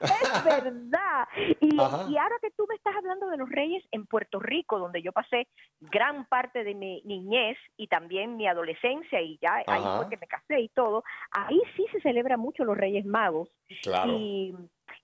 Es 0.00 0.44
verdad. 0.44 1.28
Y, 1.60 1.78
ahora 1.78 2.36
que 2.40 2.50
tú 2.56 2.66
me 2.68 2.74
estás 2.74 2.94
hablando 2.96 3.28
de 3.28 3.36
los 3.36 3.48
reyes 3.48 3.84
en 3.92 4.06
Puerto 4.06 4.38
Rico, 4.38 4.78
donde 4.78 5.02
yo 5.02 5.12
pasé 5.12 5.48
gran 5.80 6.26
parte 6.26 6.64
de 6.64 6.74
mi 6.74 7.02
niñez 7.04 7.56
y 7.76 7.88
también 7.88 8.36
mi 8.36 8.46
adolescencia, 8.46 9.20
y 9.20 9.38
ya 9.40 9.62
ahí 9.66 9.82
fue 9.96 10.08
que 10.08 10.16
me 10.16 10.26
casé 10.26 10.60
y 10.60 10.68
todo, 10.70 11.04
ahí 11.30 11.60
sí 11.76 11.86
se 11.92 12.00
celebra 12.00 12.36
mucho 12.36 12.64
los 12.64 12.76
reyes 12.76 13.04
magos. 13.04 13.48
Claro. 13.82 14.12
Y, 14.12 14.54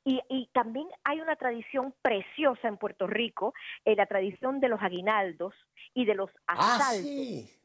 y, 0.04 0.48
también 0.52 0.88
hay 1.04 1.20
una 1.20 1.36
tradición 1.36 1.94
preciosa 2.02 2.68
en 2.68 2.76
Puerto 2.76 3.06
Rico, 3.06 3.54
eh, 3.84 3.94
la 3.94 4.06
tradición 4.06 4.60
de 4.60 4.68
los 4.68 4.80
aguinaldos 4.82 5.54
y 5.94 6.04
de 6.04 6.14
los 6.14 6.30
ah, 6.48 6.76
asaltos. 6.76 7.61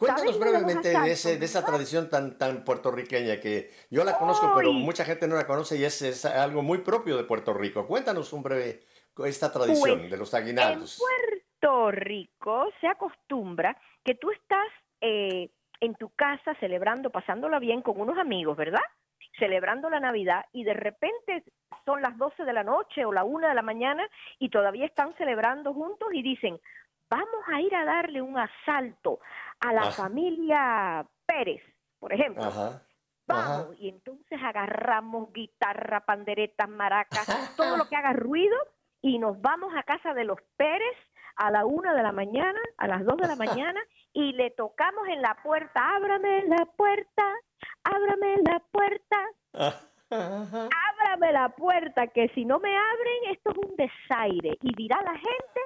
Cuéntanos 0.00 0.38
brevemente 0.38 0.98
de, 0.98 1.12
ese, 1.12 1.36
de 1.36 1.44
esa 1.44 1.62
tradición 1.62 2.08
tan, 2.08 2.38
tan 2.38 2.64
puertorriqueña 2.64 3.38
que 3.38 3.70
yo 3.90 4.02
la 4.02 4.16
conozco, 4.16 4.50
pero 4.56 4.72
mucha 4.72 5.04
gente 5.04 5.28
no 5.28 5.36
la 5.36 5.46
conoce 5.46 5.76
y 5.76 5.84
es, 5.84 6.00
es, 6.00 6.24
algo 6.24 6.62
muy 6.62 6.78
propio 6.78 7.18
de 7.18 7.24
Puerto 7.24 7.52
Rico. 7.52 7.86
Cuéntanos 7.86 8.32
un 8.32 8.42
breve 8.42 8.80
esta 9.26 9.52
tradición 9.52 9.98
pues, 9.98 10.10
de 10.10 10.16
los 10.16 10.32
aguinaldos. 10.32 10.98
En 10.98 11.50
Puerto 11.60 11.90
Rico 11.90 12.68
se 12.80 12.88
acostumbra 12.88 13.76
que 14.02 14.14
tú 14.14 14.30
estás 14.30 14.66
eh, 15.02 15.50
en 15.80 15.94
tu 15.96 16.08
casa 16.14 16.54
celebrando, 16.60 17.10
pasándola 17.10 17.58
bien 17.58 17.82
con 17.82 18.00
unos 18.00 18.16
amigos, 18.16 18.56
¿verdad? 18.56 18.80
Celebrando 19.38 19.90
la 19.90 20.00
Navidad 20.00 20.46
y 20.52 20.64
de 20.64 20.72
repente 20.72 21.44
son 21.84 22.00
las 22.00 22.16
12 22.16 22.44
de 22.44 22.52
la 22.54 22.64
noche 22.64 23.04
o 23.04 23.12
la 23.12 23.24
1 23.24 23.48
de 23.48 23.54
la 23.54 23.62
mañana 23.62 24.08
y 24.38 24.48
todavía 24.48 24.86
están 24.86 25.14
celebrando 25.18 25.74
juntos 25.74 26.08
y 26.14 26.22
dicen, 26.22 26.58
vamos 27.10 27.42
a 27.52 27.60
ir 27.60 27.74
a 27.74 27.84
darle 27.84 28.22
un 28.22 28.38
asalto 28.38 29.18
a 29.58 29.72
la 29.72 29.90
familia 29.90 31.04
Pérez, 31.26 31.62
por 31.98 32.12
ejemplo. 32.12 32.44
vamos, 33.26 33.76
y 33.78 33.88
entonces 33.88 34.40
agarramos 34.42 35.32
guitarra, 35.32 36.00
panderetas, 36.00 36.68
maracas, 36.68 37.56
todo 37.56 37.76
lo 37.76 37.88
que 37.88 37.96
haga 37.96 38.12
ruido 38.12 38.56
y 39.02 39.18
nos 39.18 39.40
vamos 39.40 39.72
a 39.76 39.82
casa 39.82 40.14
de 40.14 40.24
los 40.24 40.38
Pérez 40.56 40.96
a 41.36 41.50
la 41.50 41.64
una 41.64 41.94
de 41.94 42.02
la 42.02 42.12
mañana, 42.12 42.60
a 42.76 42.86
las 42.86 43.04
dos 43.04 43.16
de 43.16 43.26
la 43.26 43.36
mañana, 43.36 43.80
y 44.12 44.32
le 44.32 44.50
tocamos 44.50 45.08
en 45.08 45.22
la 45.22 45.36
puerta, 45.42 45.96
ábrame 45.96 46.44
la 46.46 46.64
puerta, 46.76 47.34
ábrame 47.84 48.36
la 48.42 48.60
puerta, 48.70 49.16
ábrame 50.32 51.32
la 51.32 51.48
puerta, 51.50 52.06
que 52.08 52.28
si 52.34 52.44
no 52.44 52.58
me 52.58 52.76
abren, 52.76 53.32
esto 53.32 53.50
es 53.52 53.58
un 53.58 53.76
desaire. 53.76 54.58
Y 54.62 54.74
dirá 54.74 55.00
la 55.02 55.14
gente 55.14 55.60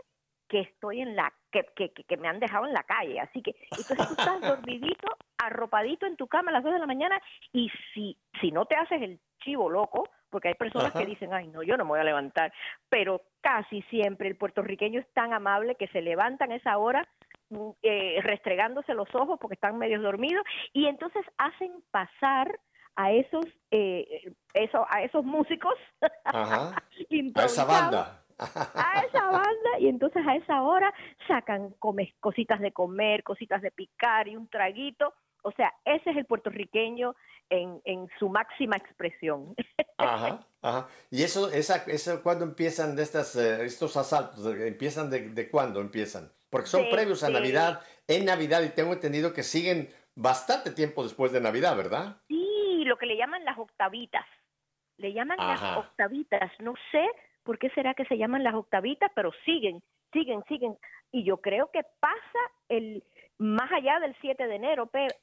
que 0.55 0.61
estoy 0.61 1.00
en 1.00 1.16
la 1.16 1.32
que, 1.50 1.66
que, 1.74 1.90
que, 1.90 2.16
me 2.16 2.28
han 2.28 2.38
dejado 2.38 2.64
en 2.64 2.72
la 2.72 2.84
calle. 2.84 3.18
Así 3.18 3.42
que 3.42 3.57
entonces 3.72 3.96
tú 3.96 4.14
estás 4.16 4.40
dormidito, 4.40 5.09
arropadito 5.36 6.07
en 6.07 6.16
tu 6.16 6.28
cama 6.28 6.50
a 6.50 6.52
las 6.52 6.62
2 6.62 6.74
de 6.74 6.78
la 6.78 6.86
mañana 6.86 7.20
y 7.52 7.72
si, 7.92 8.16
si 8.40 8.52
no 8.52 8.64
te 8.64 8.76
haces 8.76 9.02
el 9.02 9.18
chivo 9.40 9.68
loco, 9.68 10.09
porque 10.30 10.48
hay 10.48 10.55
personas 10.55 10.92
que 10.92 11.07
dicen, 11.07 11.34
ay, 11.34 11.48
no, 11.48 11.64
yo 11.64 11.76
no 11.76 11.84
me 11.84 11.90
voy 11.90 12.00
a 12.00 12.05
levantar, 12.05 12.52
pero 12.88 13.22
casi 13.40 13.82
siempre 13.82 14.28
el 14.28 14.36
puertorriqueño 14.36 15.00
es 15.00 15.12
tan 15.12 15.32
amable 15.32 15.74
que 15.74 15.88
se 15.88 16.02
levantan 16.02 16.52
a 16.52 16.57
esa 16.57 16.78
hora 16.78 17.05
mm, 17.50 17.70
eh, 17.82 18.20
restregándose 18.22 18.94
los 18.94 19.12
ojos 19.12 19.40
porque 19.40 19.55
están 19.55 19.76
medio 19.76 20.00
dormidos 20.00 20.44
y 20.72 20.86
entonces 20.86 21.24
hacen 21.36 21.72
pasar 21.90 22.61
a 22.94 23.11
esos, 23.11 23.44
eh, 23.72 24.32
eso, 24.52 24.86
a 24.88 25.02
esos 25.02 25.24
músicos 25.24 25.74
a 26.24 26.80
esa 27.44 27.64
banda 27.64 28.23
a 28.39 29.05
esa 29.07 29.30
banda 29.30 29.78
y 29.78 29.89
entonces 29.89 30.26
a 30.26 30.37
esa 30.37 30.62
hora 30.62 30.93
sacan 31.28 31.70
come, 31.78 32.14
cositas 32.20 32.61
de 32.61 32.72
comer, 32.72 33.22
cositas 33.22 33.62
de 33.62 33.70
picar 33.70 34.28
y 34.28 34.37
un 34.37 34.49
traguito. 34.49 35.14
O 35.43 35.53
sea, 35.53 35.72
ese 35.85 36.11
es 36.11 36.16
el 36.16 36.24
puertorriqueño 36.24 37.14
en, 37.51 37.80
en 37.85 38.09
su 38.18 38.28
máxima 38.28 38.76
expresión. 38.76 39.55
Ajá, 39.99 40.47
ajá. 40.62 40.89
¿Y 41.11 41.22
eso, 41.22 41.51
esa, 41.51 41.85
eso 41.87 42.22
cuándo 42.22 42.45
empiezan 42.45 42.97
de 42.97 43.03
estas, 43.03 43.37
eh, 43.37 43.64
estos 43.64 43.97
asaltos? 43.97 44.47
¿Empiezan 44.47 45.11
de, 45.11 45.28
de 45.30 45.51
cuándo 45.51 45.80
empiezan? 45.80 46.32
Porque 46.49 46.68
son 46.68 46.89
previos 46.91 47.22
a 47.24 47.30
Navidad, 47.30 47.80
en 48.07 48.24
Navidad, 48.24 48.62
y 48.62 48.70
tengo 48.70 48.93
entendido 48.93 49.35
que 49.35 49.43
siguen 49.43 49.91
bastante 50.14 50.70
tiempo 50.70 51.03
después 51.03 51.32
de 51.32 51.41
Navidad, 51.41 51.76
¿verdad? 51.76 52.16
Sí, 52.28 52.85
lo 52.87 52.97
que 52.97 53.07
le 53.07 53.16
llaman 53.16 53.45
las 53.45 53.59
octavitas. 53.59 54.24
Le 54.97 55.12
llaman 55.12 55.37
las 55.39 55.76
octavitas. 55.76 56.53
No 56.61 56.74
sé 56.93 57.05
¿por 57.45 57.59
qué 57.59 57.70
será 57.70 57.95
que 57.95 58.05
se 58.07 58.18
llaman 58.18 58.42
las 58.42 58.55
octavitas? 58.55 59.11
Pero 59.14 59.30
siguen, 59.45 59.82
siguen, 60.12 60.42
siguen. 60.49 60.76
Y 61.12 61.24
yo 61.24 61.36
creo 61.36 61.70
que 61.70 61.82
pasa 62.01 62.38
el 62.68 63.05
más 63.38 63.70
allá 63.72 64.01
del 64.01 64.16
7 64.20 64.47
de 64.47 64.55
enero, 64.55 64.86
Pepe, 64.86 65.14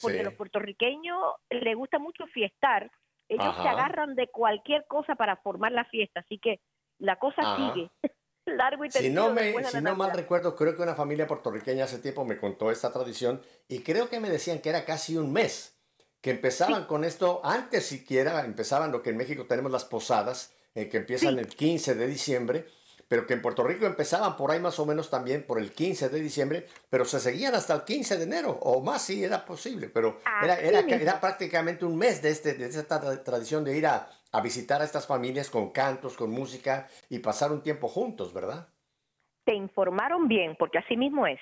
porque 0.00 0.20
a 0.20 0.24
los 0.24 0.34
puertorriqueños 0.34 1.18
les 1.50 1.76
gusta 1.76 1.98
mucho 1.98 2.26
fiestar. 2.26 2.90
Ellos 3.28 3.56
se 3.56 3.68
agarran 3.68 4.14
de 4.14 4.28
cualquier 4.28 4.86
cosa 4.86 5.14
para 5.14 5.36
formar 5.36 5.72
la 5.72 5.86
fiesta, 5.86 6.20
así 6.20 6.38
que 6.38 6.60
la 6.98 7.16
cosa 7.16 7.56
sigue. 7.56 7.90
Largo 8.46 8.84
y 8.84 8.90
si 8.90 9.08
no, 9.08 9.30
me, 9.30 9.54
si 9.64 9.80
no 9.80 9.96
mal 9.96 10.12
recuerdo, 10.12 10.54
creo 10.54 10.76
que 10.76 10.82
una 10.82 10.94
familia 10.94 11.26
puertorriqueña 11.26 11.84
hace 11.84 11.98
tiempo 11.98 12.26
me 12.26 12.36
contó 12.36 12.70
esta 12.70 12.92
tradición 12.92 13.40
y 13.68 13.82
creo 13.82 14.10
que 14.10 14.20
me 14.20 14.28
decían 14.28 14.58
que 14.58 14.68
era 14.68 14.84
casi 14.84 15.16
un 15.16 15.32
mes, 15.32 15.80
que 16.20 16.30
empezaban 16.30 16.84
con 16.84 17.04
esto, 17.04 17.40
antes 17.42 17.86
siquiera 17.86 18.44
empezaban 18.44 18.92
lo 18.92 19.02
que 19.02 19.10
en 19.10 19.16
México 19.16 19.46
tenemos 19.46 19.72
las 19.72 19.86
posadas, 19.86 20.53
eh, 20.74 20.88
que 20.88 20.98
empiezan 20.98 21.38
el 21.38 21.48
15 21.48 21.94
de 21.94 22.06
diciembre, 22.06 22.66
pero 23.08 23.26
que 23.26 23.34
en 23.34 23.42
Puerto 23.42 23.62
Rico 23.62 23.86
empezaban 23.86 24.36
por 24.36 24.50
ahí 24.50 24.60
más 24.60 24.78
o 24.78 24.86
menos 24.86 25.10
también 25.10 25.44
por 25.46 25.58
el 25.58 25.72
15 25.72 26.08
de 26.08 26.20
diciembre, 26.20 26.66
pero 26.90 27.04
se 27.04 27.20
seguían 27.20 27.54
hasta 27.54 27.74
el 27.74 27.84
15 27.84 28.16
de 28.16 28.24
enero, 28.24 28.58
o 28.62 28.80
más 28.82 29.02
si 29.02 29.22
era 29.22 29.44
posible, 29.44 29.88
pero 29.88 30.20
era, 30.42 30.58
era, 30.58 30.80
era, 30.80 31.20
prácticamente 31.20 31.84
un 31.84 31.96
mes 31.96 32.22
de, 32.22 32.30
este, 32.30 32.54
de 32.54 32.66
esta 32.66 33.22
tradición 33.22 33.62
de 33.62 33.76
ir 33.76 33.86
a, 33.86 34.08
a 34.32 34.40
visitar 34.40 34.80
a 34.80 34.84
estas 34.84 35.06
familias 35.06 35.48
con 35.48 35.70
cantos, 35.70 36.16
con 36.16 36.30
música 36.30 36.88
y 37.08 37.20
pasar 37.20 37.52
un 37.52 37.62
tiempo 37.62 37.86
juntos, 37.86 38.32
¿verdad? 38.32 38.68
Te 39.44 39.54
informaron 39.54 40.26
bien, 40.26 40.56
porque 40.58 40.78
así 40.78 40.96
mismo 40.96 41.26
es. 41.26 41.38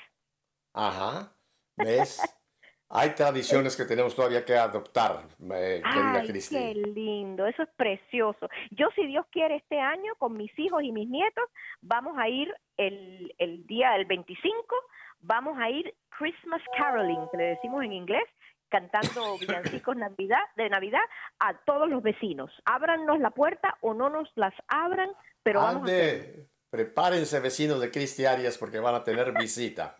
Ajá. 0.75 1.33
¿Ves? 1.77 2.21
Hay 2.95 3.15
tradiciones 3.15 3.75
que 3.75 3.87
tenemos 3.87 4.15
todavía 4.15 4.45
que 4.45 4.55
adoptar, 4.55 5.23
eh, 5.55 5.81
Ay, 5.83 6.33
Qué 6.51 6.75
lindo, 6.75 7.47
eso 7.47 7.63
es 7.63 7.69
precioso. 7.75 8.51
Yo, 8.71 8.89
si 8.95 9.07
Dios 9.07 9.25
quiere, 9.31 9.57
este 9.57 9.81
año 9.81 10.15
con 10.19 10.37
mis 10.37 10.57
hijos 10.59 10.83
y 10.83 10.93
mis 10.93 11.09
nietos, 11.09 11.45
vamos 11.81 12.19
a 12.19 12.29
ir 12.29 12.55
el, 12.77 13.35
el 13.39 13.67
día 13.67 13.93
del 13.93 14.05
25, 14.05 14.77
vamos 15.21 15.59
a 15.59 15.71
ir 15.71 15.95
Christmas 16.19 16.61
caroling, 16.77 17.29
que 17.31 17.39
le 17.39 17.45
decimos 17.45 17.83
en 17.83 17.95
inglés, 17.95 18.25
cantando 18.69 19.39
villancicos 19.41 19.97
Navidad, 19.97 20.43
de 20.57 20.69
Navidad 20.69 21.03
a 21.39 21.55
todos 21.65 21.89
los 21.89 22.03
vecinos. 22.03 22.51
Ábrannos 22.67 23.21
la 23.21 23.31
puerta 23.31 23.79
o 23.81 23.95
no 23.95 24.11
nos 24.11 24.29
las 24.35 24.53
abran, 24.69 25.09
pero 25.43 25.61
vamos 25.61 25.89
a 25.89 25.93
Prepárense 26.69 27.39
vecinos 27.41 27.81
de 27.81 27.91
Cristi 27.91 28.25
Arias 28.25 28.57
porque 28.57 28.81
van 28.81 28.95
a 28.95 29.05
tener 29.05 29.33
visita. 29.33 29.99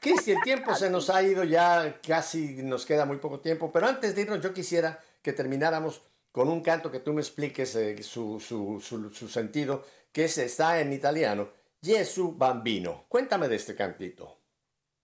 Cristi, 0.00 0.32
el 0.32 0.42
tiempo 0.42 0.74
se 0.74 0.90
nos 0.90 1.10
ha 1.10 1.22
ido 1.22 1.44
ya, 1.44 2.00
casi 2.06 2.62
nos 2.62 2.86
queda 2.86 3.04
muy 3.04 3.18
poco 3.18 3.40
tiempo, 3.40 3.70
pero 3.72 3.86
antes 3.86 4.14
de 4.14 4.22
irnos 4.22 4.40
yo 4.40 4.52
quisiera 4.52 4.98
que 5.22 5.32
termináramos 5.32 6.02
con 6.32 6.48
un 6.48 6.62
canto 6.62 6.90
que 6.90 7.00
tú 7.00 7.12
me 7.12 7.20
expliques 7.20 7.76
eh, 7.76 8.02
su, 8.02 8.40
su, 8.40 8.80
su, 8.80 9.28
sentido, 9.28 9.84
que 10.12 10.24
es, 10.24 10.38
está 10.38 10.80
en 10.80 10.92
italiano, 10.92 11.48
Gesù 11.82 12.36
Bambino. 12.36 13.04
Cuéntame 13.08 13.48
de 13.48 13.56
este 13.56 13.76
cantito. 13.76 14.38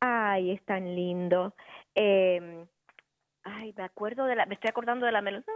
Ay, 0.00 0.52
es 0.52 0.64
tan 0.64 0.94
lindo. 0.94 1.54
Em, 1.94 2.66
ay, 3.44 3.74
me 3.76 3.84
acuerdo 3.84 4.24
de 4.24 4.36
la, 4.36 4.46
me 4.46 4.54
estoy 4.54 4.70
acordando 4.70 5.04
de 5.06 5.12
la 5.12 5.20
melodía. 5.20 5.52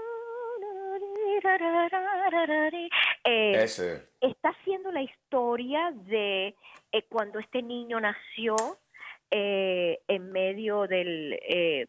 Eh, 3.24 3.64
está 4.20 4.48
haciendo 4.48 4.92
la 4.92 5.02
historia 5.02 5.92
de 5.92 6.54
eh, 6.92 7.02
cuando 7.08 7.38
este 7.38 7.62
niño 7.62 8.00
nació 8.00 8.56
eh, 9.34 9.98
en 10.08 10.30
medio 10.30 10.86
del, 10.86 11.32
eh, 11.42 11.86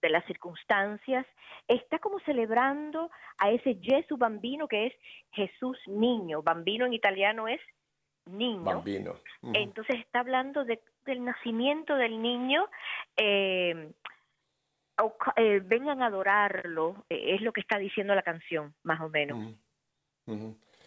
de 0.00 0.08
las 0.08 0.24
circunstancias, 0.24 1.26
está 1.68 1.98
como 1.98 2.18
celebrando 2.20 3.10
a 3.36 3.50
ese 3.50 3.78
Gesù 3.82 4.16
bambino 4.16 4.66
que 4.66 4.86
es 4.86 4.94
Jesús 5.32 5.76
niño. 5.86 6.42
Bambino 6.42 6.86
en 6.86 6.94
italiano 6.94 7.46
es 7.46 7.60
niño. 8.24 8.64
Bambino. 8.64 9.16
Entonces 9.52 9.96
está 9.96 10.20
hablando 10.20 10.64
de, 10.64 10.80
del 11.04 11.22
nacimiento 11.22 11.94
del 11.94 12.22
niño. 12.22 12.66
Eh, 13.18 13.92
vengan 15.64 16.02
a 16.02 16.06
adorarlo, 16.06 17.04
es 17.10 17.42
lo 17.42 17.52
que 17.52 17.60
está 17.60 17.76
diciendo 17.76 18.14
la 18.14 18.22
canción, 18.22 18.74
más 18.82 19.02
o 19.02 19.10
menos. 19.10 19.54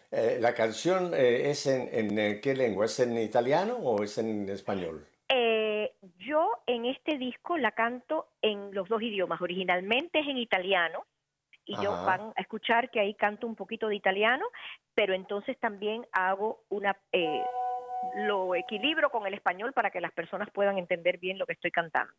¿La 0.10 0.56
canción 0.56 1.14
es 1.14 1.68
en, 1.68 2.18
en, 2.18 2.42
qué 2.42 2.56
lengua? 2.56 2.86
¿Es 2.86 3.00
en 3.00 3.18
italiano 3.20 3.76
o 3.76 4.04
es 4.04 4.18
en 4.18 4.50
español? 4.50 5.06
Yo 6.26 6.50
en 6.68 6.86
este 6.86 7.18
disco 7.18 7.58
la 7.58 7.72
canto 7.72 8.28
en 8.42 8.74
los 8.74 8.88
dos 8.90 9.02
idiomas. 9.02 9.42
Originalmente 9.42 10.20
es 10.20 10.28
en 10.28 10.38
italiano 10.38 11.06
y 11.66 11.76
yo 11.82 11.92
van 11.92 12.34
a 12.36 12.42
escuchar 12.42 12.90
que 12.90 13.00
ahí 13.00 13.14
canto 13.14 13.48
un 13.48 13.56
poquito 13.56 13.88
de 13.88 13.96
italiano, 13.96 14.46
pero 14.94 15.14
entonces 15.14 15.58
también 15.60 16.06
hago 16.12 16.64
una 16.70 16.98
eh, 17.12 17.44
lo 18.26 18.56
equilibro 18.56 19.10
con 19.10 19.28
el 19.28 19.34
español 19.34 19.74
para 19.74 19.92
que 19.92 20.02
las 20.02 20.12
personas 20.12 20.50
puedan 20.52 20.78
entender 20.78 21.18
bien 21.18 21.38
lo 21.38 21.46
que 21.46 21.54
estoy 21.54 21.72
cantando. 21.72 22.14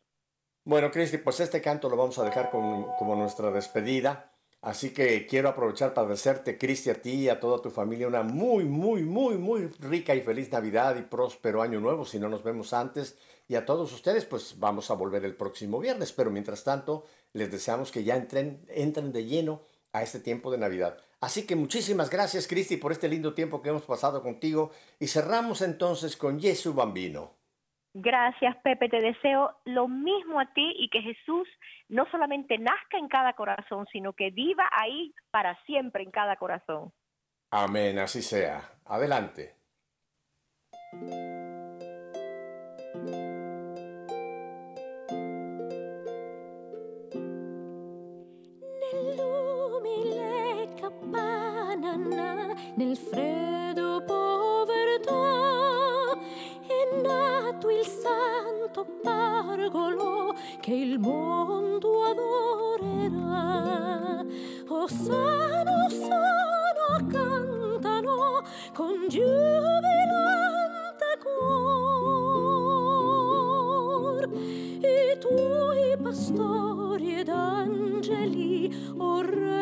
Bueno, 0.65 0.89
Cristi, 0.89 1.17
pues 1.17 1.41
este 1.41 1.61
canto 1.61 1.89
lo 1.89 1.97
vamos 1.97 2.17
a 2.19 2.23
dejar 2.23 2.49
como 2.49 3.15
nuestra 3.15 3.51
despedida. 3.51 4.33
Así 4.63 4.93
que 4.93 5.27
quiero 5.27 5.49
aprovechar 5.49 5.93
para 5.93 6.07
desearte, 6.07 6.57
Cristi, 6.57 6.89
a 6.89 7.01
ti 7.01 7.25
y 7.25 7.29
a 7.29 7.37
toda 7.37 7.61
tu 7.61 7.69
familia 7.69 8.07
una 8.07 8.23
muy, 8.23 8.63
muy, 8.63 9.03
muy, 9.03 9.37
muy 9.37 9.67
rica 9.81 10.15
y 10.15 10.21
feliz 10.21 10.49
Navidad 10.53 10.95
y 10.95 11.01
próspero 11.01 11.61
año 11.61 11.81
nuevo, 11.81 12.05
si 12.05 12.17
no 12.17 12.29
nos 12.29 12.43
vemos 12.43 12.71
antes. 12.71 13.19
Y 13.47 13.55
a 13.55 13.65
todos 13.65 13.91
ustedes, 13.93 14.25
pues 14.25 14.59
vamos 14.59 14.89
a 14.89 14.95
volver 14.95 15.25
el 15.25 15.35
próximo 15.35 15.79
viernes. 15.79 16.13
Pero 16.13 16.31
mientras 16.31 16.63
tanto, 16.63 17.05
les 17.33 17.51
deseamos 17.51 17.91
que 17.91 18.03
ya 18.03 18.15
entren, 18.15 18.65
entren 18.69 19.11
de 19.11 19.25
lleno 19.25 19.61
a 19.91 20.01
este 20.01 20.19
tiempo 20.19 20.51
de 20.51 20.57
Navidad. 20.57 20.97
Así 21.19 21.45
que 21.45 21.55
muchísimas 21.55 22.09
gracias, 22.09 22.47
Cristi, 22.47 22.77
por 22.77 22.91
este 22.91 23.07
lindo 23.07 23.33
tiempo 23.33 23.61
que 23.61 23.69
hemos 23.69 23.83
pasado 23.83 24.21
contigo. 24.21 24.71
Y 24.99 25.07
cerramos 25.07 25.61
entonces 25.61 26.17
con 26.17 26.39
Jesús 26.39 26.75
Bambino. 26.75 27.31
Gracias, 27.93 28.57
Pepe. 28.63 28.89
Te 28.89 28.99
deseo 28.99 29.55
lo 29.65 29.87
mismo 29.87 30.39
a 30.39 30.51
ti 30.53 30.73
y 30.77 30.89
que 30.89 31.01
Jesús 31.01 31.47
no 31.89 32.05
solamente 32.09 32.57
nazca 32.57 32.97
en 32.97 33.07
cada 33.07 33.33
corazón, 33.33 33.85
sino 33.91 34.13
que 34.13 34.31
viva 34.31 34.67
ahí 34.71 35.13
para 35.31 35.55
siempre 35.65 36.03
en 36.03 36.11
cada 36.11 36.35
corazón. 36.37 36.91
Amén, 37.51 37.99
así 37.99 38.23
sea. 38.23 38.67
Adelante. 38.85 39.55
nel 52.75 52.97
freddo 52.97 54.01
povertà 54.05 55.11
è 56.65 57.01
nato 57.01 57.69
il 57.69 57.85
santo 57.85 58.85
pargolo 59.03 60.33
che 60.59 60.73
il 60.73 60.97
mondo 60.97 62.03
adorerà. 62.03 63.45
Oh, 64.69 64.83
osano, 64.83 65.85
osano, 65.85 67.07
cantano 67.11 68.41
con 68.73 69.07
giubilante 69.07 71.17
cuor. 71.21 71.43
I 74.81 75.17
tuoi 75.19 75.95
pastori 76.01 77.19
ed 77.19 77.29
angeli 77.29 78.75
orrà 78.97 79.52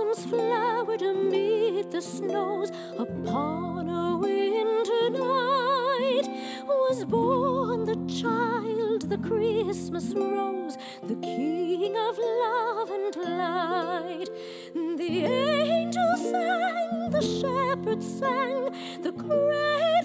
blossoms 0.00 0.24
flowered 0.26 1.02
amid 1.02 1.90
the 1.90 2.00
snows 2.00 2.70
upon 2.98 3.88
a 3.88 4.16
winter 4.16 5.10
night 5.10 6.28
was 6.66 7.04
born 7.04 7.84
the 7.84 7.96
child, 8.20 9.08
the 9.08 9.18
Christmas 9.18 10.12
rose, 10.14 10.76
the 11.02 11.16
King 11.16 11.96
of 11.96 12.18
love 12.18 12.90
and 12.90 13.16
light. 13.16 14.28
The 14.74 15.24
angels 15.24 16.30
sang, 16.30 17.10
the 17.10 17.22
shepherds 17.22 18.18
sang, 18.18 18.70
the 19.02 19.12
cradle. 19.12 19.99